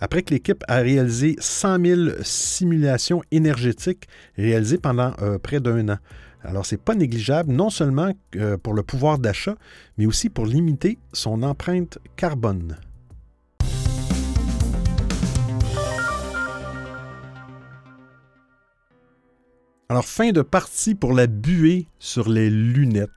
après 0.04 0.22
que 0.22 0.34
l'équipe 0.34 0.66
a 0.68 0.80
réalisé 0.80 1.38
100 1.40 1.86
000 1.86 2.02
simulations 2.24 3.22
énergétiques 3.32 4.10
réalisées 4.38 4.78
pendant 4.78 5.14
euh, 5.22 5.40
près 5.40 5.62
d'un 5.62 5.88
an. 5.88 5.98
Alors, 6.42 6.66
ce 6.66 6.76
n'est 6.76 6.82
pas 6.82 6.94
négligeable, 6.94 7.54
non 7.54 7.70
seulement 7.70 8.12
euh, 8.36 8.58
pour 8.58 8.74
le 8.74 8.84
pouvoir 8.84 9.18
d'achat, 9.18 9.56
mais 9.98 10.06
aussi 10.06 10.30
pour 10.30 10.46
limiter 10.46 10.98
son 11.14 11.42
empreinte 11.42 12.00
carbone. 12.18 12.76
Alors, 19.88 20.04
fin 20.04 20.34
de 20.34 20.42
partie 20.42 20.96
pour 20.96 21.14
la 21.14 21.28
buée 21.28 21.88
sur 22.00 22.28
les 22.28 22.50
lunettes. 22.50 23.10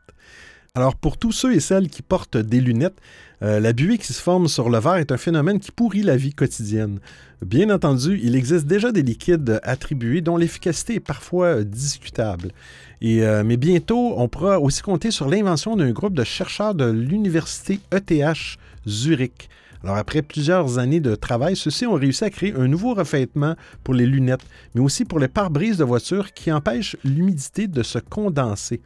Alors, 0.77 0.95
pour 0.95 1.17
tous 1.17 1.33
ceux 1.33 1.55
et 1.55 1.61
celles 1.61 1.89
qui 1.89 2.03
portent 2.03 2.37
des 2.37 2.61
lunettes, 2.61 3.01
euh, 3.43 3.61
la 3.61 3.73
buée 3.73 3.97
qui 3.97 4.12
se 4.12 4.21
forme 4.21 4.47
sur 4.47 4.69
le 4.69 4.79
verre 4.79 4.97
est 4.97 5.11
un 5.11 5.17
phénomène 5.17 5.59
qui 5.59 5.73
pourrit 5.73 6.03
la 6.03 6.19
vie 6.19 6.35
quotidienne. 6.35 6.99
Bien 7.41 7.71
entendu, 7.71 8.21
il 8.23 8.37
existe 8.37 8.67
déjà 8.67 8.93
des 8.93 9.01
liquides 9.01 9.59
attribués 9.62 10.21
dont 10.21 10.37
l'efficacité 10.37 10.97
est 10.97 11.01
parfois 11.01 11.65
discutable. 11.65 12.53
Et, 13.01 13.24
euh, 13.24 13.43
mais 13.43 13.57
bientôt, 13.57 14.16
on 14.18 14.29
pourra 14.29 14.61
aussi 14.61 14.83
compter 14.83 15.11
sur 15.11 15.31
l'invention 15.31 15.77
d'un 15.77 15.93
groupe 15.93 16.12
de 16.12 16.24
chercheurs 16.24 16.74
de 16.74 16.85
l'Université 16.85 17.81
ETH 17.91 18.59
Zurich. 18.87 19.49
Alors, 19.83 19.97
après 19.97 20.20
plusieurs 20.20 20.79
années 20.79 21.01
de 21.01 21.14
travail, 21.14 21.57
ceux-ci 21.57 21.87
ont 21.87 21.95
réussi 21.95 22.24
à 22.24 22.29
créer 22.29 22.55
un 22.55 22.68
nouveau 22.68 22.93
revêtement 22.93 23.55
pour 23.83 23.95
les 23.95 24.05
lunettes, 24.05 24.45
mais 24.74 24.83
aussi 24.83 25.07
pour 25.07 25.20
les 25.20 25.29
pare-brises 25.29 25.79
de 25.79 25.85
voiture 25.85 26.35
qui 26.35 26.53
empêchent 26.53 26.99
l'humidité 27.03 27.66
de 27.66 27.83
se 27.83 27.99
condenser. 27.99 28.83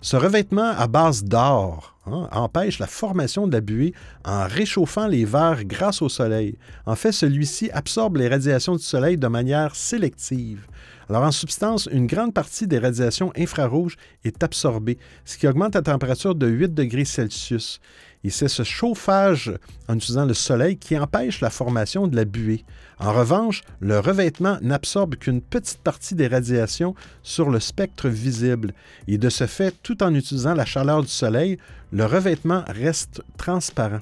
Ce 0.00 0.16
revêtement 0.16 0.70
à 0.76 0.86
base 0.86 1.24
d'or 1.24 1.96
hein, 2.06 2.28
empêche 2.30 2.78
la 2.78 2.86
formation 2.86 3.48
de 3.48 3.52
la 3.52 3.60
buée 3.60 3.94
en 4.24 4.46
réchauffant 4.46 5.08
les 5.08 5.24
verres 5.24 5.64
grâce 5.64 6.02
au 6.02 6.08
soleil. 6.08 6.56
En 6.86 6.94
fait, 6.94 7.10
celui-ci 7.10 7.68
absorbe 7.72 8.18
les 8.18 8.28
radiations 8.28 8.76
du 8.76 8.82
soleil 8.82 9.16
de 9.16 9.26
manière 9.26 9.74
sélective. 9.74 10.68
Alors, 11.08 11.24
en 11.24 11.32
substance, 11.32 11.88
une 11.90 12.06
grande 12.06 12.32
partie 12.32 12.68
des 12.68 12.78
radiations 12.78 13.32
infrarouges 13.36 13.96
est 14.24 14.42
absorbée, 14.44 14.98
ce 15.24 15.36
qui 15.36 15.48
augmente 15.48 15.74
la 15.74 15.82
température 15.82 16.36
de 16.36 16.46
8 16.46 16.74
degrés 16.74 17.04
Celsius. 17.04 17.80
Et 18.24 18.30
c'est 18.30 18.48
ce 18.48 18.62
chauffage 18.62 19.52
en 19.88 19.96
utilisant 19.96 20.26
le 20.26 20.34
soleil 20.34 20.76
qui 20.76 20.98
empêche 20.98 21.40
la 21.40 21.50
formation 21.50 22.06
de 22.06 22.16
la 22.16 22.24
buée. 22.24 22.64
En 22.98 23.12
revanche, 23.12 23.62
le 23.80 24.00
revêtement 24.00 24.58
n'absorbe 24.60 25.16
qu'une 25.16 25.40
petite 25.40 25.78
partie 25.78 26.14
des 26.14 26.26
radiations 26.26 26.94
sur 27.22 27.48
le 27.50 27.60
spectre 27.60 28.08
visible. 28.08 28.74
Et 29.06 29.18
de 29.18 29.28
ce 29.28 29.46
fait, 29.46 29.74
tout 29.82 30.02
en 30.02 30.14
utilisant 30.14 30.54
la 30.54 30.64
chaleur 30.64 31.02
du 31.02 31.08
soleil, 31.08 31.58
le 31.92 32.04
revêtement 32.04 32.64
reste 32.66 33.22
transparent. 33.36 34.00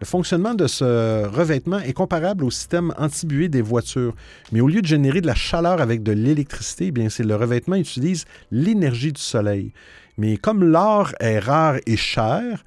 Le 0.00 0.06
fonctionnement 0.06 0.54
de 0.54 0.66
ce 0.66 1.26
revêtement 1.28 1.78
est 1.78 1.92
comparable 1.92 2.42
au 2.42 2.50
système 2.50 2.92
anti-buée 2.98 3.48
des 3.48 3.62
voitures, 3.62 4.16
mais 4.50 4.60
au 4.60 4.66
lieu 4.66 4.82
de 4.82 4.86
générer 4.86 5.20
de 5.20 5.28
la 5.28 5.36
chaleur 5.36 5.80
avec 5.80 6.02
de 6.02 6.10
l'électricité, 6.10 6.86
eh 6.86 6.90
bien 6.90 7.08
c'est 7.08 7.22
le 7.22 7.36
revêtement 7.36 7.76
utilise 7.76 8.24
l'énergie 8.50 9.12
du 9.12 9.20
soleil. 9.20 9.72
Mais 10.18 10.36
comme 10.36 10.64
l'or 10.64 11.12
est 11.20 11.38
rare 11.38 11.76
et 11.86 11.96
cher, 11.96 12.64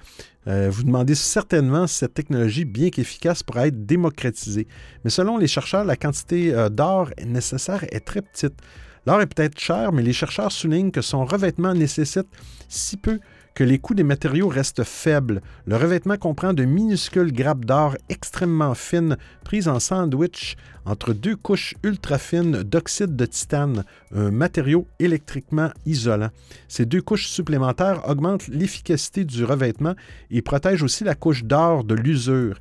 euh, 0.47 0.69
vous 0.71 0.83
demandez 0.83 1.15
certainement 1.15 1.87
si 1.87 1.95
cette 1.95 2.13
technologie, 2.13 2.65
bien 2.65 2.89
qu'efficace, 2.89 3.43
pourrait 3.43 3.69
être 3.69 3.85
démocratisée. 3.85 4.67
Mais 5.03 5.09
selon 5.09 5.37
les 5.37 5.47
chercheurs, 5.47 5.85
la 5.85 5.95
quantité 5.95 6.53
euh, 6.53 6.69
d'or 6.69 7.09
nécessaire 7.25 7.83
est 7.91 8.05
très 8.05 8.21
petite. 8.21 8.53
L'or 9.07 9.21
est 9.21 9.27
peut-être 9.27 9.59
cher, 9.59 9.91
mais 9.91 10.01
les 10.01 10.13
chercheurs 10.13 10.51
soulignent 10.51 10.91
que 10.91 11.01
son 11.01 11.25
revêtement 11.25 11.73
nécessite 11.73 12.27
si 12.69 12.97
peu 12.97 13.19
que 13.55 13.63
les 13.63 13.79
coûts 13.79 13.95
des 13.95 14.03
matériaux 14.03 14.49
restent 14.49 14.83
faibles. 14.83 15.41
Le 15.65 15.77
revêtement 15.77 16.17
comprend 16.17 16.53
de 16.53 16.65
minuscules 16.65 17.31
grappes 17.31 17.65
d'or 17.65 17.95
extrêmement 18.09 18.75
fines 18.75 19.17
prises 19.43 19.69
en 19.69 19.79
sandwich 19.79 20.57
entre 20.85 21.13
deux 21.13 21.35
couches 21.35 21.73
ultra 21.83 22.17
fines 22.17 22.61
d'oxyde 22.61 23.15
de 23.15 23.25
titane, 23.25 23.85
un 24.13 24.29
matériau 24.29 24.87
électriquement 24.99 25.71
isolant. 25.85 26.29
Ces 26.67 26.85
deux 26.85 27.01
couches 27.01 27.27
supplémentaires 27.27 28.07
augmentent 28.07 28.49
l'efficacité 28.49 29.23
du 29.23 29.45
revêtement 29.45 29.95
et 30.29 30.41
protègent 30.41 30.83
aussi 30.83 31.05
la 31.05 31.15
couche 31.15 31.45
d'or 31.45 31.85
de 31.85 31.95
l'usure. 31.95 32.59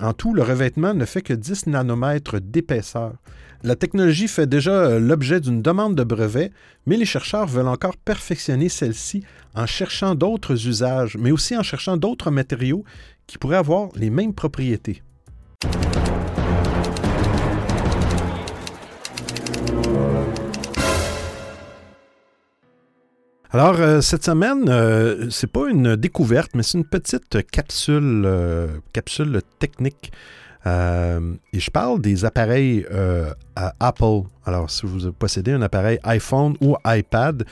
En 0.00 0.14
tout, 0.14 0.32
le 0.32 0.42
revêtement 0.42 0.94
ne 0.94 1.04
fait 1.04 1.20
que 1.20 1.34
10 1.34 1.66
nanomètres 1.66 2.40
d'épaisseur. 2.40 3.12
La 3.62 3.76
technologie 3.76 4.26
fait 4.26 4.46
déjà 4.46 4.70
euh, 4.70 4.98
l'objet 4.98 5.38
d'une 5.38 5.60
demande 5.60 5.94
de 5.94 6.02
brevet, 6.02 6.50
mais 6.86 6.96
les 6.96 7.04
chercheurs 7.04 7.46
veulent 7.46 7.68
encore 7.68 7.98
perfectionner 7.98 8.70
celle-ci 8.70 9.22
en 9.54 9.66
cherchant 9.66 10.14
d'autres 10.14 10.66
usages, 10.66 11.18
mais 11.18 11.30
aussi 11.30 11.54
en 11.58 11.62
cherchant 11.62 11.98
d'autres 11.98 12.30
matériaux 12.30 12.84
qui 13.26 13.36
pourraient 13.36 13.58
avoir 13.58 13.90
les 13.96 14.08
mêmes 14.08 14.32
propriétés. 14.32 15.02
Alors, 23.50 23.78
euh, 23.78 24.00
cette 24.00 24.24
semaine, 24.24 24.70
euh, 24.70 25.28
c'est 25.28 25.52
pas 25.52 25.68
une 25.68 25.96
découverte, 25.96 26.52
mais 26.54 26.62
c'est 26.62 26.78
une 26.78 26.86
petite 26.86 27.46
capsule, 27.50 28.26
capsule 28.94 29.42
technique 29.58 30.12
euh, 30.66 31.34
et 31.52 31.60
je 31.60 31.70
parle 31.70 32.00
des 32.00 32.24
appareils 32.24 32.84
euh, 32.90 33.32
Apple. 33.78 34.22
Alors, 34.44 34.70
si 34.70 34.86
vous 34.86 35.12
possédez 35.12 35.52
un 35.52 35.62
appareil 35.62 35.98
iPhone 36.04 36.56
ou 36.60 36.76
iPad, 36.84 37.44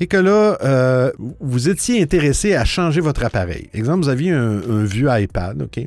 et 0.00 0.06
que 0.08 0.16
là, 0.16 0.58
euh, 0.62 1.12
vous 1.40 1.68
étiez 1.68 2.02
intéressé 2.02 2.54
à 2.54 2.64
changer 2.64 3.00
votre 3.00 3.24
appareil. 3.24 3.68
Exemple, 3.72 4.00
vous 4.00 4.08
aviez 4.08 4.32
un, 4.32 4.84
vieux 4.84 5.08
iPad, 5.10 5.62
OK? 5.62 5.86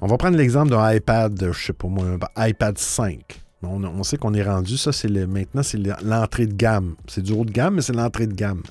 On 0.00 0.06
va 0.06 0.16
prendre 0.16 0.36
l'exemple 0.36 0.70
d'un 0.70 0.92
iPad, 0.92 1.36
je 1.38 1.46
ne 1.46 1.52
sais 1.52 1.72
pas 1.72 1.86
moi, 1.86 2.04
iPad 2.38 2.76
5. 2.76 3.20
On, 3.62 4.02
sait 4.02 4.16
qu'on 4.16 4.32
est 4.32 4.42
rendu, 4.42 4.78
ça, 4.78 4.90
c'est 4.90 5.10
maintenant, 5.26 5.62
c'est 5.62 5.78
l'entrée 6.02 6.46
de 6.46 6.54
gamme. 6.54 6.94
C'est 7.06 7.22
du 7.22 7.32
haut 7.32 7.44
de 7.44 7.52
gamme, 7.52 7.74
mais 7.74 7.82
c'est 7.82 7.92
l'entrée 7.92 8.26
de 8.26 8.32
gamme. 8.32 8.62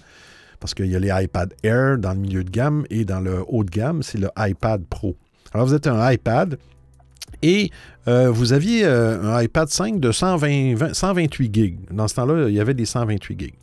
Parce 0.59 0.73
qu'il 0.73 0.87
y 0.87 0.95
a 0.95 0.99
les 0.99 1.23
iPad 1.23 1.53
Air 1.63 1.99
dans 1.99 2.13
le 2.13 2.19
milieu 2.19 2.43
de 2.43 2.49
gamme 2.49 2.85
et 2.89 3.05
dans 3.05 3.21
le 3.21 3.43
haut 3.47 3.63
de 3.63 3.69
gamme, 3.69 4.01
c'est 4.01 4.17
le 4.17 4.29
iPad 4.37 4.83
Pro. 4.89 5.15
Alors, 5.53 5.67
vous 5.67 5.73
êtes 5.73 5.87
un 5.87 6.11
iPad 6.11 6.57
et 7.41 7.71
euh, 8.07 8.29
vous 8.29 8.53
aviez 8.53 8.85
euh, 8.85 9.21
un 9.21 9.41
iPad 9.41 9.69
5 9.69 9.99
de 9.99 10.11
128 10.11 11.53
gigs. 11.53 11.77
Dans 11.91 12.07
ce 12.07 12.15
temps-là, 12.15 12.49
il 12.49 12.55
y 12.55 12.59
avait 12.59 12.73
des 12.73 12.85
128 12.85 13.39
gigs. 13.39 13.53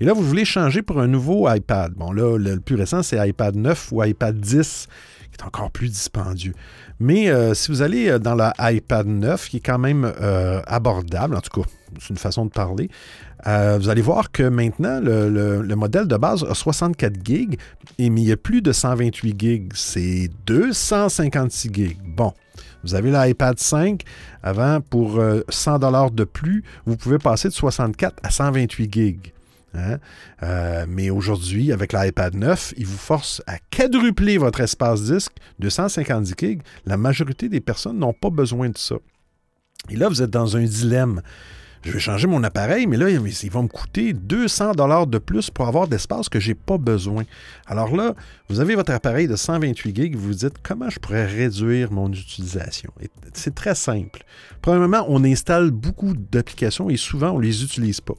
Et 0.00 0.04
là, 0.04 0.12
vous 0.12 0.22
voulez 0.22 0.44
changer 0.44 0.82
pour 0.82 1.00
un 1.00 1.06
nouveau 1.06 1.52
iPad. 1.52 1.92
Bon, 1.94 2.12
là, 2.12 2.36
le, 2.36 2.60
plus 2.60 2.76
récent, 2.76 3.02
c'est 3.02 3.26
iPad 3.26 3.56
9 3.56 3.88
ou 3.92 4.04
iPad 4.04 4.38
10, 4.38 4.88
qui 5.30 5.40
est 5.40 5.46
encore 5.46 5.70
plus 5.70 5.88
dispendieux. 5.88 6.52
Mais 7.00 7.30
euh, 7.30 7.54
si 7.54 7.70
vous 7.70 7.80
allez 7.80 8.18
dans 8.18 8.34
l'iPad 8.34 9.06
9, 9.06 9.48
qui 9.48 9.56
est 9.58 9.60
quand 9.60 9.78
même 9.78 10.12
abordable, 10.66 11.36
en 11.36 11.40
tout 11.40 11.62
cas, 11.62 11.68
c'est 11.98 12.10
une 12.10 12.18
façon 12.18 12.44
de 12.44 12.50
parler, 12.50 12.90
vous 13.44 13.88
allez 13.88 14.02
voir 14.02 14.30
que 14.30 14.44
maintenant, 14.44 15.00
le, 15.00 15.74
modèle 15.74 16.06
de 16.06 16.16
base 16.16 16.44
a 16.44 16.54
64 16.54 17.14
gigs, 17.24 17.58
mais 17.98 18.06
il 18.06 18.28
y 18.28 18.32
a 18.32 18.36
plus 18.36 18.62
de 18.62 18.72
128 18.72 19.40
gigs. 19.40 19.72
C'est 19.74 20.28
256 20.46 21.70
gigs. 21.72 21.98
Bon. 22.04 22.32
Vous 22.84 22.94
avez 22.94 23.10
l'iPad 23.10 23.58
5. 23.58 24.02
Avant, 24.42 24.80
pour 24.80 25.20
100 25.48 25.74
euh, 25.74 25.78
dollars 25.78 26.10
de 26.10 26.24
plus, 26.24 26.64
vous 26.86 26.96
pouvez 26.96 27.18
passer 27.18 27.48
de 27.48 27.54
64 27.54 28.16
à 28.22 28.30
128 28.30 28.92
gigs. 28.92 29.32
Hein? 29.74 29.98
Euh, 30.42 30.84
mais 30.88 31.10
aujourd'hui, 31.10 31.72
avec 31.72 31.92
l'iPad 31.92 32.34
9, 32.34 32.74
il 32.76 32.86
vous 32.86 32.98
force 32.98 33.42
à 33.46 33.58
quadrupler 33.70 34.36
votre 34.36 34.60
espace 34.60 35.04
disque 35.04 35.32
de 35.58 35.68
150 35.68 36.26
gigs. 36.38 36.62
La 36.84 36.96
majorité 36.96 37.48
des 37.48 37.60
personnes 37.60 37.98
n'ont 37.98 38.12
pas 38.12 38.30
besoin 38.30 38.68
de 38.68 38.78
ça. 38.78 38.96
Et 39.88 39.96
là, 39.96 40.08
vous 40.08 40.22
êtes 40.22 40.30
dans 40.30 40.56
un 40.56 40.64
dilemme 40.64 41.22
je 41.84 41.90
vais 41.90 41.98
changer 41.98 42.28
mon 42.28 42.44
appareil, 42.44 42.86
mais 42.86 42.96
là, 42.96 43.10
il 43.10 43.50
va 43.50 43.62
me 43.62 43.68
coûter 43.68 44.12
200 44.12 44.72
dollars 44.72 45.06
de 45.06 45.18
plus 45.18 45.50
pour 45.50 45.66
avoir 45.66 45.88
d'espace 45.88 46.28
que 46.28 46.38
je 46.38 46.48
n'ai 46.48 46.54
pas 46.54 46.78
besoin. 46.78 47.24
Alors 47.66 47.96
là, 47.96 48.14
vous 48.48 48.60
avez 48.60 48.76
votre 48.76 48.92
appareil 48.92 49.26
de 49.26 49.34
128 49.34 49.96
gigs, 49.96 50.16
vous 50.16 50.28
vous 50.28 50.34
dites 50.34 50.54
comment 50.62 50.90
je 50.90 51.00
pourrais 51.00 51.26
réduire 51.26 51.90
mon 51.90 52.10
utilisation? 52.12 52.92
C'est 53.34 53.54
très 53.54 53.74
simple. 53.74 54.24
Premièrement, 54.60 55.04
on 55.08 55.24
installe 55.24 55.70
beaucoup 55.70 56.14
d'applications 56.14 56.88
et 56.88 56.96
souvent, 56.96 57.30
on 57.30 57.38
ne 57.38 57.44
les 57.44 57.64
utilise 57.64 58.00
pas. 58.00 58.14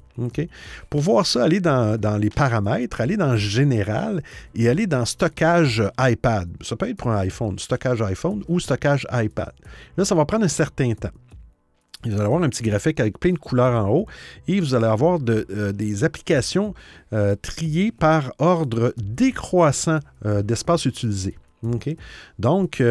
Pour 0.90 1.02
voir 1.02 1.26
ça, 1.26 1.44
allez 1.44 1.60
dans, 1.60 2.00
dans, 2.00 2.18
les 2.18 2.30
paramètres, 2.30 3.02
allez 3.02 3.18
dans 3.18 3.38
Général 3.38 4.22
et 4.56 4.68
allez 4.68 4.88
dans 4.88 5.06
Stockage 5.06 5.82
iPad. 6.00 6.50
Ça 6.62 6.76
peut 6.76 6.90
être 6.90 6.98
pour 6.98 7.12
un 7.12 7.18
iPhone, 7.18 7.58
stockage 7.58 8.02
iPhone 8.02 8.44
ou 8.48 8.60
stockage 8.60 9.08
iPad. 9.12 9.54
Là, 9.98 10.06
ça 10.06 10.16
va 10.16 10.26
prendre 10.26 10.46
un 10.46 10.50
certain 10.50 10.94
temps. 10.94 11.10
Vous 12.06 12.14
allez 12.14 12.26
avoir 12.26 12.44
un 12.44 12.50
petit 12.50 12.64
graphique 12.64 13.00
avec 13.00 13.20
plein 13.20 13.32
de 13.34 13.38
couleurs 13.38 13.86
en 13.86 13.90
haut 13.90 14.06
et 14.48 14.60
vous 14.60 14.76
allez 14.76 14.88
avoir 14.88 15.20
euh, 15.30 15.72
des 15.72 16.04
applications 16.04 16.74
euh, 17.14 17.36
triées 17.42 17.92
par 17.92 18.34
ordre 18.40 18.94
décroissant 18.98 20.00
euh, 20.26 20.42
d'espace 20.42 20.86
utilisé. 20.86 21.36
Donc, 22.40 22.84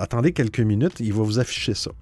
attendez 0.00 0.32
quelques 0.32 0.58
minutes, 0.58 0.98
il 0.98 1.12
va 1.12 1.22
vous 1.22 1.38
afficher 1.38 1.74
ça. 1.74 1.92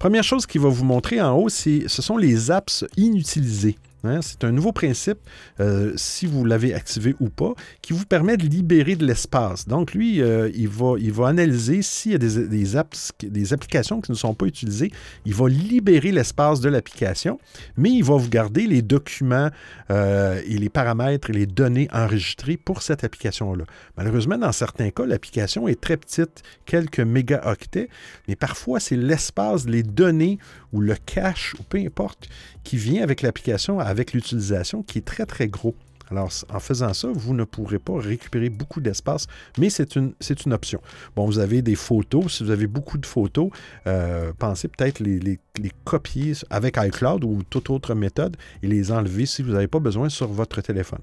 Première 0.00 0.24
chose 0.24 0.46
qu'il 0.46 0.62
va 0.62 0.68
vous 0.68 0.84
montrer 0.84 1.20
en 1.20 1.36
haut, 1.36 1.48
ce 1.48 1.86
sont 1.86 2.16
les 2.16 2.50
apps 2.50 2.84
inutilisées. 2.96 3.76
Hein, 4.02 4.20
c'est 4.22 4.44
un 4.44 4.52
nouveau 4.52 4.72
principe, 4.72 5.18
euh, 5.60 5.92
si 5.96 6.24
vous 6.24 6.44
l'avez 6.44 6.72
activé 6.72 7.14
ou 7.20 7.28
pas, 7.28 7.52
qui 7.82 7.92
vous 7.92 8.06
permet 8.06 8.38
de 8.38 8.46
libérer 8.46 8.96
de 8.96 9.04
l'espace. 9.04 9.68
Donc, 9.68 9.92
lui, 9.92 10.22
euh, 10.22 10.50
il, 10.54 10.68
va, 10.68 11.28
analyser 11.28 11.82
s'il 11.82 12.12
y 12.12 12.14
a 12.14 12.18
des, 12.18 12.76
apps, 12.76 13.12
des 13.22 13.52
applications 13.52 14.00
qui 14.00 14.10
ne 14.10 14.16
sont 14.16 14.34
pas 14.34 14.46
utilisées. 14.46 14.90
Il 15.26 15.34
va 15.34 15.48
libérer 15.48 16.12
l'espace 16.12 16.60
de 16.60 16.70
l'application, 16.70 17.38
mais 17.76 17.90
il 17.90 18.02
va 18.02 18.16
vous 18.16 18.30
garder 18.30 18.66
les 18.66 18.80
documents 18.80 19.50
euh, 19.90 20.40
et 20.46 20.56
les 20.56 20.70
paramètres 20.70 21.28
et 21.28 21.34
les 21.34 21.46
données 21.46 21.88
enregistrées 21.92 22.56
pour 22.56 22.80
cette 22.80 23.04
application-là. 23.04 23.64
Malheureusement, 23.98 24.38
dans 24.38 24.52
certains 24.52 24.90
cas, 24.90 25.04
l'application 25.04 25.68
est 25.68 25.80
très 25.80 25.98
petite, 25.98 26.42
quelques 26.64 27.00
mégaoctets, 27.00 27.90
mais 28.28 28.36
parfois, 28.36 28.80
c'est 28.80 28.96
l'espace, 28.96 29.66
les 29.66 29.82
données 29.82 30.38
ou 30.72 30.80
le 30.80 30.94
cache, 30.94 31.54
ou 31.58 31.62
peu 31.64 31.78
importe, 31.78 32.28
qui 32.64 32.76
vient 32.76 33.02
avec 33.02 33.22
l'application, 33.22 33.78
avec 33.90 34.12
l'utilisation, 34.12 34.82
qui 34.82 34.98
est 34.98 35.04
très, 35.04 35.26
très 35.26 35.48
gros. 35.48 35.74
Alors, 36.10 36.30
en 36.52 36.58
faisant 36.60 36.92
ça, 36.92 37.08
vous 37.12 37.34
ne 37.34 37.44
pourrez 37.44 37.78
pas 37.78 37.98
récupérer 37.98 38.50
beaucoup 38.50 38.80
d'espace, 38.80 39.26
mais 39.58 39.70
c'est 39.70 39.94
une, 39.94 40.12
une 40.44 40.52
option. 40.52 40.80
Bon, 41.14 41.24
vous 41.24 41.38
avez 41.38 41.62
des 41.62 41.76
photos. 41.76 42.36
Si 42.36 42.44
vous 42.44 42.50
avez 42.50 42.66
beaucoup 42.66 42.98
de 42.98 43.06
photos, 43.06 43.50
euh, 43.86 44.32
pensez 44.38 44.68
peut-être 44.68 44.98
les, 44.98 45.20
les, 45.20 45.38
copier 45.84 46.32
avec 46.50 46.78
iCloud 46.78 47.24
ou 47.24 47.42
toute 47.48 47.70
autre 47.70 47.94
méthode 47.94 48.36
et 48.62 48.66
les 48.66 48.90
enlever 48.90 49.26
si 49.26 49.42
vous 49.42 49.52
n'avez 49.52 49.68
pas 49.68 49.78
besoin 49.78 50.08
sur 50.08 50.28
votre 50.28 50.60
téléphone. 50.60 51.00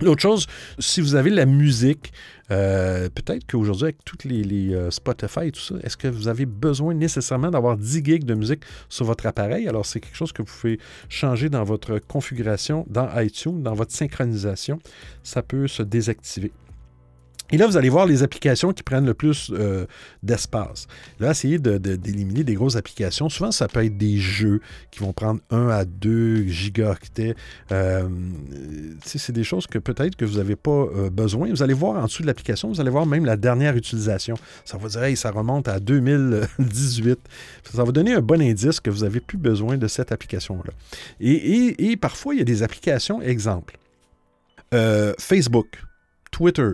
L'autre 0.00 0.22
chose, 0.22 0.46
si 0.78 1.00
vous 1.00 1.14
avez 1.14 1.30
la 1.30 1.46
musique, 1.46 2.12
euh, 2.50 3.08
peut-être 3.14 3.46
qu'aujourd'hui, 3.46 3.84
avec 3.84 4.04
toutes 4.04 4.24
les, 4.24 4.42
les 4.42 4.74
euh, 4.74 4.90
Spotify 4.90 5.46
et 5.46 5.52
tout 5.52 5.60
ça, 5.60 5.76
est-ce 5.82 5.96
que 5.96 6.08
vous 6.08 6.28
avez 6.28 6.46
besoin 6.46 6.94
nécessairement 6.94 7.50
d'avoir 7.50 7.76
10 7.76 8.04
gigs 8.04 8.24
de 8.24 8.34
musique 8.34 8.62
sur 8.88 9.06
votre 9.06 9.26
appareil? 9.26 9.68
Alors, 9.68 9.86
c'est 9.86 10.00
quelque 10.00 10.16
chose 10.16 10.32
que 10.32 10.42
vous 10.42 10.52
pouvez 10.60 10.78
changer 11.08 11.48
dans 11.48 11.64
votre 11.64 11.98
configuration, 11.98 12.84
dans 12.88 13.08
iTunes, 13.20 13.62
dans 13.62 13.74
votre 13.74 13.92
synchronisation. 13.92 14.78
Ça 15.22 15.42
peut 15.42 15.68
se 15.68 15.82
désactiver. 15.82 16.52
Et 17.50 17.58
là, 17.58 17.66
vous 17.66 17.76
allez 17.76 17.90
voir 17.90 18.06
les 18.06 18.22
applications 18.22 18.72
qui 18.72 18.82
prennent 18.82 19.04
le 19.04 19.12
plus 19.12 19.52
euh, 19.52 19.84
d'espace. 20.22 20.86
Là, 21.20 21.32
essayez 21.32 21.58
d'éliminer 21.58 22.42
des 22.42 22.54
grosses 22.54 22.76
applications. 22.76 23.28
Souvent, 23.28 23.52
ça 23.52 23.68
peut 23.68 23.84
être 23.84 23.98
des 23.98 24.16
jeux 24.16 24.60
qui 24.90 25.00
vont 25.00 25.12
prendre 25.12 25.40
1 25.50 25.68
à 25.68 25.84
2 25.84 26.46
gigaoctets. 26.46 27.34
Euh, 27.70 28.08
c'est 29.04 29.32
des 29.32 29.44
choses 29.44 29.66
que 29.66 29.78
peut-être 29.78 30.16
que 30.16 30.24
vous 30.24 30.38
n'avez 30.38 30.56
pas 30.56 30.70
euh, 30.70 31.10
besoin. 31.10 31.50
Vous 31.50 31.62
allez 31.62 31.74
voir 31.74 32.02
en 32.02 32.06
dessous 32.06 32.22
de 32.22 32.26
l'application, 32.26 32.68
vous 32.68 32.80
allez 32.80 32.90
voir 32.90 33.04
même 33.04 33.26
la 33.26 33.36
dernière 33.36 33.76
utilisation. 33.76 34.36
Ça 34.64 34.78
va 34.78 34.88
dire, 34.88 35.04
hey, 35.04 35.16
ça 35.16 35.30
remonte 35.30 35.68
à 35.68 35.80
2018. 35.80 37.18
Ça 37.74 37.84
va 37.84 37.92
donner 37.92 38.14
un 38.14 38.22
bon 38.22 38.40
indice 38.40 38.80
que 38.80 38.88
vous 38.88 39.04
n'avez 39.04 39.20
plus 39.20 39.38
besoin 39.38 39.76
de 39.76 39.86
cette 39.86 40.12
application-là. 40.12 40.72
Et, 41.20 41.90
et, 41.90 41.96
parfois, 41.96 42.34
il 42.34 42.38
y 42.38 42.40
a 42.40 42.44
des 42.44 42.62
applications, 42.62 43.20
exemple, 43.20 43.76
Facebook, 45.18 45.68
Twitter, 46.32 46.72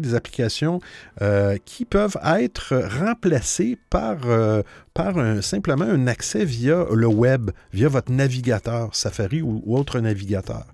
des 0.00 0.14
applications 0.14 0.80
euh, 1.20 1.56
qui 1.64 1.84
peuvent 1.84 2.18
être 2.24 2.74
remplacées 3.00 3.78
par, 3.90 4.18
euh, 4.26 4.62
par 4.94 5.14
simplement 5.42 5.84
un 5.84 6.06
accès 6.06 6.44
via 6.44 6.86
le 6.92 7.06
web, 7.06 7.50
via 7.72 7.88
votre 7.88 8.12
navigateur 8.12 8.94
Safari 8.94 9.42
ou, 9.42 9.62
autre 9.66 10.00
navigateur. 10.00 10.66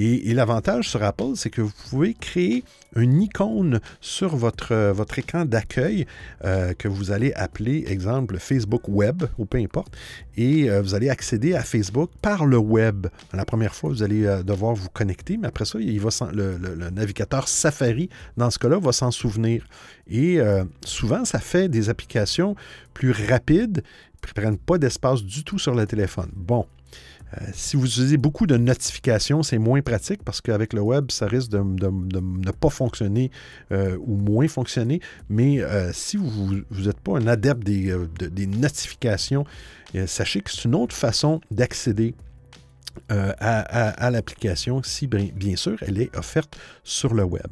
Et, 0.00 0.32
l'avantage 0.32 0.88
sur 0.88 1.02
Apple, 1.02 1.32
c'est 1.34 1.50
que 1.50 1.60
vous 1.60 1.72
pouvez 1.90 2.14
créer 2.14 2.62
une 2.94 3.20
icône 3.20 3.80
sur 4.00 4.36
votre, 4.36 4.92
votre 4.92 5.18
écran 5.18 5.44
d'accueil 5.44 6.06
euh, 6.44 6.72
que 6.72 6.86
vous 6.86 7.10
allez 7.10 7.32
appeler, 7.32 7.84
exemple, 7.88 8.38
Facebook 8.38 8.88
Web, 8.88 9.24
ou 9.38 9.44
peu 9.44 9.58
importe, 9.58 9.96
et 10.36 10.70
vous 10.70 10.94
allez 10.94 11.10
accéder 11.10 11.54
à 11.54 11.64
Facebook 11.64 12.10
par 12.22 12.46
le 12.46 12.58
web. 12.58 13.08
La 13.32 13.44
première 13.44 13.74
fois, 13.74 13.90
vous 13.90 14.04
allez 14.04 14.22
devoir 14.44 14.72
vous 14.74 14.88
connecter, 14.88 15.36
mais 15.36 15.48
après 15.48 15.64
ça, 15.64 15.78
va 15.78 16.30
le, 16.32 16.90
navigateur 16.90 17.48
Safari, 17.48 18.08
dans 18.36 18.50
ce 18.50 18.58
cas-là, 18.60 18.78
va 18.78 18.92
s'en 18.92 19.10
souvenir. 19.10 19.66
Et 20.08 20.38
souvent, 20.84 21.24
ça 21.24 21.40
fait 21.40 21.68
des 21.68 21.88
applications 21.88 22.54
plus 22.94 23.10
rapides, 23.10 23.82
qui 24.22 24.30
ne 24.30 24.42
prennent 24.42 24.58
pas 24.58 24.78
d'espace 24.78 25.24
du 25.24 25.42
tout 25.42 25.58
sur 25.58 25.74
le 25.74 25.86
téléphone. 25.86 26.30
Bon. 26.34 26.66
Euh, 27.34 27.46
si 27.52 27.76
vous 27.76 27.86
utilisez 27.86 28.16
beaucoup 28.16 28.46
de 28.46 28.56
notifications, 28.56 29.42
c'est 29.42 29.58
moins 29.58 29.82
pratique 29.82 30.22
parce 30.24 30.40
qu'avec 30.40 30.72
le 30.72 30.80
web, 30.80 31.10
ça 31.10 31.26
risque 31.26 31.50
de, 31.50 31.58
ne 31.58 32.50
pas 32.50 32.70
fonctionner 32.70 33.30
euh, 33.72 33.96
ou 34.00 34.16
moins 34.16 34.48
fonctionner. 34.48 35.00
Mais 35.28 35.60
euh, 35.60 35.92
si 35.92 36.16
vous 36.16 36.62
n'êtes 36.70 37.00
pas 37.00 37.18
un 37.18 37.26
adepte 37.26 37.64
des, 37.64 37.94
des 38.18 38.46
notifications, 38.46 39.44
sachez 40.06 40.40
que 40.40 40.50
c'est 40.50 40.64
une 40.64 40.74
autre 40.74 40.94
façon 40.94 41.40
d'accéder 41.50 42.14
euh, 43.10 43.32
à, 43.40 44.10
l'application 44.10 44.82
si 44.82 45.06
bien, 45.06 45.56
sûr 45.56 45.76
elle 45.86 46.00
est 46.00 46.16
offerte 46.16 46.58
sur 46.84 47.14
le 47.14 47.24
web. 47.24 47.46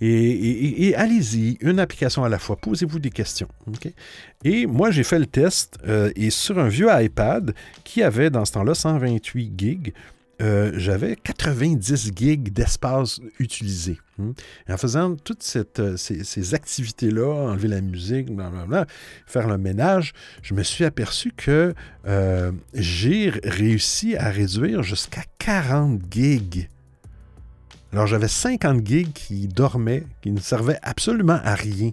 Et, 0.00 0.94
allez-y, 0.96 1.56
une 1.60 1.80
application 1.80 2.24
à 2.24 2.28
la 2.28 2.38
fois, 2.38 2.56
posez-vous 2.56 2.98
des 2.98 3.10
questions. 3.10 3.48
Et 4.44 4.66
moi, 4.66 4.90
j'ai 4.90 5.04
fait 5.04 5.18
le 5.18 5.26
test 5.26 5.78
euh, 5.86 6.10
et 6.16 6.30
sur 6.30 6.58
un 6.58 6.68
vieux 6.68 6.88
iPad 6.90 7.54
qui 7.84 8.02
avait 8.02 8.30
dans 8.30 8.44
ce 8.44 8.52
temps-là 8.52 8.74
128 8.74 9.52
gigs, 9.56 9.92
euh, 10.42 10.72
j'avais 10.74 11.16
90 11.16 12.12
gigs 12.14 12.52
d'espace 12.52 13.20
utilisé. 13.38 13.98
Hmm. 14.18 14.32
en 14.66 14.76
faisant 14.78 15.14
toutes 15.14 15.44
euh, 15.78 15.96
ces, 15.98 16.54
activités-là, 16.54 17.50
enlever 17.50 17.68
la 17.68 17.82
musique, 17.82 18.28
faire 19.26 19.46
le 19.46 19.58
ménage, 19.58 20.14
je 20.40 20.54
me 20.54 20.62
suis 20.62 20.86
aperçu 20.86 21.32
que 21.36 21.74
euh, 22.06 22.50
j'ai 22.72 23.30
réussi 23.44 24.16
à 24.16 24.30
réduire 24.30 24.82
jusqu'à 24.82 25.22
40 25.38 26.00
gigs. 26.10 26.70
Alors 27.92 28.06
j'avais 28.06 28.28
50 28.28 28.86
gigs 28.86 29.12
qui 29.12 29.48
dormaient, 29.48 30.04
qui 30.22 30.30
ne 30.30 30.40
servaient 30.40 30.78
absolument 30.82 31.40
à 31.44 31.54
rien. 31.54 31.92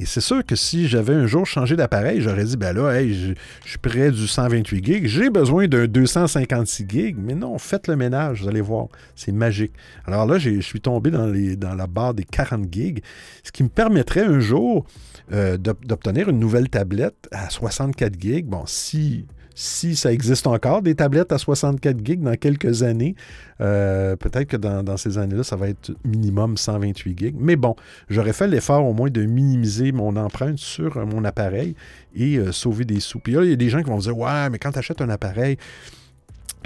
Et 0.00 0.06
c'est 0.06 0.20
sûr 0.20 0.44
que 0.44 0.56
si 0.56 0.88
j'avais 0.88 1.14
un 1.14 1.26
jour 1.26 1.46
changé 1.46 1.76
d'appareil, 1.76 2.20
j'aurais 2.20 2.44
dit, 2.44 2.56
ben 2.56 2.74
là, 2.76 3.00
je, 3.06 3.34
suis 3.64 3.78
près 3.78 4.10
du 4.10 4.26
128 4.26 4.84
gigs, 4.84 5.06
j'ai 5.06 5.30
besoin 5.30 5.68
d'un 5.68 5.86
256 5.86 6.86
gigs. 6.88 7.16
Mais 7.18 7.34
non, 7.34 7.58
faites 7.58 7.86
le 7.86 7.94
ménage, 7.94 8.42
vous 8.42 8.48
allez 8.48 8.60
voir, 8.60 8.88
c'est 9.14 9.30
magique. 9.30 9.72
Alors 10.04 10.26
là, 10.26 10.38
je 10.38 10.60
suis 10.60 10.80
tombé 10.80 11.10
dans 11.12 11.74
la 11.74 11.86
barre 11.86 12.14
des 12.14 12.24
40 12.24 12.66
gigs, 12.72 13.02
ce 13.44 13.52
qui 13.52 13.62
me 13.62 13.68
permettrait 13.68 14.24
un 14.24 14.40
jour 14.40 14.84
euh, 15.32 15.56
d'obtenir 15.56 16.28
une 16.28 16.38
nouvelle 16.38 16.68
tablette 16.68 17.28
à 17.30 17.48
64 17.48 18.20
gigs. 18.20 18.46
Bon, 18.46 18.64
si 18.66 19.26
si 19.54 19.94
ça 19.94 20.12
existe 20.12 20.46
encore, 20.46 20.82
des 20.82 20.94
tablettes 20.94 21.32
à 21.32 21.38
64 21.38 22.04
gigs 22.04 22.20
dans 22.20 22.36
quelques 22.36 22.82
années. 22.82 23.14
Euh, 23.60 24.16
peut-être 24.16 24.48
que 24.48 24.56
dans, 24.56 24.96
ces 24.96 25.18
années-là, 25.18 25.44
ça 25.44 25.56
va 25.56 25.68
être 25.68 25.92
minimum 26.04 26.56
128 26.56 27.18
gigs. 27.18 27.36
Mais 27.38 27.56
bon, 27.56 27.76
j'aurais 28.08 28.32
fait 28.32 28.48
l'effort 28.48 28.84
au 28.84 28.92
moins 28.92 29.10
de 29.10 29.24
minimiser 29.24 29.92
mon 29.92 30.16
empreinte 30.16 30.58
sur 30.58 30.96
euh, 30.96 31.06
mon 31.06 31.24
appareil 31.24 31.76
et 32.14 32.36
euh, 32.36 32.52
sauver 32.52 32.84
des 32.84 33.00
sous. 33.00 33.20
Puis 33.20 33.34
là, 33.34 33.44
il 33.44 33.50
y 33.50 33.52
a 33.52 33.56
des 33.56 33.70
gens 33.70 33.82
qui 33.82 33.90
vont 33.90 33.98
dire 33.98 34.16
Ouais, 34.16 34.50
mais 34.50 34.58
quand 34.58 34.72
tu 34.72 34.78
achètes 34.78 35.00
un 35.00 35.08
appareil, 35.08 35.56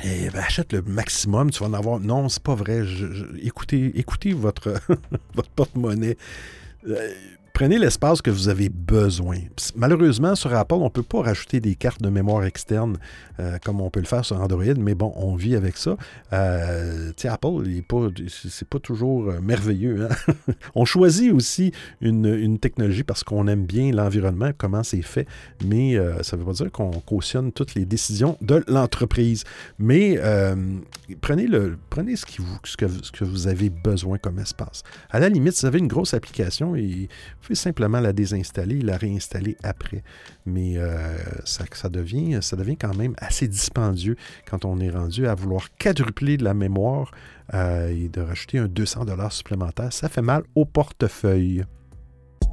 eh 0.03 0.31
ben, 0.31 0.41
achète 0.41 0.73
le 0.73 0.83
maximum, 0.83 1.51
tu 1.51 1.61
vas 1.61 1.69
en 1.69 1.75
avoir. 1.75 2.01
Non, 2.01 2.29
c'est 2.29 2.43
pas 2.43 2.55
vrai. 2.55 2.83
écoutez, 3.43 3.93
écoutez 3.99 4.33
votre, 4.33 4.75
votre 5.35 5.51
porte-monnaie 5.51 6.17
prenez 7.59 7.77
l'espace 7.77 8.23
que 8.23 8.31
vous 8.31 8.49
avez 8.49 8.69
besoin. 8.69 9.39
Malheureusement, 9.75 10.37
sur 10.37 10.55
Apple, 10.55 10.75
on 10.75 10.85
ne 10.85 10.89
peut 10.91 11.03
pas 11.03 11.23
rajouter 11.23 11.59
des 11.59 11.75
cartes 11.75 12.01
de 12.01 12.09
mémoire 12.09 12.45
externes 12.45 12.99
euh, 13.41 13.59
comme 13.65 13.81
on 13.81 13.91
peut 13.91 13.99
le 13.99 14.07
faire 14.07 14.25
sur 14.25 14.41
Android, 14.41 14.75
mais 14.79 14.95
bon, 14.95 15.13
on 15.17 15.35
vit 15.35 15.57
avec 15.57 15.77
ça. 15.77 15.97
Euh, 16.33 17.11
Apple, 17.25 17.65
c'est 18.29 18.69
pas 18.69 18.79
toujours 18.79 19.31
euh, 19.31 19.41
merveilleux. 19.41 20.07
Hein. 20.09 20.35
on 20.77 20.85
choisit 20.85 21.33
aussi 21.33 21.73
une, 22.01 22.59
technologie 22.61 23.03
parce 23.03 23.25
qu'on 23.25 23.49
aime 23.49 23.65
bien 23.67 23.91
l'environnement, 23.91 24.51
comment 24.57 24.85
c'est 24.85 25.03
fait, 25.03 25.27
mais 25.65 25.97
ça 26.23 26.37
ne 26.37 26.41
veut 26.41 26.47
pas 26.47 26.53
dire 26.53 26.71
qu'on 26.71 26.91
cautionne 26.91 27.51
toutes 27.53 27.75
les 27.75 27.85
décisions 27.85 28.37
de 28.41 28.65
l'entreprise. 28.69 29.45
Mais 29.79 30.19
prenez, 31.21 31.47
le, 31.47 31.77
prenez 31.91 32.17
ce, 32.17 32.25
que, 32.77 33.25
vous 33.25 33.49
avez 33.49 33.71
besoin 33.71 34.19
comme 34.19 34.39
espace. 34.39 34.83
À 35.11 35.19
la 35.21 35.29
limite, 35.29 35.55
si 35.55 35.63
vous 35.63 35.67
avez 35.67 35.79
une 35.79 35.89
grosse 35.89 36.15
application 36.15 36.75
et 36.75 37.09
simplement 37.55 38.01
la 38.01 38.13
désinstaller 38.13 38.79
et 38.79 38.83
la 38.83 38.97
réinstaller 38.97 39.57
après. 39.63 40.03
Mais 40.47 40.75
euh, 40.77 41.17
ça, 41.45 41.89
devient 41.89 42.77
quand 42.77 42.97
même 42.97 43.15
assez 43.19 43.49
dispendieux 43.49 44.17
quand 44.49 44.65
on 44.65 44.81
est 44.81 44.91
rendu 44.91 45.27
à 45.27 45.35
vouloir 45.35 45.69
quadrupler 45.79 46.37
de 46.37 46.45
la 46.45 46.55
mémoire 46.55 47.13
euh, 47.55 47.89
et 47.89 48.09
de 48.09 48.21
rajouter 48.21 48.59
un 48.59 48.69
200 48.69 49.07
supplémentaire. 49.31 49.93
Ça 49.93 50.09
fait 50.09 50.23
mal 50.23 50.43
au 50.55 50.65
portefeuille. 50.65 51.65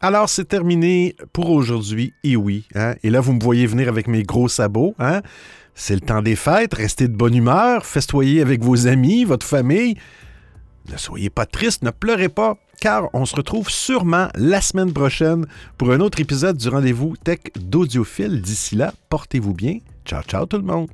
Alors, 0.00 0.28
c'est 0.28 0.44
terminé 0.44 1.16
pour 1.32 1.50
aujourd'hui, 1.50 2.12
et 2.22 2.36
oui. 2.36 2.66
Hein? 2.74 2.94
Et 3.02 3.10
là, 3.10 3.20
vous 3.20 3.32
me 3.32 3.42
voyez 3.42 3.66
venir 3.66 3.88
avec 3.88 4.08
mes 4.08 4.22
gros 4.22 4.48
sabots. 4.48 4.94
Hein? 4.98 5.22
C'est 5.74 5.94
le 5.94 6.00
temps 6.00 6.22
des 6.22 6.36
fêtes, 6.36 6.74
restez 6.74 7.08
de 7.08 7.16
bonne 7.16 7.34
humeur, 7.34 7.84
festoyez 7.84 8.40
avec 8.40 8.62
vos 8.62 8.86
amis, 8.86 9.24
votre 9.24 9.46
famille. 9.46 9.96
Ne 10.90 10.96
soyez 10.96 11.30
pas 11.30 11.46
triste, 11.46 11.82
ne 11.82 11.90
pleurez 11.90 12.28
pas, 12.28 12.56
car 12.80 13.08
on 13.12 13.24
se 13.26 13.34
retrouve 13.34 13.70
sûrement 13.70 14.28
la 14.34 14.60
semaine 14.60 14.92
prochaine 14.92 15.46
pour 15.76 15.90
un 15.90 16.00
autre 16.00 16.20
épisode 16.20 16.56
du 16.56 16.68
rendez-vous 16.68 17.16
tech 17.16 17.40
d'audiophile. 17.56 18.40
D'ici 18.40 18.76
là, 18.76 18.92
portez-vous 19.08 19.54
bien. 19.54 19.78
Ciao, 20.04 20.22
ciao 20.22 20.46
tout 20.46 20.58
le 20.58 20.62
monde. 20.62 20.88